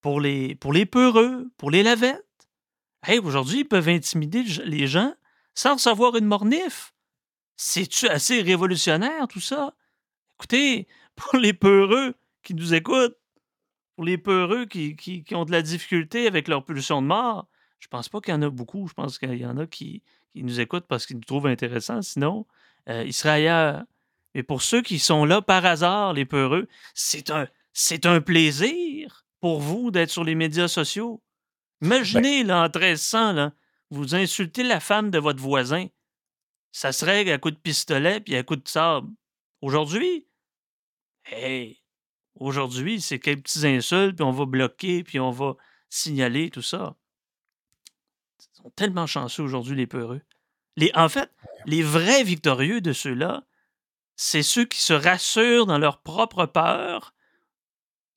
pour 0.00 0.20
les, 0.20 0.54
pour 0.56 0.72
les 0.72 0.86
peureux, 0.86 1.50
pour 1.56 1.70
les 1.70 1.82
lavettes. 1.82 2.24
Hey, 3.04 3.18
aujourd'hui, 3.18 3.60
ils 3.60 3.68
peuvent 3.68 3.88
intimider 3.88 4.42
les 4.64 4.86
gens 4.86 5.14
sans 5.54 5.74
recevoir 5.74 6.16
une 6.16 6.26
mornif. 6.26 6.94
C'est-tu 7.56 8.08
assez 8.08 8.42
révolutionnaire, 8.42 9.28
tout 9.28 9.40
ça? 9.40 9.74
Écoutez, 10.36 10.88
pour 11.14 11.38
les 11.38 11.52
peureux 11.52 12.14
qui 12.42 12.54
nous 12.54 12.74
écoutent, 12.74 13.16
pour 13.94 14.04
les 14.04 14.18
peureux 14.18 14.66
qui, 14.66 14.96
qui, 14.96 15.24
ont 15.34 15.44
de 15.44 15.52
la 15.52 15.62
difficulté 15.62 16.26
avec 16.26 16.48
leur 16.48 16.64
pulsion 16.64 17.02
de 17.02 17.06
mort, 17.06 17.46
je 17.78 17.88
pense 17.88 18.08
pas 18.08 18.20
qu'il 18.20 18.32
y 18.32 18.36
en 18.36 18.42
a 18.42 18.50
beaucoup. 18.50 18.88
Je 18.88 18.94
pense 18.94 19.18
qu'il 19.18 19.34
y 19.34 19.46
en 19.46 19.58
a 19.58 19.66
qui, 19.66 20.02
qui 20.32 20.42
nous 20.42 20.60
écoutent 20.60 20.86
parce 20.86 21.06
qu'ils 21.06 21.16
nous 21.16 21.24
trouvent 21.24 21.46
intéressants. 21.46 22.02
Sinon, 22.02 22.46
euh, 22.88 23.04
ils 23.04 23.12
seraient 23.12 23.34
ailleurs. 23.34 23.84
Mais 24.34 24.42
pour 24.42 24.62
ceux 24.62 24.82
qui 24.82 24.98
sont 24.98 25.24
là 25.24 25.42
par 25.42 25.64
hasard, 25.64 26.12
les 26.12 26.24
peureux, 26.24 26.68
c'est 26.94 27.30
un, 27.30 27.46
c'est 27.72 28.06
un 28.06 28.20
plaisir 28.20 29.26
pour 29.40 29.60
vous 29.60 29.90
d'être 29.90 30.10
sur 30.10 30.24
les 30.24 30.34
médias 30.34 30.68
sociaux. 30.68 31.22
Imaginez, 31.82 32.44
là, 32.44 32.60
en 32.60 32.64
1300, 32.64 33.32
là, 33.32 33.52
vous 33.90 34.14
insultez 34.14 34.62
la 34.62 34.80
femme 34.80 35.10
de 35.10 35.18
votre 35.18 35.40
voisin. 35.40 35.88
Ça 36.70 36.92
serait 36.92 37.30
à 37.30 37.38
coup 37.38 37.50
de 37.50 37.56
pistolet 37.56 38.20
puis 38.20 38.36
à 38.36 38.42
coup 38.42 38.56
de 38.56 38.66
sable. 38.66 39.10
Aujourd'hui, 39.60 40.26
hey, 41.26 41.82
aujourd'hui, 42.36 43.00
c'est 43.00 43.18
quelques 43.18 43.42
petits 43.42 43.66
insultes, 43.66 44.16
puis 44.16 44.24
on 44.24 44.32
va 44.32 44.46
bloquer, 44.46 45.04
puis 45.04 45.20
on 45.20 45.30
va 45.30 45.56
signaler 45.90 46.50
tout 46.50 46.62
ça. 46.62 46.96
Ils 48.38 48.62
sont 48.62 48.70
tellement 48.70 49.06
chanceux 49.06 49.42
aujourd'hui, 49.42 49.76
les 49.76 49.86
peureux. 49.86 50.22
Les, 50.76 50.90
en 50.94 51.08
fait, 51.08 51.30
les 51.66 51.82
vrais 51.82 52.24
victorieux 52.24 52.80
de 52.80 52.92
ceux-là, 52.92 53.44
c'est 54.16 54.42
ceux 54.42 54.64
qui 54.64 54.80
se 54.80 54.92
rassurent 54.92 55.66
dans 55.66 55.78
leur 55.78 56.02
propre 56.02 56.46
peur. 56.46 57.14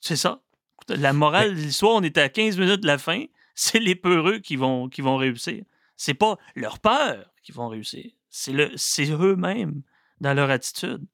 C'est 0.01 0.15
ça. 0.15 0.41
La 0.87 1.13
morale 1.13 1.55
de 1.55 1.61
l'histoire, 1.61 1.95
on 1.95 2.03
est 2.03 2.17
à 2.17 2.29
15 2.29 2.57
minutes 2.57 2.81
de 2.81 2.87
la 2.87 2.97
fin. 2.97 3.25
C'est 3.55 3.79
les 3.79 3.95
peureux 3.95 4.39
qui 4.39 4.57
vont, 4.57 4.89
qui 4.89 5.01
vont 5.01 5.15
réussir. 5.15 5.63
C'est 5.95 6.13
pas 6.13 6.37
leur 6.55 6.79
peur 6.79 7.31
qui 7.41 7.53
vont 7.53 7.69
réussir. 7.69 8.11
C'est, 8.29 8.51
le, 8.51 8.71
c'est 8.75 9.09
eux-mêmes 9.09 9.81
dans 10.19 10.33
leur 10.33 10.49
attitude. 10.49 11.05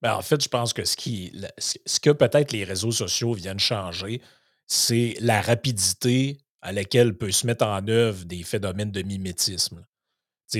Ben, 0.00 0.14
en 0.14 0.22
fait, 0.22 0.40
je 0.42 0.48
pense 0.48 0.72
que 0.72 0.84
ce, 0.84 0.96
qui, 0.96 1.32
ce 1.58 1.98
que 1.98 2.10
peut-être 2.10 2.52
les 2.52 2.62
réseaux 2.62 2.92
sociaux 2.92 3.34
viennent 3.34 3.58
changer, 3.58 4.22
c'est 4.68 5.16
la 5.20 5.42
rapidité 5.42 6.38
à 6.62 6.72
laquelle 6.72 7.16
peut 7.16 7.32
se 7.32 7.46
mettre 7.46 7.66
en 7.66 7.86
œuvre 7.88 8.24
des 8.24 8.44
phénomènes 8.44 8.92
de 8.92 9.02
mimétisme. 9.02 9.84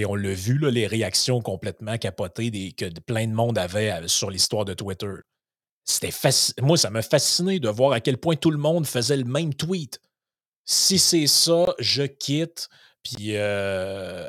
On 0.07 0.15
l'a 0.15 0.35
vu, 0.35 0.59
les 0.71 0.87
réactions 0.87 1.41
complètement 1.41 1.99
capotées 1.99 2.73
que 2.73 2.87
plein 3.01 3.27
de 3.27 3.33
monde 3.33 3.59
avait 3.59 3.91
euh, 3.91 4.09
sur 4.09 4.31
l'histoire 4.31 4.65
de 4.65 4.75
Twitter. 4.75 5.13
C'était 5.85 6.13
Moi, 6.61 6.77
ça 6.77 6.91
m'a 6.91 7.03
fasciné 7.03 7.59
de 7.59 7.69
voir 7.69 7.93
à 7.93 8.01
quel 8.01 8.19
point 8.19 8.37
tout 8.37 8.51
le 8.51 8.59
monde 8.59 8.87
faisait 8.87 9.17
le 9.17 9.25
même 9.25 9.55
tweet. 9.55 10.01
Si 10.65 10.99
c'est 10.99 11.27
ça, 11.27 11.75
je 11.79 12.05
quitte. 12.05 12.69
Puis, 13.03 13.37
euh, 13.37 14.29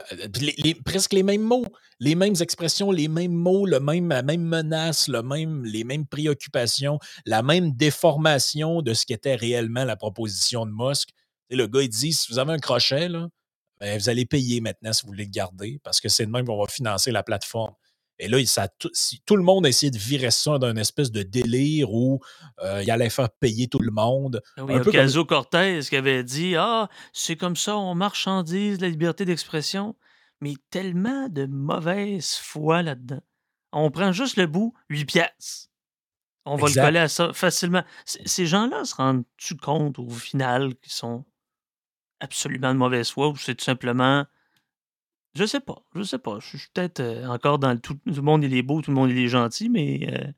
presque 0.86 1.14
les 1.14 1.24
mêmes 1.24 1.42
mots, 1.42 1.66
les 2.00 2.16
mêmes 2.16 2.36
expressions, 2.40 2.90
les 2.90 3.10
mêmes 3.10 3.34
mots, 3.34 3.66
le 3.66 3.80
même, 3.82 4.08
la 4.10 4.24
même 4.24 4.44
menace, 4.44 5.10
les 5.10 5.84
mêmes 5.84 6.08
préoccupations, 6.08 6.98
la 7.26 7.44
même 7.44 7.74
déformation 7.74 8.82
de 8.82 8.94
ce 8.94 9.06
qu'était 9.06 9.36
réellement 9.36 9.84
la 9.84 9.98
proposition 9.98 10.66
de 10.66 10.72
Musk. 10.74 11.10
Et 11.50 11.58
le 11.58 11.68
gars, 11.68 11.82
il 11.82 11.90
dit 11.90 12.14
si 12.14 12.32
vous 12.32 12.40
avez 12.40 12.54
un 12.54 12.60
crochet, 12.60 13.10
là, 13.10 13.28
ben, 13.82 13.98
vous 13.98 14.10
allez 14.10 14.26
payer 14.26 14.62
maintenant 14.62 14.94
si 14.94 15.02
vous 15.02 15.08
voulez 15.08 15.26
le 15.26 15.32
garder, 15.32 15.82
parce 15.84 16.00
que 16.00 16.08
c'est 16.08 16.28
de 16.28 16.32
même 16.32 16.46
qu'on 16.46 16.62
va 16.62 16.68
financer 16.68 17.12
la 17.12 17.24
plateforme. 17.24 17.74
Et 18.20 18.28
là, 18.28 18.38
ça, 18.46 18.68
si 18.94 19.20
tout 19.26 19.36
le 19.36 19.42
monde 19.42 19.66
essayait 19.66 19.90
de 19.90 19.98
virer 19.98 20.30
ça 20.30 20.60
d'un 20.60 20.76
espèce 20.76 21.12
de 21.12 21.24
délire 21.24 21.92
où 21.92 22.20
euh, 22.62 22.84
il 22.84 22.92
allait 22.92 23.10
faire 23.10 23.32
payer 23.32 23.68
tout 23.68 23.80
le 23.80 23.90
monde. 23.90 24.44
Ah 24.58 24.64
oui, 24.64 24.76
Ocasio 24.76 25.26
Cortez 25.26 25.80
qui 25.90 25.96
avait 25.96 26.24
dit 26.24 26.56
Ah, 26.56 26.88
c'est 27.14 27.36
comme 27.36 27.56
ça, 27.56 27.76
on 27.76 27.96
marchandise 27.96 28.80
la 28.80 28.90
liberté 28.90 29.26
d'expression. 29.26 29.96
Mais 30.40 30.54
tellement 30.70 31.30
de 31.30 31.48
mauvaise 31.48 32.36
foi 32.36 32.84
là-dedans. 32.84 33.22
On 33.72 33.90
prend 33.90 34.12
juste 34.12 34.38
le 34.38 34.46
bout, 34.46 34.76
8 34.90 35.06
piastres. 35.06 35.70
On 36.46 36.58
va 36.58 36.68
le 36.68 36.74
coller 36.74 37.00
à 37.00 37.08
ça 37.08 37.34
facilement. 37.34 37.84
ces 38.06 38.46
gens-là 38.46 38.86
se 38.86 38.96
rendent-tu 38.96 39.58
compte 39.58 39.98
au 39.98 40.10
final 40.10 40.76
qu'ils 40.76 40.94
sont 40.94 41.26
absolument 42.22 42.74
de 42.74 42.80
mauvaise 42.80 43.10
foi 43.10 43.28
ou 43.28 43.36
c'est 43.36 43.56
tout 43.56 43.66
simplement 43.66 44.26
je 45.34 45.46
sais 45.46 45.62
pas, 45.62 45.82
je 45.96 46.04
sais 46.04 46.20
pas. 46.20 46.40
Je 46.40 46.58
suis 46.58 46.70
peut-être 46.74 47.00
euh, 47.00 47.26
encore 47.28 47.58
dans 47.58 47.72
le 47.72 47.80
tout, 47.80 47.98
le 48.06 48.22
monde 48.22 48.44
il 48.44 48.54
est 48.54 48.62
beau, 48.62 48.82
tout 48.82 48.92
le 48.92 48.96
monde 48.96 49.12
il 49.12 49.18
est 49.18 49.30
gentil, 49.30 49.70
mais 49.70 50.08
euh, 50.12 50.32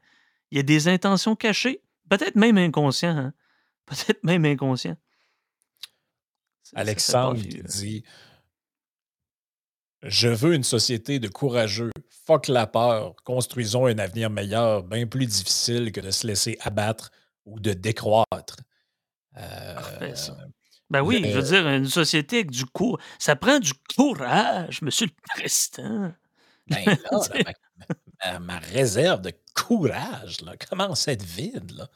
il 0.52 0.58
y 0.58 0.60
a 0.60 0.64
des 0.64 0.88
intentions 0.88 1.36
cachées, 1.36 1.82
peut-être 2.10 2.36
même 2.36 2.58
inconscientes. 2.58 3.18
Hein. 3.18 3.34
Peut-être 3.86 4.24
même 4.24 4.46
inconscient. 4.46 4.96
Alexandre 6.74 7.36
dit 7.36 8.06
Je 10.02 10.30
veux 10.30 10.54
une 10.54 10.64
société 10.64 11.20
de 11.20 11.28
courageux. 11.28 11.92
Fuck 12.26 12.48
la 12.48 12.66
peur. 12.66 13.14
Construisons 13.26 13.88
un 13.88 13.98
avenir 13.98 14.30
meilleur, 14.30 14.84
bien 14.84 15.06
plus 15.06 15.26
difficile 15.26 15.92
que 15.92 16.00
de 16.00 16.12
se 16.12 16.26
laisser 16.26 16.58
abattre 16.62 17.12
ou 17.44 17.60
de 17.60 17.74
décroître. 17.74 18.56
Euh, 19.36 20.16
ça. 20.16 20.38
Ben 20.94 21.02
oui, 21.02 21.24
je 21.26 21.40
veux 21.40 21.42
dire, 21.42 21.68
une 21.68 21.88
société 21.88 22.38
avec 22.38 22.52
du 22.52 22.66
courage. 22.68 23.04
Ça 23.18 23.36
prend 23.36 23.58
du 23.58 23.72
courage, 23.96 24.84
monsieur 24.84 25.08
le 25.08 25.14
président. 25.36 26.14
Ben 26.68 26.86
là, 28.22 28.40
ma, 28.40 28.60
réserve 28.60 29.22
de 29.22 29.34
courage 29.56 30.42
là, 30.42 30.56
commence 30.70 31.08
à 31.08 31.14
être 31.14 31.24
vide. 31.24 31.72
Là. 31.72 31.90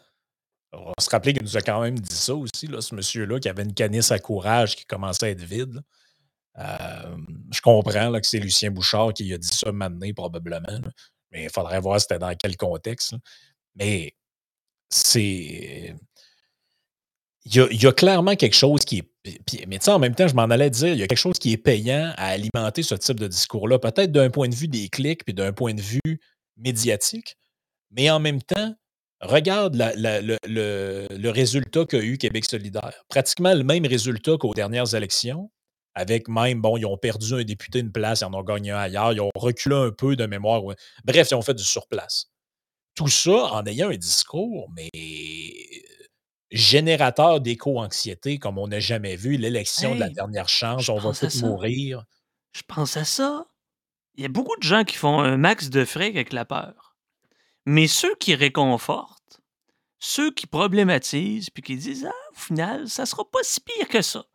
On 0.74 0.86
va 0.86 0.94
se 1.00 1.12
rappeler 1.12 1.34
qu'il 1.34 1.44
nous 1.44 1.58
a 1.58 1.62
quand 1.62 1.80
même 1.80 2.00
dit 2.00 2.16
ça 2.16 2.34
aussi, 2.34 2.66
là, 2.66 2.82
ce 2.82 2.96
monsieur-là, 2.96 3.40
qui 3.40 3.50
avait 3.50 3.62
une 3.62 3.76
canisse 3.76 4.12
à 4.12 4.18
courage 4.18 4.76
qui 4.76 4.86
commençait 4.86 5.28
à 5.28 5.30
être 5.30 5.44
vide. 5.44 5.84
Euh, 6.58 7.18
je 7.54 7.62
comprends 7.62 8.10
là, 8.10 8.20
que 8.20 8.26
c'est 8.26 8.40
Lucien 8.40 8.72
Bouchard 8.72 9.14
qui 9.14 9.32
a 9.32 9.38
dit 9.38 9.48
ça 9.48 9.72
maintenant, 9.72 10.12
probablement. 10.16 10.82
Mais 11.32 11.44
il 11.44 11.50
faudrait 11.52 11.82
voir 11.82 12.02
c'était 12.02 12.18
dans 12.18 12.34
quel 12.36 12.58
contexte. 12.58 13.14
Mais 13.76 14.16
c'est 14.90 15.96
il 17.50 17.82
y, 17.82 17.88
a, 17.88 17.94
clairement 17.94 18.36
quelque 18.36 18.56
chose 18.56 18.82
qui 18.82 19.00
est. 19.00 19.68
mais 19.68 19.90
en 19.90 20.00
même 20.00 20.16
temps, 20.16 20.28
je 20.28 20.36
m'en 20.36 20.44
allais 20.44 20.70
dire, 20.70 20.90
il 20.90 21.00
y 21.00 21.04
a 21.04 21.08
quelque 21.08 21.18
chose 21.18 21.40
qui 21.40 21.54
est 21.54 21.58
payant 21.58 22.14
à 22.18 22.28
alimenter 22.28 22.84
ce 22.84 22.96
type 22.96 23.20
de 23.20 23.28
discours-là, 23.28 23.80
peut-être 23.80 24.12
d'un 24.12 24.30
point 24.30 24.50
de 24.50 24.56
vue 24.56 24.68
des 24.68 24.90
clics, 24.90 25.24
puis 25.24 25.34
d'un 25.34 25.54
point 25.54 25.74
de 25.74 25.82
vue 25.82 26.20
médiatique, 26.58 27.38
mais 27.92 28.10
en 28.10 28.20
même 28.20 28.42
temps, 28.42 28.76
regarde 29.22 29.76
le, 29.76 31.30
résultat 31.30 31.86
qu'a 31.86 32.00
eu 32.00 32.18
Québec 32.18 32.46
solidaire. 32.46 33.04
Pratiquement 33.08 33.54
le 33.54 33.64
même 33.64 33.86
résultat 33.86 34.38
qu'aux 34.38 34.54
dernières 34.54 34.94
élections, 34.94 35.50
avec 35.96 36.28
même, 36.28 36.62
bon, 36.62 36.78
ils 36.78 36.86
ont 36.86 36.98
perdu 36.98 37.34
un 37.34 37.44
député 37.44 37.80
une 37.80 37.92
place, 37.92 38.22
ils 38.22 38.26
en 38.26 38.34
ont 38.34 38.44
gagné 38.44 38.72
un 38.72 38.78
ailleurs, 38.78 39.14
ils 39.14 39.22
ont 39.22 39.32
reculé 39.36 39.76
un 39.76 39.92
peu 39.92 40.16
de 40.16 40.26
mémoire. 40.26 40.62
Bref, 41.06 41.30
ils 41.32 41.36
ont 41.36 41.42
fait 41.42 41.56
du 41.56 41.64
surplace. 41.64 42.28
Tout 42.94 43.08
ça 43.08 43.54
en 43.54 43.66
ayant 43.66 43.90
un 43.90 43.96
discours, 43.96 44.70
mais 44.76 44.90
générateur 46.52 47.42
d'éco-anxiété 47.42 48.40
comme 48.40 48.58
on 48.58 48.68
n'a 48.68 48.80
jamais 48.80 49.16
vu, 49.16 49.38
l'élection 49.38 49.96
de 49.96 50.00
la 50.00 50.10
dernière 50.10 50.50
chance, 50.50 50.90
on 50.90 50.98
va 50.98 51.12
tous 51.14 51.42
mourir. 51.44 52.04
Je 52.54 52.62
pense 52.68 52.98
à 52.98 53.04
ça. 53.04 53.48
Il 54.16 54.24
y 54.24 54.26
a 54.26 54.30
beaucoup 54.30 54.56
de 54.58 54.64
gens 54.64 54.84
qui 54.84 54.96
font 54.96 55.20
un 55.20 55.38
max 55.38 55.70
de 55.70 55.86
frais 55.86 56.08
avec 56.08 56.34
la 56.34 56.46
peur. 56.46 56.96
Mais 57.66 57.88
ceux 57.88 58.16
qui 58.16 58.34
réconfortent, 58.34 59.42
ceux 60.00 60.32
qui 60.32 60.48
problématisent, 60.48 61.50
puis 61.50 61.62
qui 61.62 61.76
disent 61.76 62.06
Ah, 62.06 62.32
au 62.32 62.40
final, 62.40 62.88
ça 62.88 63.06
sera 63.06 63.30
pas 63.30 63.40
si 63.44 63.60
pire 63.60 63.88
que 63.90 64.02
ça. 64.02 64.26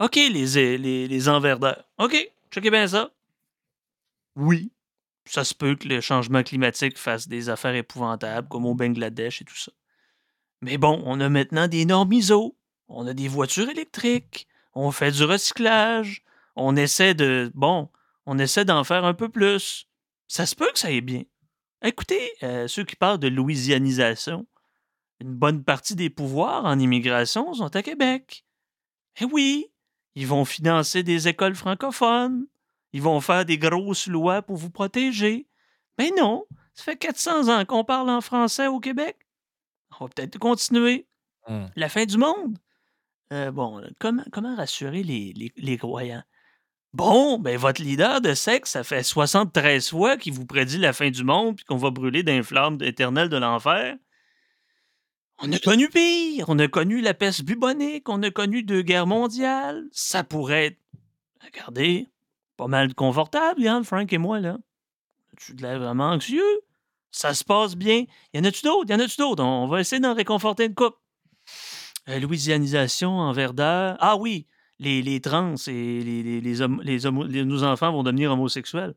OK, 0.00 0.14
les, 0.14 0.78
les, 0.78 1.08
les 1.08 1.28
enverdeurs. 1.28 1.84
OK, 1.98 2.16
checkez 2.50 2.70
bien 2.70 2.86
ça. 2.86 3.10
Oui, 4.36 4.70
ça 5.24 5.44
se 5.44 5.54
peut 5.54 5.74
que 5.74 5.88
le 5.88 6.00
changement 6.00 6.42
climatique 6.42 6.96
fasse 6.98 7.28
des 7.28 7.48
affaires 7.48 7.74
épouvantables, 7.74 8.48
comme 8.48 8.66
au 8.66 8.74
Bangladesh 8.74 9.42
et 9.42 9.44
tout 9.44 9.56
ça. 9.56 9.72
Mais 10.60 10.78
bon, 10.78 11.02
on 11.04 11.20
a 11.20 11.28
maintenant 11.28 11.68
des 11.68 11.84
normes 11.84 12.12
ISO, 12.12 12.56
on 12.88 13.06
a 13.06 13.14
des 13.14 13.28
voitures 13.28 13.68
électriques, 13.68 14.48
on 14.74 14.90
fait 14.90 15.12
du 15.12 15.24
recyclage, 15.24 16.22
on 16.56 16.76
essaie 16.76 17.14
de. 17.14 17.50
Bon, 17.54 17.90
on 18.26 18.38
essaie 18.38 18.64
d'en 18.64 18.84
faire 18.84 19.04
un 19.04 19.14
peu 19.14 19.28
plus. 19.28 19.88
Ça 20.26 20.46
se 20.46 20.54
peut 20.54 20.70
que 20.72 20.78
ça 20.78 20.88
aille 20.88 21.00
bien. 21.00 21.22
Écoutez, 21.82 22.32
euh, 22.42 22.66
ceux 22.66 22.84
qui 22.84 22.96
parlent 22.96 23.18
de 23.18 23.28
louisianisation, 23.28 24.46
une 25.20 25.34
bonne 25.34 25.62
partie 25.64 25.94
des 25.94 26.10
pouvoirs 26.10 26.64
en 26.64 26.78
immigration 26.78 27.54
sont 27.54 27.74
à 27.74 27.82
Québec. 27.82 28.44
Eh 29.20 29.24
oui, 29.24 29.66
ils 30.14 30.26
vont 30.26 30.44
financer 30.44 31.02
des 31.02 31.28
écoles 31.28 31.54
francophones. 31.54 32.46
Ils 32.92 33.02
vont 33.02 33.20
faire 33.20 33.44
des 33.44 33.58
grosses 33.58 34.06
lois 34.06 34.42
pour 34.42 34.56
vous 34.56 34.70
protéger. 34.70 35.46
Mais 35.98 36.10
non, 36.16 36.44
ça 36.74 36.84
fait 36.84 36.96
400 36.96 37.48
ans 37.48 37.64
qu'on 37.64 37.84
parle 37.84 38.10
en 38.10 38.20
français 38.20 38.66
au 38.66 38.80
Québec. 38.80 39.27
On 40.00 40.04
va 40.04 40.10
peut-être 40.14 40.38
continuer. 40.38 41.06
Mmh. 41.48 41.66
La 41.76 41.88
fin 41.88 42.04
du 42.04 42.18
monde. 42.18 42.58
Euh, 43.32 43.50
bon, 43.50 43.82
comment, 43.98 44.24
comment 44.32 44.56
rassurer 44.56 45.02
les, 45.02 45.52
les, 45.56 45.76
croyants? 45.76 46.22
Bon, 46.94 47.38
ben 47.38 47.58
votre 47.58 47.82
leader 47.82 48.22
de 48.22 48.32
sexe, 48.32 48.70
ça 48.70 48.84
fait 48.84 49.02
73 49.02 49.90
fois 49.90 50.16
qu'il 50.16 50.32
vous 50.32 50.46
prédit 50.46 50.78
la 50.78 50.94
fin 50.94 51.10
du 51.10 51.24
monde 51.24 51.56
puis 51.56 51.64
qu'on 51.66 51.76
va 51.76 51.90
brûler 51.90 52.22
d'un 52.22 52.42
flamme 52.42 52.78
éternelle 52.80 53.28
de 53.28 53.36
l'enfer. 53.36 53.96
On 55.40 55.52
a 55.52 55.58
connu 55.58 55.88
pire. 55.88 56.46
On 56.48 56.58
a 56.58 56.68
connu 56.68 57.00
la 57.00 57.14
peste 57.14 57.44
bubonique. 57.44 58.08
On 58.08 58.22
a 58.22 58.30
connu 58.30 58.62
deux 58.62 58.82
guerres 58.82 59.06
mondiales. 59.06 59.84
Ça 59.92 60.24
pourrait 60.24 60.66
être, 60.66 60.80
regardez, 61.44 62.08
pas 62.56 62.66
mal 62.66 62.94
confortable, 62.94 63.66
hein, 63.66 63.82
Frank 63.84 64.12
et 64.12 64.18
moi, 64.18 64.40
là. 64.40 64.58
Tu 65.36 65.54
de 65.54 65.62
l'air 65.62 65.78
vraiment 65.78 66.10
anxieux? 66.10 66.60
Ça 67.10 67.34
se 67.34 67.44
passe 67.44 67.74
bien. 67.76 68.04
Y 68.34 68.38
en 68.38 68.44
a-tu 68.44 68.62
d'autres? 68.62 68.90
Y 68.90 68.94
en 68.94 69.00
a-tu 69.00 69.16
d'autres? 69.16 69.42
On 69.42 69.66
va 69.66 69.80
essayer 69.80 70.00
d'en 70.00 70.14
réconforter 70.14 70.66
une 70.66 70.74
coupe. 70.74 70.96
Euh, 72.08 72.18
louisianisation 72.20 73.10
en 73.10 73.32
verdeur. 73.32 73.96
Ah 74.00 74.16
oui, 74.16 74.46
les, 74.78 75.02
les 75.02 75.20
trans 75.20 75.54
et 75.66 76.00
les, 76.02 76.22
les, 76.22 76.40
les, 76.40 77.44
nos 77.44 77.64
enfants 77.64 77.92
vont 77.92 78.02
devenir 78.02 78.32
homosexuels. 78.32 78.94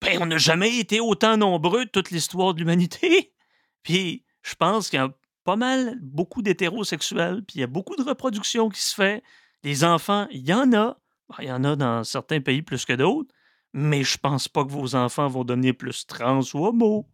Ben, 0.00 0.18
on 0.20 0.26
n'a 0.26 0.38
jamais 0.38 0.78
été 0.78 1.00
autant 1.00 1.36
nombreux 1.36 1.86
de 1.86 1.90
toute 1.90 2.10
l'histoire 2.10 2.54
de 2.54 2.60
l'humanité. 2.60 3.32
Puis, 3.82 4.24
je 4.42 4.54
pense 4.54 4.90
qu'il 4.90 4.98
y 4.98 5.02
a 5.02 5.10
pas 5.44 5.56
mal, 5.56 5.98
beaucoup 6.02 6.42
d'hétérosexuels, 6.42 7.44
puis 7.44 7.58
il 7.58 7.60
y 7.60 7.64
a 7.64 7.68
beaucoup 7.68 7.94
de 7.94 8.02
reproduction 8.02 8.68
qui 8.68 8.80
se 8.80 8.92
fait. 8.92 9.22
Les 9.62 9.84
enfants, 9.84 10.26
il 10.32 10.44
y 10.44 10.52
en 10.52 10.72
a. 10.72 10.98
Ben, 11.28 11.36
il 11.38 11.46
y 11.46 11.52
en 11.52 11.62
a 11.62 11.76
dans 11.76 12.02
certains 12.02 12.40
pays 12.40 12.62
plus 12.62 12.84
que 12.84 12.92
d'autres 12.92 13.32
mais 13.76 14.04
je 14.04 14.16
pense 14.16 14.48
pas 14.48 14.64
que 14.64 14.70
vos 14.70 14.94
enfants 14.94 15.28
vont 15.28 15.44
devenir 15.44 15.76
plus 15.76 16.06
trans 16.06 16.40
ou 16.54 16.66
homo. 16.66 17.06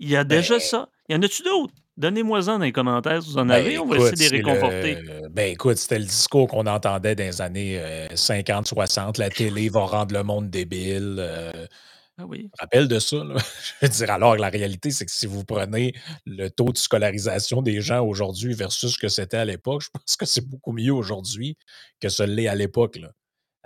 Il 0.00 0.08
y 0.08 0.16
a 0.16 0.24
déjà 0.24 0.54
ben 0.54 0.60
ça. 0.60 0.88
Y 1.08 1.14
en 1.14 1.22
a-tu 1.22 1.44
d'autres? 1.44 1.72
Donnez-moi-en 1.96 2.58
dans 2.58 2.64
les 2.64 2.72
commentaires 2.72 3.22
si 3.22 3.30
vous 3.30 3.38
en 3.38 3.46
ben 3.46 3.54
avez, 3.54 3.78
on 3.78 3.86
va 3.86 3.96
essayer 3.96 4.28
de 4.28 4.34
les 4.34 4.42
réconforter. 4.42 4.98
Ben 5.30 5.52
écoute, 5.52 5.76
c'était 5.76 6.00
le 6.00 6.04
discours 6.04 6.48
qu'on 6.48 6.66
entendait 6.66 7.14
dans 7.14 7.22
les 7.22 7.40
années 7.40 7.80
50-60. 8.12 8.98
Euh, 8.98 9.12
la 9.18 9.30
télé 9.30 9.68
va 9.68 9.84
rendre 9.84 10.12
le 10.12 10.24
monde 10.24 10.50
débile. 10.50 11.16
Euh, 11.20 11.66
Ah 12.18 12.26
oui. 12.26 12.50
Rappelle 12.58 12.88
de 12.88 12.98
ça. 12.98 13.18
Je 13.80 13.86
veux 13.86 13.88
dire, 13.88 14.10
alors 14.10 14.34
la 14.34 14.48
réalité, 14.48 14.90
c'est 14.90 15.06
que 15.06 15.12
si 15.12 15.26
vous 15.26 15.44
prenez 15.44 15.94
le 16.26 16.48
taux 16.48 16.72
de 16.72 16.78
scolarisation 16.78 17.62
des 17.62 17.80
gens 17.80 18.04
aujourd'hui 18.04 18.52
versus 18.54 18.94
ce 18.94 18.98
que 18.98 19.08
c'était 19.08 19.36
à 19.36 19.44
l'époque, 19.44 19.82
je 19.82 19.90
pense 19.90 20.16
que 20.16 20.26
c'est 20.26 20.44
beaucoup 20.44 20.72
mieux 20.72 20.92
aujourd'hui 20.92 21.56
que 22.00 22.08
ce 22.08 22.24
l'est 22.24 22.48
à 22.48 22.56
l'époque. 22.56 22.98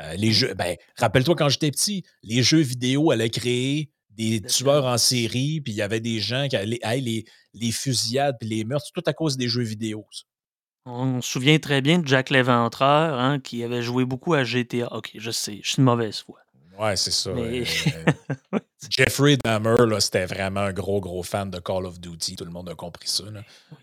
Euh, 0.00 0.14
les 0.14 0.32
jeux, 0.32 0.54
ben, 0.54 0.76
rappelle-toi 0.96 1.36
quand 1.36 1.48
j'étais 1.48 1.70
petit, 1.70 2.04
les 2.22 2.42
jeux 2.42 2.60
vidéo 2.60 3.10
allaient 3.10 3.30
créer 3.30 3.90
des 4.10 4.40
tueurs 4.40 4.86
en 4.86 4.98
série, 4.98 5.60
puis 5.60 5.72
il 5.72 5.76
y 5.76 5.82
avait 5.82 6.00
des 6.00 6.20
gens 6.20 6.46
qui 6.48 6.56
allaient 6.56 6.78
les, 7.00 7.24
les 7.52 7.72
fusillades 7.72 8.36
puis 8.38 8.48
les 8.48 8.64
meurtres, 8.64 8.86
tout 8.94 9.02
à 9.06 9.12
cause 9.12 9.36
des 9.36 9.48
jeux 9.48 9.62
vidéo. 9.62 10.06
On 10.86 11.22
se 11.22 11.32
souvient 11.32 11.58
très 11.58 11.80
bien 11.80 11.98
de 11.98 12.06
Jack 12.06 12.30
l'Éventreur, 12.30 13.18
hein, 13.18 13.40
qui 13.40 13.64
avait 13.64 13.82
joué 13.82 14.04
beaucoup 14.04 14.34
à 14.34 14.44
GTA. 14.44 14.92
Ok, 14.92 15.12
je 15.14 15.30
sais, 15.30 15.60
je 15.62 15.70
suis 15.70 15.78
une 15.78 15.84
mauvaise 15.84 16.18
foi. 16.18 16.38
Ouais, 16.78 16.96
c'est 16.96 17.10
ça. 17.12 17.30
Euh, 17.30 17.64
Jeffrey 18.90 19.36
Dahmer, 19.42 20.00
c'était 20.00 20.26
vraiment 20.26 20.60
un 20.60 20.72
gros, 20.72 21.00
gros 21.00 21.22
fan 21.22 21.50
de 21.50 21.58
Call 21.58 21.86
of 21.86 22.00
Duty. 22.00 22.36
Tout 22.36 22.44
le 22.44 22.50
monde 22.50 22.68
a 22.68 22.74
compris 22.74 23.08
ça. 23.08 23.24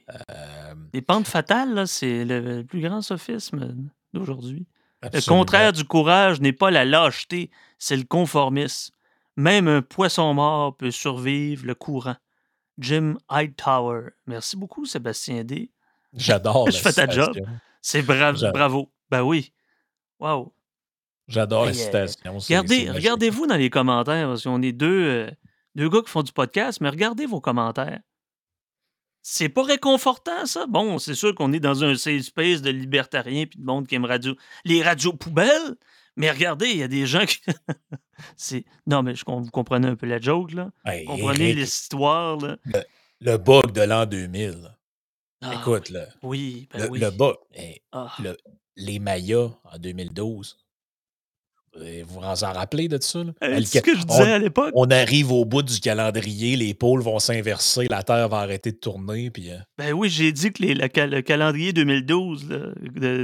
Euh, 0.10 0.76
Les 0.94 1.02
pentes 1.02 1.28
fatales, 1.28 1.88
c'est 1.88 2.26
le 2.26 2.64
plus 2.64 2.82
grand 2.82 3.02
sophisme 3.02 3.90
d'aujourd'hui. 4.14 4.68
Le 5.04 5.28
contraire 5.28 5.74
du 5.74 5.84
courage 5.84 6.42
n'est 6.42 6.54
pas 6.54 6.72
la 6.72 6.86
lâcheté, 6.86 7.50
c'est 7.80 7.98
le 7.98 8.04
conformisme. 8.04 8.94
Même 9.36 9.68
un 9.68 9.82
poisson 9.82 10.34
mort 10.34 10.76
peut 10.76 10.92
survivre 10.92 11.66
le 11.66 11.74
courant. 11.74 12.16
Jim 12.78 13.18
Hightower. 13.30 14.10
Merci 14.28 14.58
beaucoup, 14.58 14.86
Sébastien 14.86 15.44
D. 15.44 15.72
J'adore. 16.14 16.70
Je 16.72 16.78
fais 16.78 16.94
ta 16.94 17.08
job. 17.08 17.36
C'est 17.82 18.02
bravo. 18.02 18.52
bravo. 18.52 18.92
Ben 19.10 19.24
oui. 19.24 19.54
Wow. 20.20 20.54
J'adore 21.28 21.66
la 21.66 21.74
citation. 21.74 22.38
Regardez, 22.38 22.90
regardez-vous 22.90 23.48
dans 23.48 23.56
les 23.56 23.70
commentaires, 23.70 24.28
parce 24.28 24.44
qu'on 24.44 24.62
est 24.62 24.74
deux, 24.74 25.04
euh, 25.06 25.32
deux 25.76 25.90
gars 25.90 26.02
qui 26.02 26.10
font 26.10 26.24
du 26.24 26.34
podcast, 26.34 26.82
mais 26.82 26.90
regardez 26.90 27.26
vos 27.26 27.40
commentaires. 27.40 28.02
C'est 29.24 29.50
pas 29.50 29.64
réconfortant, 29.64 30.46
ça? 30.46 30.66
Bon, 30.68 30.98
c'est 30.98 31.14
sûr 31.14 31.36
qu'on 31.36 31.54
est 31.54 31.60
dans 31.60 31.84
un 31.84 31.96
safe 31.96 32.24
space 32.24 32.62
de 32.62 32.72
libertariens 32.72 33.46
puis 33.46 33.60
de 33.60 33.66
monde 33.66 33.88
qui 33.88 33.96
aime 33.96 34.06
radio. 34.06 34.36
Les 34.66 34.82
radios 34.82 35.14
poubelles, 35.14 35.76
mais 36.16 36.32
regardez, 36.32 36.70
il 36.70 36.78
y 36.78 36.84
a 36.84 36.88
des 36.88 37.06
gens 37.06 37.26
qui. 37.26 37.40
c'est... 38.36 38.66
Non, 38.88 39.04
mais 39.04 39.16
je... 39.16 39.24
vous 39.26 39.52
comprenez 39.52 39.88
un 39.88 39.96
peu 39.96 40.08
la 40.08 40.20
joke, 40.20 40.54
là? 40.54 40.72
vous 40.86 41.06
comprenez 41.06 41.54
l'histoire, 41.54 42.38
là? 42.38 42.58
Le, 43.20 43.38
bug 43.38 43.72
de 43.72 43.82
l'an 43.82 44.06
2000. 44.06 44.76
Ah, 45.42 45.56
Écoute, 45.56 45.90
là. 45.90 46.06
Oui, 46.24 46.68
ben 46.72 46.84
le, 46.84 46.90
oui. 46.90 47.00
le 47.00 47.12
bug. 47.12 47.36
Ah. 47.92 48.12
les 48.76 49.00
Mayas 49.00 49.52
en 49.64 49.78
2012 49.78 50.58
vous 51.74 52.20
vous 52.20 52.44
en 52.44 52.54
rappelez 52.54 52.88
de 52.88 53.02
ça? 53.02 53.20
C'est 53.42 53.66
ce 53.66 53.80
que 53.82 53.96
je 53.96 54.04
disais 54.04 54.32
à 54.32 54.40
l'époque. 54.40 54.72
On 54.76 54.90
arrive 54.90 55.32
au 55.32 55.46
bout 55.46 55.64
du 55.64 55.80
calendrier, 55.80 56.56
les 56.56 56.74
pôles 56.74 57.02
vont 57.02 57.20
s'inverser, 57.20 57.88
la 57.90 58.04
Terre 58.04 58.28
va 58.28 58.40
arrêter 58.40 58.72
de 58.72 58.78
tourner. 58.78 59.32
Puis, 59.32 59.52
euh 59.52 59.58
Ben 59.78 59.94
oui, 59.94 60.10
j'ai 60.10 60.32
dit 60.32 60.52
que 60.52 60.64
le 60.64 61.22
calendrier 61.22 61.72
2012 61.74 62.74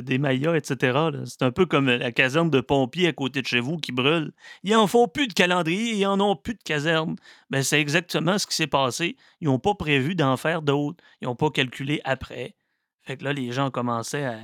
des 0.04 0.18
Mayas, 0.18 0.56
etc., 0.56 0.98
c'est 1.26 1.44
un 1.44 1.52
peu 1.52 1.66
comme 1.66 1.88
la 1.88 2.12
caserne 2.12 2.50
de 2.50 2.62
pompiers 2.62 3.08
à 3.08 3.14
côté 3.14 3.42
de 3.42 3.48
chez 3.48 3.60
vous 3.60 3.78
qui 3.78 3.92
brûle. 3.92 4.32
Ils 4.64 4.74
n'en 4.74 4.88
font 4.88 5.08
plus 5.08 5.28
de 5.28 5.34
calendrier, 5.34 5.94
ils 5.94 6.04
n'en 6.04 6.20
ont 6.20 6.36
plus 6.36 6.54
de 6.54 6.64
caserne. 6.64 7.16
Ben, 7.50 7.64
c'est 7.64 7.82
exactement 7.82 8.38
ce 8.38 8.48
qui 8.48 8.56
s'est 8.56 8.68
passé. 8.68 9.18
Ils 9.42 9.46
n'ont 9.46 9.60
pas 9.60 9.76
prévu 9.76 10.16
d'en 10.16 10.38
faire 10.38 10.62
d'autres. 10.62 11.04
Ils 11.22 11.26
n'ont 11.26 11.36
pas 11.36 11.50
calculé 11.50 12.02
après. 12.04 12.56
Fait 13.02 13.18
que 13.18 13.24
là, 13.24 13.34
les 13.34 13.52
gens 13.52 13.72
commençaient 13.72 14.26
à 14.26 14.40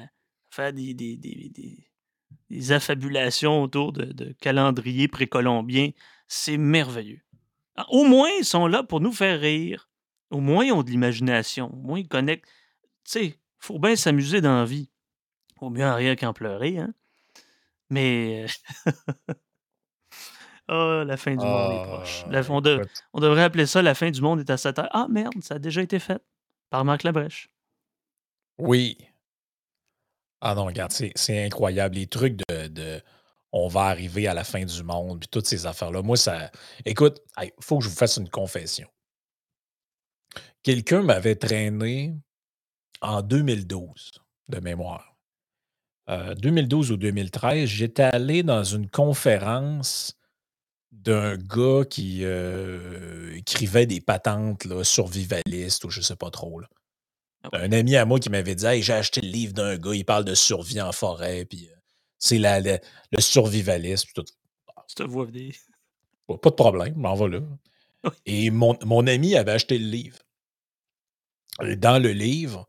faire 0.49 0.73
des, 0.73 0.93
des 0.93 1.17
des 1.17 1.92
affabulations 2.69 3.61
autour 3.63 3.93
de, 3.93 4.34
calendriers 4.39 5.07
précolombiens. 5.07 5.91
C'est 6.27 6.57
merveilleux. 6.57 7.21
Ah, 7.75 7.86
au 7.89 8.05
moins, 8.05 8.29
ils 8.39 8.45
sont 8.45 8.67
là 8.67 8.84
pour 8.84 9.01
nous 9.01 9.11
faire 9.11 9.39
rire. 9.39 9.89
Au 10.31 10.39
moins, 10.39 10.65
ils 10.65 10.71
ont 10.71 10.84
de 10.84 10.89
l'imagination. 10.89 11.73
Au 11.73 11.77
moins, 11.77 11.99
ils 11.99 12.07
connectent. 12.07 12.45
Tu 13.03 13.11
sais, 13.11 13.25
il 13.25 13.36
faut 13.59 13.79
bien 13.79 13.95
s'amuser 13.95 14.41
dans 14.41 14.57
la 14.57 14.65
vie. 14.65 14.89
Au 15.59 15.69
mieux 15.69 15.86
en 15.86 15.95
rire 15.95 16.15
qu'en 16.15 16.34
pleurer, 16.34 16.77
hein. 16.77 16.93
Mais. 17.89 18.45
oh, 20.67 21.03
la 21.05 21.17
fin 21.17 21.36
du 21.36 21.45
monde 21.45 21.73
est 21.73 21.84
proche. 21.84 22.25
Ah, 22.31 22.41
on, 23.13 23.19
devrait 23.19 23.43
appeler 23.43 23.65
ça 23.65 23.81
La 23.81 23.93
fin 23.93 24.09
du 24.09 24.21
monde 24.21 24.39
est 24.39 24.49
à 24.49 24.57
7 24.57 24.79
heures. 24.79 24.89
Ah, 24.91 25.07
merde, 25.09 25.34
ça 25.41 25.55
a 25.55 25.59
déjà 25.59 25.81
été 25.81 25.99
fait 25.99 26.21
par 26.69 26.84
Marc 26.86 27.03
Labrèche. 27.03 27.49
Oui, 28.57 28.97
ah 30.45 30.55
non, 30.55 30.65
regarde, 30.65 30.91
c'est 30.91 31.45
incroyable. 31.45 31.95
Les 31.95 32.07
trucs 32.07 32.35
de, 32.35 33.01
on 33.53 33.69
va 33.69 33.83
arriver 33.83 34.27
à 34.27 34.33
la 34.33 34.43
fin 34.43 34.65
du 34.65 34.83
monde, 34.83 35.21
puis 35.21 35.29
toutes 35.31 35.47
ces 35.47 35.65
affaires-là. 35.65 36.01
Moi, 36.01 36.17
ça. 36.17 36.51
Écoute, 36.83 37.21
il 37.41 37.49
faut 37.61 37.77
que 37.77 37.85
je 37.85 37.89
vous 37.89 37.95
fasse 37.95 38.17
une 38.17 38.29
confession. 38.29 38.89
Quelqu'un 40.61 41.01
m'avait 41.01 41.35
traîné 41.35 42.13
en 43.01 43.21
2012, 43.21 44.11
de 44.49 44.59
mémoire. 44.59 45.15
2012 46.09 46.91
euh, 46.91 46.93
ou 46.95 46.97
2013, 46.97 47.69
j'étais 47.69 48.03
allé 48.03 48.43
dans 48.43 48.65
une 48.65 48.89
conférence 48.89 50.17
d'un 50.91 51.37
gars 51.37 51.85
qui 51.89 52.25
euh, 52.25 53.33
écrivait 53.33 53.85
des 53.85 54.01
patentes 54.01 54.67
survivalistes 54.83 55.85
ou 55.85 55.89
je 55.89 56.01
sais 56.01 56.17
pas 56.17 56.31
trop. 56.31 56.59
Là. 56.59 56.67
Ah 57.43 57.49
un 57.53 57.71
ami 57.71 57.95
à 57.95 58.05
moi 58.05 58.19
qui 58.19 58.29
m'avait 58.29 58.55
dit 58.55 58.65
Hey, 58.65 58.81
j'ai 58.81 58.93
acheté 58.93 59.21
le 59.21 59.27
livre 59.27 59.53
d'un 59.53 59.77
gars, 59.77 59.93
il 59.93 60.05
parle 60.05 60.25
de 60.25 60.35
survie 60.35 60.81
en 60.81 60.91
forêt, 60.91 61.45
puis 61.45 61.69
euh, 61.69 61.75
c'est 62.17 62.39
le 62.39 63.21
survivalisme. 63.21 64.09
Tout. 64.15 64.23
te 64.95 65.03
vois 65.03 65.25
venir. 65.25 65.55
Pas, 66.27 66.49
de 66.49 66.55
problème, 66.55 66.95
m'en 66.95 67.15
va 67.15 67.27
là. 67.27 67.41
Et 68.25 68.49
mon, 68.49 69.07
ami 69.07 69.35
avait 69.35 69.51
acheté 69.51 69.77
le 69.77 69.87
livre. 69.87 70.17
Dans 71.77 72.01
le 72.01 72.11
livre, 72.11 72.67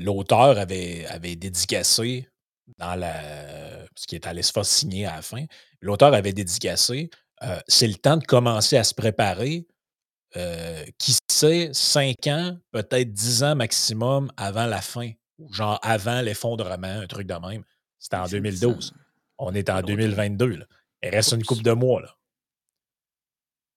l'auteur 0.00 0.58
avait, 0.58 1.06
avait 1.06 1.36
dédicacé 1.36 2.28
dans 2.78 2.94
la. 2.94 3.86
ce 3.96 4.06
qui 4.06 4.14
est 4.14 4.26
allé 4.26 4.42
se 4.42 4.52
faire 4.52 4.66
signer 4.66 5.06
à 5.06 5.16
la 5.16 5.22
fin. 5.22 5.44
L'auteur 5.80 6.14
avait 6.14 6.32
dédicacé 6.32 7.10
euh, 7.42 7.60
c'est 7.66 7.88
le 7.88 7.94
temps 7.94 8.16
de 8.16 8.24
commencer 8.24 8.76
à 8.76 8.84
se 8.84 8.94
préparer 8.94 9.66
euh, 10.36 10.84
qui 10.98 11.12
sait, 11.32 11.70
5 11.72 12.26
ans, 12.28 12.58
peut-être 12.70 13.12
10 13.12 13.42
ans 13.44 13.56
maximum 13.56 14.30
avant 14.36 14.66
la 14.66 14.80
fin, 14.80 15.10
ou 15.38 15.52
genre 15.52 15.78
avant 15.82 16.20
l'effondrement, 16.20 17.00
un 17.00 17.06
truc 17.06 17.26
de 17.26 17.34
même. 17.34 17.64
C'était 17.98 18.16
en 18.16 18.26
2012. 18.26 18.94
On 19.38 19.54
est 19.54 19.70
en 19.70 19.82
2022. 19.82 20.66
Il 21.02 21.08
reste 21.08 21.32
une 21.32 21.44
coupe 21.44 21.62
de 21.62 21.72
mois. 21.72 22.00
Là. 22.00 22.16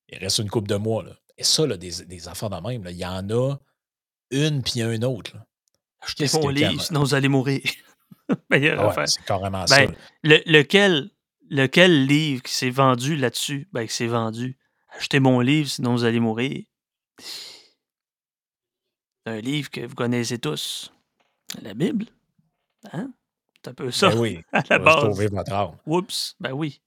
Il 0.09 0.19
reste 0.19 0.39
une 0.39 0.49
coupe 0.49 0.67
de 0.67 0.75
mois. 0.75 1.03
Là. 1.03 1.11
Et 1.37 1.43
ça, 1.43 1.65
là, 1.65 1.77
des, 1.77 2.05
des 2.05 2.27
affaires 2.27 2.49
de 2.49 2.67
même, 2.67 2.85
il 2.89 2.97
y 2.97 3.05
en 3.05 3.29
a 3.29 3.55
une 4.31 4.63
puis 4.63 4.81
un 4.81 5.01
autre. 5.01 5.35
Là. 5.35 5.45
Achetez 6.01 6.27
mon 6.37 6.49
livre, 6.49 6.81
sinon 6.81 7.01
vous 7.01 7.13
allez 7.13 7.29
mourir. 7.29 7.61
Ah 8.51 9.05
c'est 9.05 9.23
carrément 9.23 9.67
ça. 9.67 9.85
Ben, 9.85 9.95
lequel, 10.23 11.11
lequel 11.51 12.07
livre 12.07 12.41
qui 12.41 12.53
s'est 12.53 12.71
vendu 12.71 13.15
là-dessus? 13.15 13.69
Ben, 13.71 13.85
qui 13.85 13.93
s'est 13.93 14.07
vendu 14.07 14.57
Achetez 14.97 15.19
mon 15.19 15.41
livre, 15.41 15.69
sinon 15.69 15.91
vous 15.91 16.05
allez 16.05 16.19
mourir. 16.19 16.63
Un 19.25 19.39
livre 19.39 19.69
que 19.69 19.81
vous 19.81 19.95
connaissez 19.95 20.39
tous. 20.39 20.91
La 21.61 21.73
Bible. 21.73 22.05
Hein? 22.91 23.11
C'est 23.55 23.71
un 23.71 23.73
peu 23.73 23.91
ça. 23.91 24.09
Ben 24.09 24.19
oui. 24.19 24.41
À 24.51 24.63
la 24.69 24.79
base. 24.79 25.01
Sauver 25.01 25.27
votre 25.27 25.53
âme. 25.53 25.77
Oups, 25.85 26.35
ben 26.39 26.51
oui. 26.51 26.81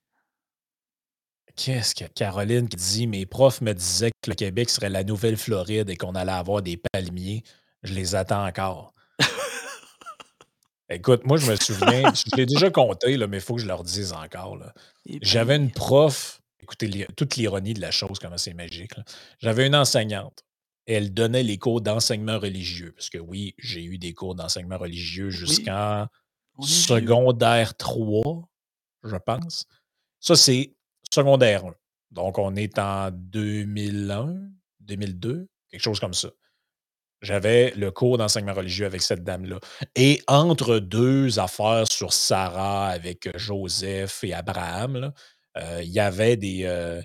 Qu'est-ce 1.57 1.95
que 1.95 2.05
Caroline 2.05 2.69
qui 2.69 2.77
dit 2.77 3.07
Mes 3.09 3.27
profs 3.27 3.61
me 3.61 3.73
disaient 3.73 4.13
que 4.23 4.31
le 4.31 4.37
Québec 4.37 4.71
serait 4.71 4.91
la 4.91 5.03
nouvelle 5.03 5.37
Floride 5.37 5.91
et 5.91 5.97
qu'on 5.97 6.15
allait 6.15 6.31
avoir 6.31 6.63
des 6.63 6.77
palmiers. 6.77 7.43
Je 7.83 7.95
les 7.95 8.15
attends 8.15 8.47
encore. 8.47 8.95
Écoute, 10.89 11.27
moi, 11.27 11.37
je 11.37 11.51
me 11.51 11.57
souviens, 11.57 12.13
je 12.15 12.37
l'ai 12.37 12.47
déjà 12.47 12.71
compté, 12.71 13.17
là, 13.17 13.27
mais 13.27 13.39
il 13.39 13.43
faut 13.43 13.57
que 13.57 13.61
je 13.61 13.67
leur 13.67 13.83
dise 13.83 14.13
encore. 14.13 14.59
J'avais 15.21 15.57
une 15.57 15.73
prof 15.73 16.38
écoutez 16.69 17.07
toute 17.17 17.37
l'ironie 17.37 17.75
de 17.75 17.81
la 17.81 17.91
chose, 17.91 18.19
comment 18.19 18.37
c'est 18.37 18.55
magique. 18.55 18.93
J'avais 19.39 19.67
une 19.67 19.75
enseignante. 19.75 20.45
Elle 20.87 21.13
donnait 21.13 21.43
les 21.43 21.59
cours 21.59 21.81
d'enseignement 21.81 22.39
religieux. 22.39 22.93
Parce 22.93 23.11
que 23.11 23.19
oui, 23.19 23.55
j'ai 23.59 23.85
eu 23.85 23.99
des 23.99 24.15
cours 24.15 24.35
d'enseignement 24.35 24.79
religieux 24.79 25.31
jusqu'en 25.31 26.07
secondaire 26.61 27.77
3, 27.77 28.49
je 29.05 29.17
pense. 29.17 29.67
Ça, 30.21 30.35
c'est 30.35 30.75
secondaire 31.11 31.65
1. 31.65 31.75
Donc, 32.11 32.39
on 32.39 32.57
est 32.57 32.79
en 32.79 33.11
2001, 33.13 34.35
2002, 34.81 35.49
quelque 35.71 35.83
chose 35.83 36.01
comme 36.01 36.15
ça. 36.15 36.31
J'avais 37.21 37.73
le 37.73 37.91
cours 37.91 38.17
d'enseignement 38.17 38.55
religieux 38.55 38.87
avec 38.87 39.03
cette 39.03 39.25
dame-là. 39.25 39.59
Et 39.97 40.23
entre 40.29 40.79
deux 40.79 41.39
affaires 41.39 41.85
sur 41.91 42.13
Sarah 42.13 42.89
avec 42.89 43.37
Joseph 43.37 44.23
et 44.23 44.33
Abraham, 44.33 44.97
euh, 44.97 45.11
il 45.83 45.91
y 45.91 46.01
avait 46.01 46.37
des. 46.37 46.65
Euh, 46.65 47.03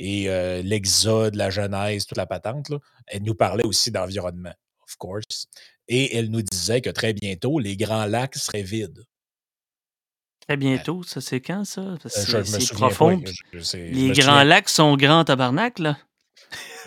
et 0.00 0.30
euh, 0.30 0.62
l'Exode, 0.62 1.34
la 1.34 1.50
Genèse, 1.50 2.06
toute 2.06 2.16
la 2.16 2.24
patente, 2.24 2.72
elle 3.06 3.22
nous 3.22 3.34
parlait 3.34 3.66
aussi 3.66 3.90
d'environnement, 3.90 4.54
of 4.82 4.96
course. 4.96 5.46
Et 5.88 6.16
elle 6.16 6.30
nous 6.30 6.40
disait 6.40 6.80
que 6.80 6.88
très 6.88 7.12
bientôt, 7.12 7.58
les 7.58 7.76
grands 7.76 8.06
lacs 8.06 8.36
seraient 8.36 8.62
vides. 8.62 9.04
Très 10.48 10.56
bientôt, 10.56 11.02
ça, 11.02 11.20
c'est 11.20 11.42
quand, 11.42 11.66
ça? 11.66 11.96
c'est 12.06 12.72
profond. 12.72 13.22
les 13.74 14.10
grands 14.12 14.42
lacs 14.42 14.70
sont 14.70 14.96
grands 14.96 15.22
tabarnak, 15.22 15.78
là. 15.78 15.98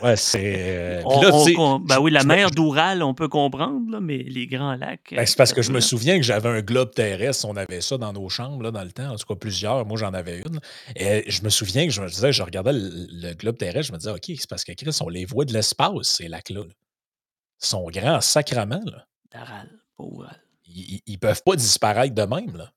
Ouais, 0.01 0.15
c'est. 0.15 0.55
Euh, 0.57 1.79
ben 1.85 1.99
oui, 1.99 2.11
la 2.11 2.23
mer 2.23 2.51
d'Oural, 2.51 3.03
on 3.03 3.13
peut 3.13 3.29
comprendre, 3.29 3.99
mais 4.01 4.17
les 4.17 4.47
grands 4.47 4.75
lacs. 4.75 5.13
Ben, 5.15 5.25
c'est 5.25 5.37
parce 5.37 5.53
que 5.53 5.61
je 5.61 5.71
me 5.71 5.79
souviens 5.79 6.17
que 6.17 6.23
j'avais 6.23 6.49
un 6.49 6.61
globe 6.61 6.91
terrestre, 6.91 7.47
on 7.47 7.55
avait 7.55 7.81
ça 7.81 7.97
dans 7.97 8.11
nos 8.11 8.27
chambres 8.29 8.63
là, 8.63 8.71
dans 8.71 8.83
le 8.83 8.91
temps, 8.91 9.11
en 9.13 9.15
tout 9.15 9.25
cas 9.25 9.35
plusieurs. 9.35 9.85
Moi, 9.85 9.97
j'en 9.97 10.13
avais 10.13 10.39
une. 10.39 10.59
Et 10.95 11.29
je 11.29 11.43
me 11.43 11.49
souviens 11.49 11.85
que 11.85 11.91
je 11.91 12.01
me 12.01 12.09
disais, 12.09 12.33
je 12.33 12.43
regardais 12.43 12.73
le, 12.73 13.33
globe 13.33 13.57
terrestre, 13.57 13.87
je 13.87 13.93
me 13.93 13.97
disais, 13.97 14.11
OK, 14.11 14.25
c'est 14.37 14.49
parce 14.49 14.63
que 14.63 14.73
Chris, 14.73 14.97
on 15.01 15.09
les 15.09 15.25
voit 15.25 15.45
de 15.45 15.53
l'espace, 15.53 16.07
ces 16.07 16.27
lacs-là. 16.27 16.63
Ils 16.65 17.65
sont 17.65 17.89
grands 17.89 18.19
sacrament. 18.21 18.83
D'Aral, 19.31 19.69
Oural. 19.97 20.41
Ils, 20.67 21.01
ils, 21.05 21.19
peuvent 21.19 21.43
pas 21.43 21.55
disparaître 21.55 22.13
de 22.13 22.23
même. 22.23 22.57
Là. 22.57 22.71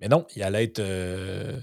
Mais 0.00 0.08
non, 0.08 0.26
il 0.34 0.42
allait 0.42 0.64
être. 0.64 0.80
Euh, 0.80 1.60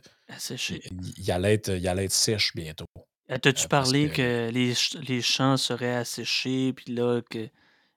il, 1.18 1.32
allait 1.32 1.56
être, 1.56 1.70
il 1.70 1.88
allait 1.88 2.06
être 2.06 2.12
sèche 2.12 2.56
bientôt. 2.56 2.86
T'as-tu 3.30 3.66
euh, 3.66 3.68
parlé 3.68 4.10
que, 4.10 4.50
les, 4.50 4.74
les, 5.08 5.22
champs 5.22 5.58
seraient 5.58 5.96
asséchés, 5.96 6.74
puis 6.74 6.94
là, 6.94 7.22
que 7.30 7.48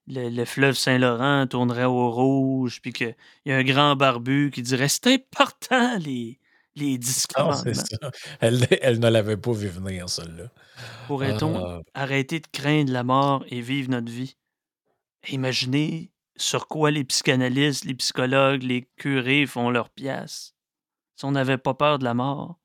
le, 0.07 0.45
fleuve 0.45 0.75
Saint-Laurent 0.75 1.47
tournerait 1.47 1.85
au 1.85 2.11
rouge, 2.11 2.81
puis 2.83 2.93
qu'il 2.93 3.17
y 3.47 3.53
a 3.53 3.57
un 3.57 3.65
grand 3.65 3.97
barbu 3.97 4.51
qui 4.53 4.63
dirait 4.63 4.89
c'est 4.89 5.07
important, 5.07 5.97
les, 5.99 6.39
les 6.77 6.99
Elle, 8.41 8.67
elle, 8.83 9.01
ne 9.01 9.09
l'avait 9.09 9.39
pas 9.39 9.53
vu 9.53 9.69
venir, 9.69 10.09
celle-là. 10.09 10.51
Pourrait-on 11.07 11.65
ah. 11.65 11.81
arrêter 11.95 12.41
de 12.41 12.47
craindre 12.47 12.93
la 12.93 13.05
mort 13.05 13.45
et 13.49 13.61
vivre 13.61 13.91
notre 13.91 14.11
vie? 14.11 14.37
Imaginez 15.29 16.11
sur 16.37 16.67
quoi 16.69 16.91
les 16.91 17.05
psychanalystes, 17.05 17.85
les 17.85 17.95
psychologues, 17.95 18.63
les 18.63 18.89
curés 18.97 19.47
font 19.47 19.71
leur 19.71 19.89
pièce. 19.91 20.55
Si 21.17 21.25
on 21.25 21.33
n'avait 21.33 21.59
pas 21.59 21.75
peur 21.75 21.99
de 21.99 22.05
la 22.05 22.15
mort, 22.15 22.59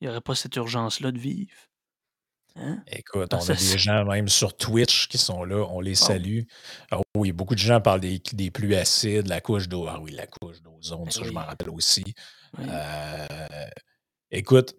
il 0.00 0.04
n'y 0.04 0.10
aurait 0.10 0.20
pas 0.20 0.34
cette 0.34 0.56
urgence-là 0.56 1.10
de 1.10 1.18
vivre. 1.18 1.56
Hein? 2.58 2.82
Écoute, 2.86 3.32
on 3.34 3.50
a 3.50 3.54
des 3.54 3.78
gens 3.78 4.04
même 4.04 4.28
sur 4.28 4.56
Twitch 4.56 5.08
qui 5.08 5.18
sont 5.18 5.44
là, 5.44 5.66
on 5.70 5.80
les 5.80 5.94
salue. 5.94 6.40
Ah 6.90 7.00
oui, 7.16 7.32
beaucoup 7.32 7.54
de 7.54 7.60
gens 7.60 7.80
parlent 7.80 8.00
des, 8.00 8.20
des 8.32 8.50
pluies 8.50 8.76
acides, 8.76 9.28
la 9.28 9.40
couche 9.40 9.68
d'eau. 9.68 9.86
Ah 9.88 10.00
oui, 10.00 10.12
la 10.12 10.26
couche 10.26 10.62
d'ozone, 10.62 11.04
ben 11.04 11.10
ça, 11.10 11.22
je 11.22 11.32
m'en 11.32 11.44
rappelle 11.44 11.70
aussi. 11.70 12.04
Euh, 12.58 13.26
écoute, 14.30 14.74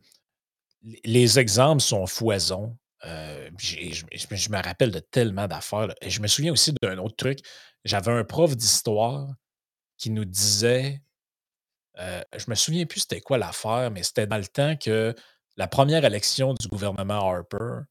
les 1.03 1.39
exemples 1.39 1.81
sont 1.81 2.07
foisons. 2.07 2.75
Euh, 3.05 3.49
je, 3.59 4.49
me 4.49 4.61
rappelle 4.61 4.91
de 4.91 4.99
tellement 4.99 5.47
d'affaires. 5.47 5.93
Et 6.01 6.09
je 6.09 6.21
me 6.21 6.27
souviens 6.27 6.51
aussi 6.51 6.73
d'un 6.81 6.97
autre 6.97 7.15
truc. 7.15 7.39
J'avais 7.85 8.11
un 8.11 8.23
prof 8.23 8.55
d'histoire 8.55 9.27
qui 9.97 10.09
nous 10.09 10.25
disait, 10.25 11.01
euh, 11.99 12.21
je 12.35 12.45
me 12.49 12.55
souviens 12.55 12.85
plus 12.85 13.01
c'était 13.01 13.21
quoi 13.21 13.37
l'affaire, 13.37 13.91
mais 13.91 14.03
c'était 14.03 14.27
dans 14.27 14.37
le 14.37 14.47
temps 14.47 14.75
que 14.75 15.15
la 15.57 15.67
première 15.67 16.05
élection 16.05 16.53
du 16.53 16.67
gouvernement 16.67 17.27
Harper, 17.29 17.81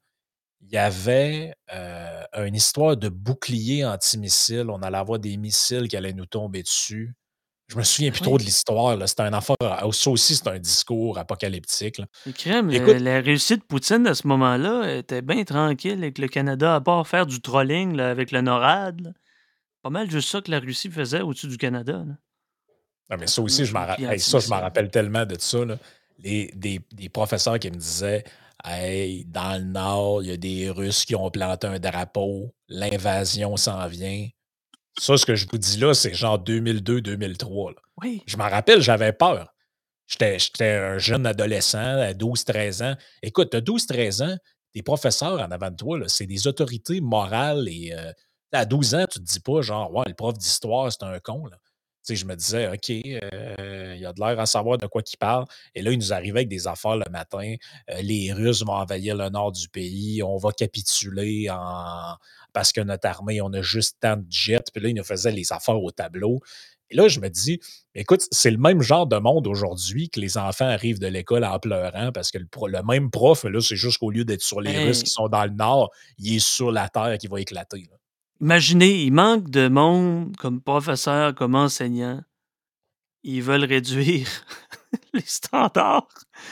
il 0.63 0.73
y 0.73 0.79
avait 0.79 1.53
euh, 1.75 2.23
une 2.37 2.55
histoire 2.55 2.97
de 2.97 3.09
bouclier 3.09 3.85
antimissile. 3.85 4.71
On 4.71 4.83
allait 4.83 4.97
avoir 4.97 5.19
des 5.19 5.37
missiles 5.37 5.89
qui 5.89 5.97
allaient 5.97 6.13
nous 6.13 6.27
tomber 6.27 6.63
dessus. 6.63 7.15
Je 7.69 7.77
me 7.77 7.83
souviens 7.83 8.13
plus 8.13 8.21
trop 8.21 8.39
de 8.39 8.45
l'histoire. 8.45 8.97
C'était 9.09 9.23
un 9.23 9.33
affaire. 9.33 9.57
Euh, 9.63 9.91
ça 9.91 10.11
aussi, 10.11 10.37
c'est 10.37 10.47
un 10.47 10.59
discours 10.59 11.19
apocalyptique. 11.19 12.01
Crème, 12.37 12.71
la 12.71 13.21
réussite 13.21 13.61
de 13.61 13.65
Poutine 13.65 14.07
à 14.07 14.15
ce 14.15 14.27
moment-là 14.29 14.99
était 14.99 15.23
bien 15.23 15.43
tranquille 15.43 15.99
avec 15.99 16.19
le 16.19 16.29
Canada, 16.29 16.77
à 16.77 16.81
part 16.81 17.07
faire 17.07 17.27
du 17.27 17.41
trolling 17.41 17.99
avec 17.99 18.31
le 18.31 18.41
NORAD. 18.41 19.13
Pas 19.83 19.91
mal 19.91 20.09
juste 20.09 20.31
ça 20.31 20.41
que 20.41 20.51
la 20.53 20.61
Russie 20.61 20.91
faisait 20.91 21.23
au-dessus 21.23 21.49
du 21.49 21.59
Canada. 21.59 22.05
Ah, 23.11 23.17
mais 23.17 23.27
ça 23.27 23.43
aussi, 23.43 23.65
je 23.65 23.73
m'en 23.73 23.87
ça, 24.19 24.39
je 24.39 24.49
m'en 24.49 24.61
rappelle 24.61 24.91
tellement 24.91 25.27
de 25.27 25.37
ça. 25.39 25.65
Là 25.65 25.77
des, 26.19 27.09
professeurs 27.13 27.59
qui 27.59 27.71
me 27.71 27.77
disaient 27.77 28.25
Hey, 28.65 29.25
dans 29.27 29.61
le 29.61 29.65
Nord, 29.65 30.23
il 30.23 30.29
y 30.29 30.33
a 30.33 30.37
des 30.37 30.71
Russes 30.71 31.05
qui 31.05 31.15
ont 31.15 31.31
planté 31.31 31.67
un 31.67 31.79
drapeau, 31.79 32.55
l'invasion 32.69 33.57
s'en 33.57 33.87
vient. 33.87 34.27
Ça, 34.99 35.17
ce 35.17 35.27
que 35.27 35.35
je 35.35 35.47
vous 35.51 35.59
dis 35.59 35.79
là, 35.79 35.93
c'est 35.95 36.15
genre 36.15 36.43
2002-2003. 36.43 37.75
Oui. 38.03 38.23
Je 38.27 38.37
m'en 38.37 38.49
rappelle, 38.49 38.81
j'avais 38.81 39.13
peur. 39.13 39.55
J'étais 40.07 40.71
un 40.71 40.99
jeune 40.99 41.27
adolescent 41.27 41.79
à 41.79 42.13
12-13 42.13 42.85
ans. 42.85 42.97
Écoute, 43.23 43.55
à 43.55 43.61
12-13 43.61 44.25
ans, 44.25 44.37
des 44.75 44.83
professeurs 44.83 45.41
en 45.41 45.51
avant 45.51 45.71
de 45.71 45.77
toi, 45.77 45.99
c'est 46.07 46.27
des 46.27 46.47
autorités 46.47 47.01
morales 47.01 47.69
et 47.69 47.93
euh, 47.93 48.13
à 48.53 48.65
12 48.65 48.95
ans, 48.95 49.05
tu 49.11 49.19
te 49.19 49.25
dis 49.25 49.41
pas 49.41 49.61
genre, 49.61 49.93
ouais, 49.95 50.05
le 50.07 50.15
prof 50.15 50.37
d'histoire, 50.37 50.91
c'est 50.91 51.03
un 51.03 51.19
con. 51.21 51.47
Là 51.47 51.59
je 52.15 52.25
me 52.25 52.37
disais, 52.37 52.69
OK, 52.69 52.91
euh, 52.91 53.95
il 53.97 54.01
y 54.01 54.07
a 54.07 54.13
de 54.13 54.21
l'air 54.21 54.39
à 54.39 54.47
savoir 54.47 54.79
de 54.79 54.87
quoi 54.87 55.03
il 55.11 55.17
parle. 55.17 55.45
Et 55.75 55.83
là, 55.83 55.91
il 55.91 55.99
nous 55.99 56.13
arrivait 56.13 56.41
avec 56.41 56.49
des 56.49 56.67
affaires 56.69 56.97
le 56.97 57.11
matin. 57.11 57.55
Euh, 57.91 58.01
les 58.03 58.33
Russes 58.33 58.65
vont 58.65 58.75
envahir 58.75 59.17
le 59.17 59.29
nord 59.29 59.53
du 59.53 59.69
pays. 59.69 60.23
On 60.23 60.37
va 60.37 60.53
capituler 60.53 61.49
en... 61.51 62.17
parce 62.53 62.73
que 62.73 62.81
notre 62.81 63.09
armée, 63.09 63.41
on 63.41 63.53
a 63.53 63.63
juste 63.63 63.97
tant 64.01 64.17
de 64.17 64.27
jets. 64.29 64.71
Puis 64.73 64.83
là, 64.83 64.89
il 64.91 64.95
nous 64.95 65.05
faisait 65.05 65.33
les 65.33 65.53
affaires 65.53 65.83
au 65.83 65.91
tableau. 65.91 66.41
Et 66.91 66.97
là, 66.97 67.09
je 67.09 67.19
me 67.19 67.29
dis, 67.29 67.59
écoute, 67.95 68.23
c'est 68.31 68.51
le 68.51 68.59
même 68.59 68.81
genre 68.81 69.07
de 69.07 69.17
monde 69.17 69.47
aujourd'hui 69.49 70.09
que 70.09 70.21
les 70.21 70.39
enfants 70.39 70.69
arrivent 70.69 71.01
de 71.01 71.09
l'école 71.09 71.45
en 71.45 71.59
pleurant 71.59 72.13
parce 72.13 72.31
que 72.31 72.39
le, 72.39 72.83
même 72.85 73.11
prof, 73.11 73.45
là, 73.45 73.61
c'est 73.61 73.77
juste 73.77 73.99
qu'au 73.99 74.11
lieu 74.11 74.25
d'être 74.25 74.43
sur 74.43 74.61
les 74.61 74.85
Russes 74.85 75.03
qui 75.03 75.11
sont 75.11 75.29
dans 75.29 75.45
le 75.45 75.51
nord, 75.51 75.91
il 76.19 76.37
est 76.37 76.47
sur 76.47 76.71
la 76.71 76.89
terre 76.89 77.19
qui 77.19 77.27
va 77.27 77.41
éclater. 77.41 77.89
Imaginez, 78.41 79.05
il 79.05 79.13
manque 79.13 79.49
de 79.49 79.69
monde 79.69 80.37
comme 80.37 80.61
professeur, 80.61 81.35
comme 81.35 81.55
enseignant. 81.55 82.23
Ils 83.23 83.43
veulent 83.43 83.65
réduire 83.65 84.29
les 85.15 85.23
standards. 85.23 86.09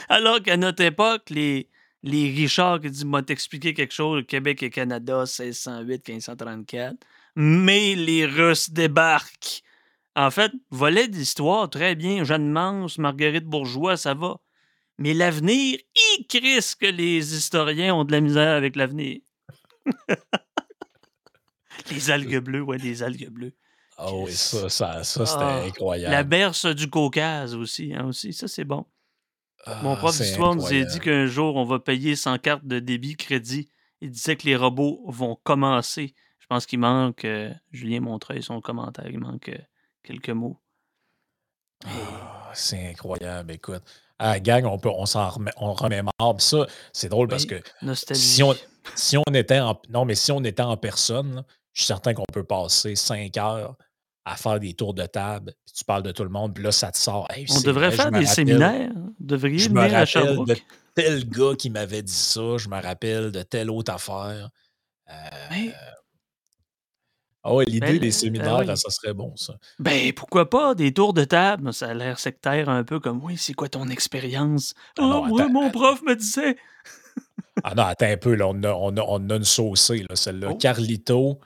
Alors 0.09 0.41
qu'à 0.41 0.57
notre 0.57 0.83
époque, 0.83 1.29
les, 1.29 1.69
Richards 2.03 2.81
qui 2.81 2.89
disent 2.89 3.05
Moi 3.05 3.21
t'expliquer 3.21 3.73
quelque 3.73 3.93
chose, 3.93 4.23
Québec 4.27 4.63
et 4.63 4.71
Canada, 4.71 5.19
1608, 5.19 6.07
1534. 6.07 6.95
Mais 7.35 7.95
les 7.95 8.25
Russes 8.25 8.71
débarquent. 8.71 9.61
En 10.15 10.31
fait, 10.31 10.51
volet 10.71 11.07
d'histoire, 11.07 11.69
très 11.69 11.93
bien. 11.93 12.23
Jeanne 12.23 12.49
Mance, 12.49 12.97
Marguerite 12.97 13.45
Bourgeois, 13.45 13.97
ça 13.97 14.13
va. 14.13 14.39
Mais 14.97 15.13
l'avenir, 15.13 15.77
il 15.95 16.25
crise 16.27 16.73
que 16.73 16.85
les 16.85 17.35
historiens 17.35 17.93
ont 17.93 18.05
de 18.05 18.11
la 18.13 18.21
misère 18.21 18.55
avec 18.55 18.75
l'avenir. 18.75 19.19
Les 21.91 22.11
algues 22.11 22.39
bleues, 22.39 22.61
ouais, 22.61 22.77
les 22.77 23.03
algues 23.03 23.29
bleues. 23.29 23.53
Ah 23.97 24.13
oui, 24.13 24.33
ça, 24.33 24.67
ça, 24.69 25.03
ça 25.03 25.25
c'était 25.25 25.43
ah, 25.43 25.61
incroyable. 25.63 26.11
La 26.11 26.23
berce 26.23 26.65
du 26.65 26.89
Caucase 26.89 27.55
aussi, 27.55 27.93
hein, 27.93 28.05
aussi. 28.05 28.33
Ça, 28.33 28.47
c'est 28.47 28.65
bon. 28.65 28.85
Mon 29.81 29.93
ah, 29.93 29.95
prof 29.95 30.17
d'histoire 30.17 30.55
nous 30.55 30.65
a 30.65 30.83
dit 30.83 30.99
qu'un 30.99 31.25
jour, 31.25 31.55
on 31.55 31.63
va 31.63 31.79
payer 31.79 32.15
sans 32.15 32.37
carte 32.37 32.65
de 32.65 32.79
débit 32.79 33.15
crédit. 33.15 33.69
Il 34.01 34.11
disait 34.11 34.35
que 34.35 34.45
les 34.45 34.55
robots 34.55 35.03
vont 35.07 35.37
commencer. 35.43 36.13
Je 36.39 36.45
pense 36.47 36.65
qu'il 36.65 36.79
manque, 36.79 37.25
euh, 37.25 37.51
Julien 37.71 38.01
Montreuil, 38.01 38.43
son 38.43 38.61
commentaire, 38.61 39.07
il 39.09 39.17
manque 39.19 39.49
euh, 39.49 39.57
quelques 40.03 40.29
mots. 40.29 40.59
Ah, 41.85 42.51
c'est 42.53 42.89
incroyable, 42.89 43.53
écoute. 43.53 43.81
À 44.19 44.39
gang, 44.39 44.65
on, 44.65 44.77
peut, 44.77 44.89
on 44.89 45.05
s'en 45.05 45.27
remet, 45.29 45.51
on 45.57 45.73
remémore. 45.73 46.11
ça, 46.37 46.67
c'est 46.93 47.09
drôle 47.09 47.27
parce 47.27 47.45
que 47.45 47.55
si 48.13 48.43
on, 48.43 48.55
si 48.93 49.17
on 49.17 49.33
était 49.33 49.59
en, 49.59 49.81
non, 49.89 50.05
mais 50.05 50.15
si 50.15 50.31
on 50.31 50.43
était 50.43 50.61
en 50.61 50.77
personne, 50.77 51.43
je 51.75 51.81
suis 51.81 51.87
certain 51.87 52.13
qu'on 52.13 52.25
peut 52.31 52.43
passer 52.43 52.95
cinq 52.95 53.37
heures 53.37 53.75
à 54.23 54.35
faire 54.37 54.59
des 54.59 54.73
tours 54.73 54.95
de 54.95 55.05
table, 55.05 55.53
puis 55.65 55.75
tu 55.75 55.85
parles 55.85 56.01
de 56.01 56.11
tout 56.11 56.23
le 56.23 56.29
monde, 56.29 56.55
puis 56.55 56.63
là, 56.63 56.71
ça 56.71 56.91
te 56.91 56.97
sort. 56.97 57.27
On 57.49 57.61
devrait 57.61 57.91
faire 57.91 58.09
des 58.11 58.25
séminaires. 58.25 58.91
Devriez 59.19 59.59
je 59.59 59.69
me 59.69 59.81
rappelle 59.81 60.45
de 60.45 60.55
tel 60.95 61.29
gars 61.29 61.55
qui 61.57 61.69
m'avait 61.69 62.01
dit 62.01 62.11
ça, 62.11 62.57
je 62.57 62.69
me 62.69 62.81
rappelle 62.81 63.31
de 63.31 63.43
telle 63.43 63.69
autre 63.69 63.93
affaire. 63.93 64.49
Euh... 65.09 65.69
Ah 67.43 67.53
ouais, 67.53 67.65
l'idée 67.65 67.85
ben, 67.85 67.93
des 67.93 67.99
ben 67.99 68.11
séminaires, 68.11 68.77
ça 68.77 68.89
serait 68.89 69.13
bon, 69.13 69.35
ça. 69.35 69.53
Ben, 69.77 70.11
pourquoi 70.13 70.49
pas, 70.49 70.73
des 70.73 70.91
tours 70.91 71.13
de 71.13 71.25
table? 71.25 71.71
Ça 71.73 71.89
a 71.89 71.93
l'air 71.93 72.17
sectaire 72.17 72.69
un 72.69 72.83
peu 72.83 72.99
comme, 72.99 73.23
oui, 73.23 73.37
c'est 73.37 73.53
quoi 73.53 73.69
ton 73.69 73.87
expérience? 73.89 74.73
Ah, 74.97 75.03
oh, 75.03 75.25
moi, 75.27 75.47
mon 75.49 75.69
prof 75.69 76.01
me 76.01 76.15
disait. 76.15 76.55
ah 77.63 77.75
non, 77.75 77.83
attends 77.83 78.07
un 78.07 78.17
peu, 78.17 78.33
là, 78.33 78.47
on, 78.47 78.63
a, 78.63 78.71
on, 78.73 78.97
a, 78.97 79.01
on 79.01 79.29
a 79.29 79.35
une 79.35 79.43
saucée, 79.43 80.03
celle-là. 80.15 80.47
Oh. 80.53 80.55
Carlito, 80.55 81.39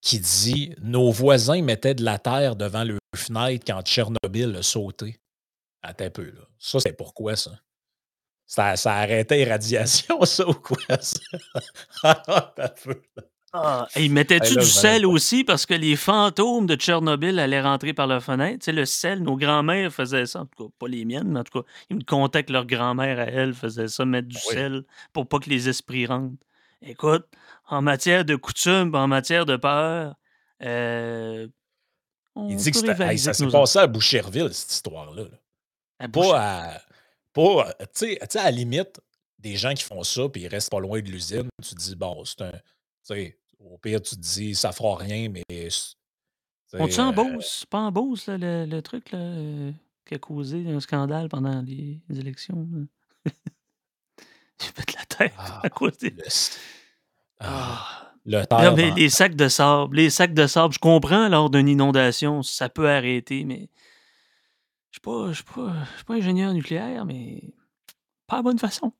qui 0.00 0.18
dit 0.18 0.74
Nos 0.82 1.10
voisins 1.10 1.62
mettaient 1.62 1.94
de 1.94 2.04
la 2.04 2.18
terre 2.18 2.56
devant 2.56 2.84
le 2.84 2.98
fenêtre 3.16 3.64
quand 3.66 3.82
Tchernobyl 3.82 4.56
a 4.56 4.62
sauté. 4.62 5.18
Attends 5.82 6.06
un 6.06 6.10
peu, 6.10 6.26
là. 6.26 6.42
Ça, 6.58 6.80
c'est 6.80 6.92
pourquoi, 6.92 7.36
ça? 7.36 7.52
Ça, 8.46 8.76
ça 8.76 8.94
arrêtait 8.94 9.36
les 9.36 9.50
radiations, 9.50 10.24
ça, 10.24 10.48
ou 10.48 10.54
quoi, 10.54 10.78
ça? 11.00 11.20
Ah, 13.52 13.88
et 13.96 14.08
mettais-tu 14.08 14.54
du 14.54 14.64
sel 14.64 15.04
aussi 15.04 15.42
parce 15.42 15.66
que 15.66 15.74
les 15.74 15.96
fantômes 15.96 16.66
de 16.66 16.76
Tchernobyl 16.76 17.36
allaient 17.40 17.60
rentrer 17.60 17.92
par 17.92 18.06
la 18.06 18.20
fenêtre? 18.20 18.60
Tu 18.60 18.66
sais, 18.66 18.72
le 18.72 18.84
sel, 18.84 19.24
nos 19.24 19.36
grands-mères 19.36 19.92
faisaient 19.92 20.26
ça. 20.26 20.42
En 20.42 20.46
tout 20.46 20.68
cas, 20.68 20.74
pas 20.78 20.86
les 20.86 21.04
miennes, 21.04 21.32
mais 21.32 21.40
en 21.40 21.44
tout 21.44 21.60
cas, 21.60 21.66
ils 21.90 21.96
me 21.96 22.04
contaient 22.04 22.44
que 22.44 22.52
leur 22.52 22.64
grand-mère 22.64 23.18
à 23.18 23.24
elle 23.24 23.52
faisait 23.52 23.88
ça, 23.88 24.04
mettre 24.04 24.28
du 24.28 24.36
ah 24.36 24.52
sel 24.52 24.84
pour 25.12 25.26
pas 25.26 25.40
que 25.40 25.50
les 25.50 25.68
esprits 25.68 26.06
rentrent. 26.06 26.36
Écoute, 26.82 27.26
en 27.68 27.82
matière 27.82 28.24
de 28.24 28.36
coutume, 28.36 28.94
en 28.94 29.06
matière 29.06 29.44
de 29.46 29.56
peur, 29.56 30.14
euh, 30.62 31.46
il 32.36 32.56
dit 32.56 32.70
que 32.70 32.78
ça 32.78 33.34
s'est 33.34 33.48
passé 33.48 33.78
à 33.78 33.86
Boucherville, 33.86 34.52
cette 34.52 34.72
histoire-là. 34.72 35.24
Pas 36.12 36.40
à. 36.40 36.80
Pas, 37.32 37.74
tu 37.94 38.16
sais, 38.16 38.38
à 38.38 38.44
la 38.44 38.50
limite, 38.50 39.00
des 39.38 39.56
gens 39.56 39.72
qui 39.72 39.84
font 39.84 40.02
ça, 40.02 40.28
puis 40.28 40.42
ils 40.42 40.48
restent 40.48 40.70
pas 40.70 40.80
loin 40.80 41.00
de 41.00 41.08
l'usine, 41.08 41.48
tu 41.62 41.74
te 41.74 41.80
dis, 41.80 41.94
bon, 41.94 42.24
c'est 42.24 42.42
un. 42.42 42.50
Tu 42.50 42.58
sais, 43.02 43.38
au 43.58 43.78
pire, 43.78 44.00
tu 44.02 44.16
te 44.16 44.20
dis, 44.20 44.54
ça 44.54 44.72
fera 44.72 44.96
rien, 44.96 45.28
mais. 45.28 45.42
On-tu 46.72 47.00
en 47.00 47.10
euh 47.10 47.12
Beauce? 47.12 47.66
Pas 47.66 47.78
en 47.78 47.92
Beauce, 47.92 48.26
là, 48.26 48.38
le, 48.38 48.64
le, 48.64 48.82
truc 48.82 49.12
là, 49.12 49.18
euh, 49.18 49.72
qui 50.06 50.14
a 50.14 50.18
causé 50.18 50.68
un 50.68 50.80
scandale 50.80 51.28
pendant 51.28 51.62
les, 51.62 52.00
élections? 52.10 52.68
J'ai 54.60 54.68
fait 54.68 54.94
la 54.94 55.04
tête 55.04 55.32
ah, 55.38 55.60
à 55.62 55.70
cause 55.70 55.96
des. 55.98 56.14
Ah, 57.38 58.12
ah. 58.20 58.20
le 58.26 58.94
les 58.96 59.08
sacs 59.08 59.34
de 59.34 59.48
sable, 59.48 59.96
les 59.96 60.10
sacs 60.10 60.34
de 60.34 60.46
sable, 60.46 60.74
je 60.74 60.78
comprends 60.78 61.28
lors 61.28 61.50
d'une 61.50 61.68
inondation, 61.68 62.42
ça 62.42 62.68
peut 62.68 62.88
arrêter, 62.90 63.44
mais 63.44 63.70
je 64.90 65.00
ne 65.08 65.32
suis 65.32 65.44
pas, 65.44 65.72
pas 66.06 66.14
ingénieur 66.14 66.52
nucléaire, 66.52 67.04
mais 67.04 67.42
pas 68.26 68.38
de 68.38 68.42
bonne 68.42 68.58
façon. 68.58 68.92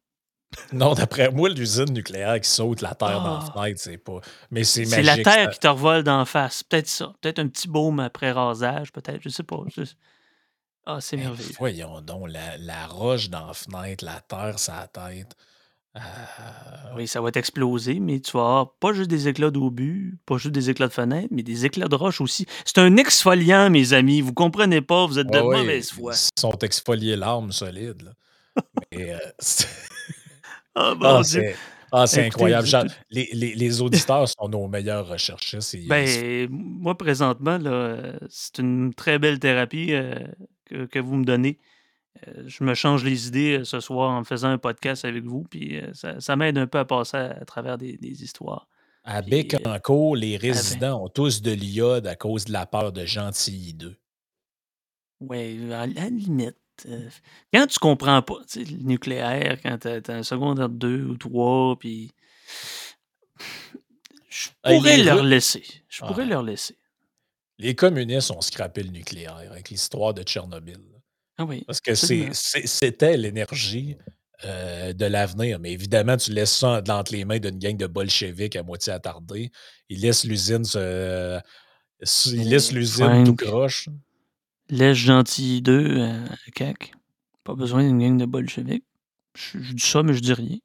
Non, 0.73 0.95
d'après 0.95 1.31
moi, 1.31 1.49
l'usine 1.49 1.93
nucléaire 1.93 2.41
qui 2.41 2.49
saute 2.49 2.81
la 2.81 2.95
terre 2.95 3.23
dans 3.23 3.39
la 3.39 3.41
fenêtre, 3.41 3.81
c'est 3.81 3.99
pas. 3.99 4.21
Mais 4.51 4.65
c'est 4.65 4.85
C'est 4.85 5.03
la 5.03 5.17
terre 5.17 5.51
qui 5.51 5.61
te 5.61 5.69
revole 5.69 6.03
d'en 6.03 6.25
face. 6.25 6.65
Peut-être 6.65 6.89
ça. 6.89 7.13
Peut-être 7.21 7.39
un 7.39 7.47
petit 7.47 7.69
baume 7.69 8.01
après 8.01 8.33
rasage, 8.33 8.91
peut-être. 8.91 9.21
Je 9.23 9.29
sais 9.29 9.45
pas. 9.45 9.63
Ah, 10.93 10.99
c'est 11.01 11.17
merveilleux. 11.17 11.55
Voyons 11.59 12.01
donc, 12.01 12.29
la, 12.29 12.57
la 12.59 12.87
roche 12.89 13.31
dans 13.31 13.47
la 13.47 13.55
fenêtre, 13.55 14.05
la 14.05 14.21
terre 14.21 14.59
sa 14.59 14.89
tête. 14.89 15.37
Euh, 15.97 16.01
oui, 16.97 17.07
ça 17.07 17.21
va 17.21 17.31
t'exploser, 17.31 18.01
mais 18.01 18.19
tu 18.21 18.33
vas 18.33 18.41
avoir 18.41 18.75
pas 18.75 18.93
juste 18.93 19.11
des 19.11 19.29
éclats 19.29 19.51
d'obus, 19.51 20.19
pas 20.27 20.37
juste 20.37 20.55
des 20.55 20.69
éclats 20.71 20.89
de 20.89 20.93
fenêtre, 20.93 21.29
mais 21.31 21.43
des 21.43 21.65
éclats 21.65 21.87
de 21.87 21.95
roche 21.95 22.21
aussi. 22.21 22.47
C'est 22.65 22.79
un 22.79 22.97
exfoliant, 22.97 23.71
mes 23.71 23.93
amis. 23.93 24.21
Vous 24.21 24.33
comprenez 24.33 24.81
pas, 24.81 25.07
vous 25.07 25.19
êtes 25.19 25.29
de 25.29 25.41
mauvaise 25.41 25.91
foi. 25.91 26.15
Ils 26.15 26.41
sont 26.41 26.59
exfoliés 26.59 27.15
l'arme 27.17 27.53
solide. 27.53 28.13
mais, 28.93 29.15
euh, 29.15 29.19
ah, 30.75 30.95
ah, 31.01 31.23
ah, 31.93 32.07
c'est 32.07 32.27
incroyable. 32.27 32.69
les, 33.11 33.29
les, 33.33 33.55
les, 33.55 33.81
auditeurs 33.81 34.29
sont 34.29 34.49
nos 34.49 34.67
meilleurs 34.69 35.09
recherchistes. 35.09 35.77
Ben, 35.89 36.49
moi, 36.51 36.97
présentement, 36.97 37.59
c'est 38.29 38.59
une 38.59 38.95
très 38.95 39.19
belle 39.19 39.39
thérapie 39.39 39.89
euh, 39.91 40.15
que, 40.71 40.87
que, 40.87 40.99
vous 40.99 41.17
me 41.17 41.25
donnez. 41.25 41.59
Euh, 42.27 42.45
je 42.47 42.65
me 42.65 42.75
change 42.75 43.05
les 43.05 43.29
idées 43.29 43.59
euh, 43.59 43.65
ce 43.65 43.81
soir 43.81 44.11
en 44.11 44.25
faisant 44.25 44.49
un 44.49 44.59
podcast 44.59 45.05
avec 45.05 45.25
vous, 45.25 45.45
puis 45.49 45.79
euh, 45.79 45.93
ça, 46.19 46.37
m'aide 46.37 46.59
un 46.59 46.67
peu 46.67 46.79
à 46.79 46.85
passer 46.85 47.17
à, 47.17 47.45
travers 47.45 47.79
des, 47.79 48.23
histoires. 48.23 48.69
À 49.05 49.23
Bécancourt, 49.23 50.17
les 50.17 50.37
résidents 50.37 51.05
ont 51.05 51.09
tous 51.09 51.41
de 51.41 51.53
l'iode 51.53 52.07
à 52.07 52.17
cause 52.17 52.45
de 52.45 52.53
la 52.53 52.67
peur 52.67 52.93
de 52.93 53.05
Gentilly 53.07 53.75
2. 53.75 53.97
Oui, 55.21 55.73
à 55.73 55.87
la 55.87 56.09
limite. 56.09 56.57
quand 57.53 57.67
tu 57.67 57.79
comprends 57.79 58.23
pas 58.23 58.39
le 58.57 58.83
nucléaire, 58.83 59.59
quand 59.63 59.79
tu 59.79 59.89
as, 59.89 60.15
un 60.15 60.23
secondaire 60.23 60.69
2 60.69 61.05
ou 61.05 61.17
3, 61.17 61.79
puis. 61.79 62.13
Je 64.29 64.49
pourrais 64.63 64.99
leur 64.99 65.23
laisser. 65.23 65.65
Je 65.89 66.05
pourrais 66.05 66.27
leur 66.27 66.43
laisser. 66.43 66.77
Les 67.61 67.75
communistes 67.75 68.31
ont 68.31 68.41
scrappé 68.41 68.83
le 68.83 68.89
nucléaire 68.89 69.37
avec 69.37 69.69
l'histoire 69.69 70.15
de 70.15 70.23
Tchernobyl. 70.23 70.81
Ah 71.37 71.47
Parce 71.67 71.83
que 71.83 71.95
c'était 71.95 73.17
l'énergie 73.19 73.99
euh, 74.47 74.95
de 74.95 75.05
l'avenir. 75.05 75.59
Mais 75.61 75.73
évidemment, 75.73 76.17
tu 76.17 76.33
laisses 76.33 76.57
ça 76.57 76.83
entre 76.89 77.13
les 77.13 77.27
mains 77.27 77.39
d'une 77.39 77.59
gang 77.59 77.77
de 77.77 77.87
bolcheviks 77.87 78.57
à 78.57 78.63
moitié 78.63 78.95
attardés. 78.95 79.51
Ils 79.91 80.01
laissent 80.01 80.25
l'usine 80.25 80.65
se. 80.65 81.39
Ils 82.33 82.49
laissent 82.49 82.73
l'usine 82.73 83.25
tout 83.25 83.37
croche. 83.37 83.91
Laisse 84.71 84.97
gentil 84.97 85.61
d'eux 85.61 86.01
à 86.03 86.51
CAC. 86.55 86.93
Pas 87.45 87.55
besoin 87.55 87.83
d'une 87.83 87.99
gang 87.99 88.17
de 88.17 88.25
bolcheviks. 88.25 88.85
Je, 89.37 89.59
je, 89.61 89.75
dis 89.75 89.87
ça, 89.87 90.03
mais 90.03 90.15
je 90.15 90.21
dis 90.21 90.33
rien. 90.33 90.57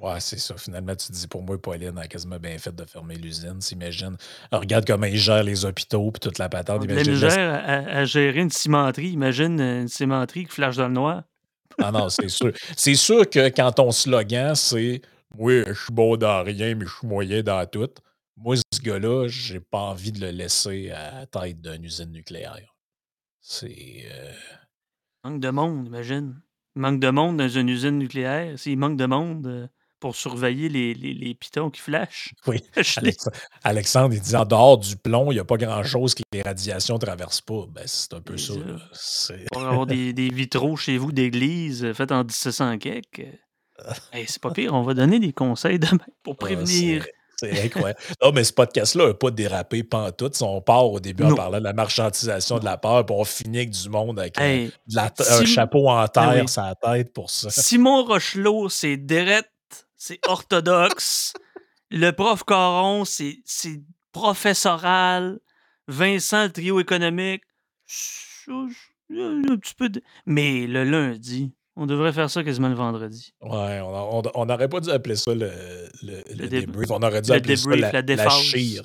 Ouais, 0.00 0.20
c'est 0.20 0.38
ça. 0.38 0.56
Finalement, 0.56 0.94
tu 0.94 1.08
te 1.08 1.12
dis, 1.12 1.26
pour 1.26 1.42
moi, 1.42 1.60
Pauline 1.60 1.98
a 1.98 2.06
quasiment 2.06 2.38
bien 2.38 2.56
fait 2.58 2.74
de 2.74 2.84
fermer 2.84 3.16
l'usine. 3.16 3.60
S'imagine. 3.60 4.16
Regarde 4.52 4.86
comment 4.86 5.06
ils 5.06 5.16
gèrent 5.16 5.42
les 5.42 5.64
hôpitaux 5.64 6.10
puis 6.12 6.20
toute 6.20 6.38
la 6.38 6.48
patente. 6.48 6.84
Imagine. 6.84 7.14
gère 7.14 7.64
à, 7.66 8.04
gérer 8.04 8.40
une 8.40 8.50
cimenterie. 8.50 9.10
Imagine 9.10 9.60
une 9.60 9.88
cimenterie 9.88 10.46
qui 10.46 10.52
flash 10.52 10.76
dans 10.76 10.86
le 10.86 10.94
noir. 10.94 11.22
Ah 11.82 11.90
non, 11.90 12.08
c'est 12.08 12.28
sûr. 12.28 12.52
C'est 12.76 12.94
sûr 12.94 13.28
que 13.28 13.48
quand 13.48 13.72
ton 13.72 13.90
slogan, 13.90 14.54
c'est 14.54 15.02
Oui, 15.36 15.64
je 15.66 15.72
suis 15.72 15.92
beau 15.92 16.16
dans 16.16 16.44
rien, 16.44 16.74
mais 16.74 16.86
je 16.86 16.94
suis 16.94 17.06
moyen 17.06 17.42
dans 17.42 17.66
tout. 17.66 17.90
Moi, 18.36 18.54
ce 18.56 18.80
gars-là, 18.80 19.26
j'ai 19.26 19.58
pas 19.58 19.78
envie 19.78 20.12
de 20.12 20.20
le 20.20 20.30
laisser 20.30 20.90
à 20.90 21.20
la 21.20 21.26
tête 21.26 21.60
d'une 21.60 21.84
usine 21.84 22.12
nucléaire. 22.12 22.76
C'est. 23.40 24.06
Euh... 24.12 24.32
Manque 25.24 25.40
de 25.40 25.50
monde, 25.50 25.86
imagine. 25.88 26.40
manque 26.76 27.00
de 27.00 27.10
monde 27.10 27.36
dans 27.38 27.48
une 27.48 27.68
usine 27.68 27.98
nucléaire. 27.98 28.56
S'il 28.56 28.78
manque 28.78 28.96
de 28.96 29.06
monde. 29.06 29.46
Euh, 29.46 29.66
pour 30.00 30.16
surveiller 30.16 30.68
les, 30.68 30.94
les, 30.94 31.14
les 31.14 31.34
pitons 31.34 31.70
qui 31.70 31.80
flashent. 31.80 32.34
Oui. 32.46 32.62
Alexandre, 33.64 34.14
il 34.14 34.20
dit 34.20 34.36
en 34.36 34.44
dehors 34.44 34.78
du 34.78 34.96
plomb, 34.96 35.30
il 35.30 35.34
n'y 35.34 35.40
a 35.40 35.44
pas 35.44 35.56
grand-chose 35.56 36.14
que 36.14 36.22
les 36.32 36.42
radiations 36.42 36.94
ne 36.94 37.00
traversent 37.00 37.40
pas. 37.40 37.66
Ben, 37.70 37.84
c'est 37.86 38.14
un 38.14 38.20
peu 38.20 38.36
ça. 38.36 38.54
Pour 39.52 39.64
avoir 39.64 39.86
des, 39.86 40.12
des, 40.12 40.28
vitraux 40.28 40.76
chez 40.76 40.98
vous 40.98 41.12
d'église 41.12 41.84
euh, 41.84 41.94
faits 41.94 42.12
en 42.12 42.24
1700 42.24 42.78
quelques. 42.78 43.26
Euh, 43.80 43.92
c'est 44.26 44.40
pas 44.40 44.50
pire, 44.54 44.74
on 44.74 44.82
va 44.82 44.94
donner 44.94 45.18
des 45.18 45.32
conseils 45.32 45.78
demain 45.78 45.98
pour 46.22 46.34
ah, 46.34 46.44
prévenir. 46.44 47.06
c'est 47.36 47.64
incroyable. 47.64 47.98
non, 48.22 48.32
mais 48.32 48.44
ce 48.44 48.52
podcast-là 48.52 49.08
n'a 49.08 49.14
pas 49.14 49.30
dérapé 49.30 49.82
pantoute. 49.82 50.40
On 50.42 50.60
part 50.60 50.90
au 50.90 51.00
début 51.00 51.24
en 51.24 51.34
parlant 51.34 51.58
de 51.58 51.64
la 51.64 51.72
marchandisation 51.72 52.58
de 52.58 52.64
la 52.64 52.76
peur, 52.76 53.04
puis 53.06 53.16
on 53.18 53.24
finit 53.24 53.58
avec 53.58 53.70
du 53.70 53.88
monde 53.88 54.18
avec 54.18 54.38
un, 54.40 54.68
chapeau 55.44 55.88
en 55.88 56.02
ben 56.02 56.08
terre 56.08 56.48
sur 56.48 56.62
la 56.62 56.74
tête 56.74 57.12
pour 57.12 57.30
ça. 57.30 57.50
Simon 57.50 58.04
Rochelot, 58.04 58.68
c'est 58.68 58.96
direct 58.96 59.48
c'est 59.98 60.20
orthodoxe. 60.26 61.34
le 61.90 62.10
prof 62.12 62.44
Caron, 62.44 63.04
c'est 63.04 63.42
professoral. 64.12 65.40
Vincent, 65.86 66.44
le 66.44 66.52
trio 66.52 66.80
économique, 66.80 67.42
un 68.48 69.56
petit 69.56 69.74
peu 69.74 69.90
Mais 70.26 70.66
le 70.66 70.84
lundi, 70.84 71.52
on 71.76 71.86
devrait 71.86 72.12
faire 72.12 72.28
ça 72.28 72.44
quasiment 72.44 72.68
le 72.68 72.74
vendredi. 72.74 73.32
Ouais, 73.40 73.80
on 73.82 74.46
n'aurait 74.46 74.68
pas 74.68 74.80
dû 74.80 74.90
appeler 74.90 75.16
ça 75.16 75.34
le, 75.34 75.50
le, 76.02 76.22
le, 76.34 76.48
débrief. 76.48 76.90
On 76.90 77.02
aurait 77.02 77.22
dû 77.22 77.32
appeler 77.32 77.56
ça 77.56 77.70
la, 77.70 77.92
la, 77.92 78.02
la 78.02 78.28
chire. 78.30 78.82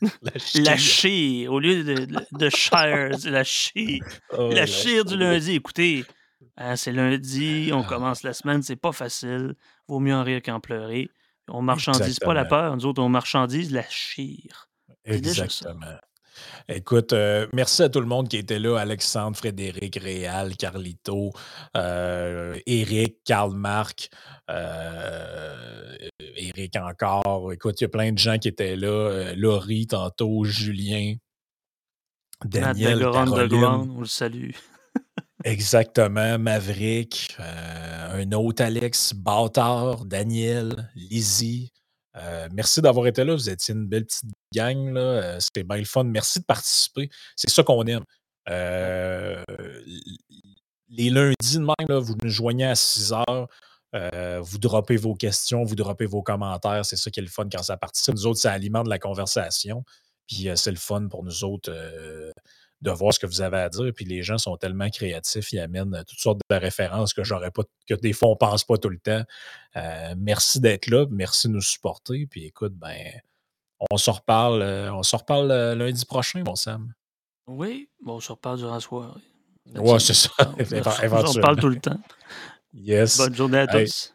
la 0.54 0.76
chire. 0.76 1.52
Au 1.52 1.60
lieu 1.60 1.84
de, 1.84 2.06
de, 2.32 2.50
shire, 2.50 3.10
la 3.24 3.44
chire. 3.44 4.04
Oh, 4.36 4.50
la 4.50 4.66
chire 4.66 5.04
du 5.04 5.16
lundi. 5.16 5.52
Écoutez, 5.52 6.04
hein, 6.56 6.76
c'est 6.76 6.92
lundi, 6.92 7.70
on 7.72 7.82
ah. 7.82 7.86
commence 7.88 8.22
la 8.22 8.32
semaine, 8.32 8.62
c'est 8.62 8.76
pas 8.76 8.92
facile. 8.92 9.54
Vaut 9.88 10.00
mieux 10.00 10.14
en 10.14 10.22
rire 10.22 10.42
qu'en 10.42 10.60
pleurer. 10.60 11.10
On 11.48 11.62
marchandise 11.62 12.18
pas 12.18 12.34
la 12.34 12.44
peur, 12.44 12.74
nous 12.76 12.86
autres, 12.86 13.02
on 13.02 13.08
marchandise 13.08 13.70
la 13.70 13.84
chire. 13.88 14.68
Exactement. 15.04 15.98
Écoute, 16.68 17.12
euh, 17.12 17.46
merci 17.52 17.82
à 17.82 17.88
tout 17.88 18.00
le 18.00 18.06
monde 18.06 18.28
qui 18.28 18.38
était 18.38 18.58
là. 18.58 18.78
Alexandre, 18.78 19.36
Frédéric, 19.36 19.96
Réal, 19.96 20.56
Carlito, 20.56 21.30
euh, 21.76 22.58
Eric, 22.66 23.18
Karl-Marc, 23.24 24.08
euh, 24.50 25.96
Eric 26.18 26.76
encore. 26.76 27.52
Écoute, 27.52 27.80
il 27.80 27.84
y 27.84 27.86
a 27.86 27.90
plein 27.90 28.12
de 28.12 28.18
gens 28.18 28.38
qui 28.38 28.48
étaient 28.48 28.76
là. 28.76 29.34
Laurie, 29.36 29.86
tantôt, 29.86 30.44
Julien, 30.44 31.14
Daniel, 32.44 32.98
Caroline. 33.00 33.90
on 33.96 34.00
le 34.00 34.06
salue. 34.06 34.50
Exactement, 35.44 36.38
Maverick, 36.38 37.36
euh, 37.38 38.22
un 38.22 38.32
autre 38.32 38.62
Alex, 38.62 39.12
Bâtard, 39.12 40.06
Daniel, 40.06 40.90
Lizzie. 40.94 41.70
Euh, 42.16 42.48
merci 42.50 42.80
d'avoir 42.80 43.06
été 43.06 43.24
là. 43.24 43.34
Vous 43.34 43.50
étiez 43.50 43.74
une 43.74 43.86
belle 43.86 44.06
petite 44.06 44.30
gang. 44.54 44.96
Euh, 44.96 45.38
c'était 45.40 45.62
bien 45.62 45.76
le 45.76 45.84
fun. 45.84 46.04
Merci 46.04 46.40
de 46.40 46.46
participer. 46.46 47.10
C'est 47.36 47.50
ça 47.50 47.62
qu'on 47.62 47.84
aime. 47.84 48.04
les 50.88 51.10
lundis 51.10 51.58
de 51.58 51.94
vous 51.94 52.14
nous 52.22 52.30
joignez 52.30 52.64
à 52.64 52.74
6 52.74 53.12
heures. 53.12 53.48
vous 54.42 54.58
droppez 54.58 54.96
vos 54.96 55.14
questions, 55.14 55.62
vous 55.64 55.76
droppez 55.76 56.06
vos 56.06 56.22
commentaires. 56.22 56.86
C'est 56.86 56.96
ça 56.96 57.10
qui 57.10 57.20
est 57.20 57.22
le 57.22 57.28
fun 57.28 57.48
quand 57.52 57.62
ça 57.62 57.76
participe. 57.76 58.14
Nous 58.14 58.26
autres, 58.26 58.40
ça 58.40 58.52
alimente 58.52 58.88
la 58.88 58.98
conversation. 58.98 59.84
Puis 60.26 60.48
c'est 60.56 60.70
le 60.70 60.78
fun 60.78 61.06
pour 61.08 61.22
nous 61.22 61.44
autres 61.44 61.70
de 62.84 62.90
voir 62.90 63.12
ce 63.14 63.18
que 63.18 63.26
vous 63.26 63.40
avez 63.40 63.58
à 63.58 63.68
dire. 63.68 63.90
Puis 63.94 64.04
les 64.04 64.22
gens 64.22 64.38
sont 64.38 64.56
tellement 64.56 64.88
créatifs, 64.90 65.52
ils 65.52 65.58
amènent 65.58 66.04
toutes 66.06 66.18
sortes 66.18 66.40
de 66.48 66.56
références 66.56 67.14
que 67.14 67.24
j'aurais 67.24 67.50
pas, 67.50 67.62
que 67.88 67.94
des 67.94 68.12
fois 68.12 68.28
on 68.28 68.36
pense 68.36 68.64
pas 68.64 68.76
tout 68.76 68.90
le 68.90 68.98
temps. 68.98 69.24
Euh, 69.76 70.14
merci 70.16 70.60
d'être 70.60 70.86
là, 70.88 71.06
merci 71.10 71.48
de 71.48 71.54
nous 71.54 71.62
supporter. 71.62 72.26
Puis 72.26 72.44
écoute, 72.44 72.74
ben, 72.74 72.98
on 73.90 73.96
se 73.96 74.10
reparle, 74.10 74.62
euh, 74.62 74.92
on 74.92 75.02
se 75.02 75.16
reparle 75.16 75.50
euh, 75.50 75.74
lundi 75.74 76.04
prochain, 76.04 76.42
mon 76.44 76.54
Sam. 76.54 76.92
Oui, 77.46 77.88
bon, 78.02 78.16
on 78.16 78.20
se 78.20 78.32
reparle 78.32 78.58
durant 78.58 78.74
la 78.74 78.80
soirée. 78.80 79.20
Ouais, 79.74 79.98
c'est 79.98 80.14
ça. 80.14 80.30
On 80.38 80.64
se 80.64 81.38
reparle 81.38 81.58
tout 81.58 81.70
le 81.70 81.80
temps. 81.80 81.98
Yes. 82.74 83.16
Bonne 83.16 83.34
journée 83.34 83.58
à 83.58 83.66
tous. 83.66 84.14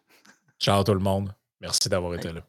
Ciao 0.60 0.84
tout 0.84 0.94
le 0.94 1.00
monde. 1.00 1.34
Merci 1.60 1.90
d'avoir 1.90 2.14
été 2.14 2.32
là. 2.32 2.49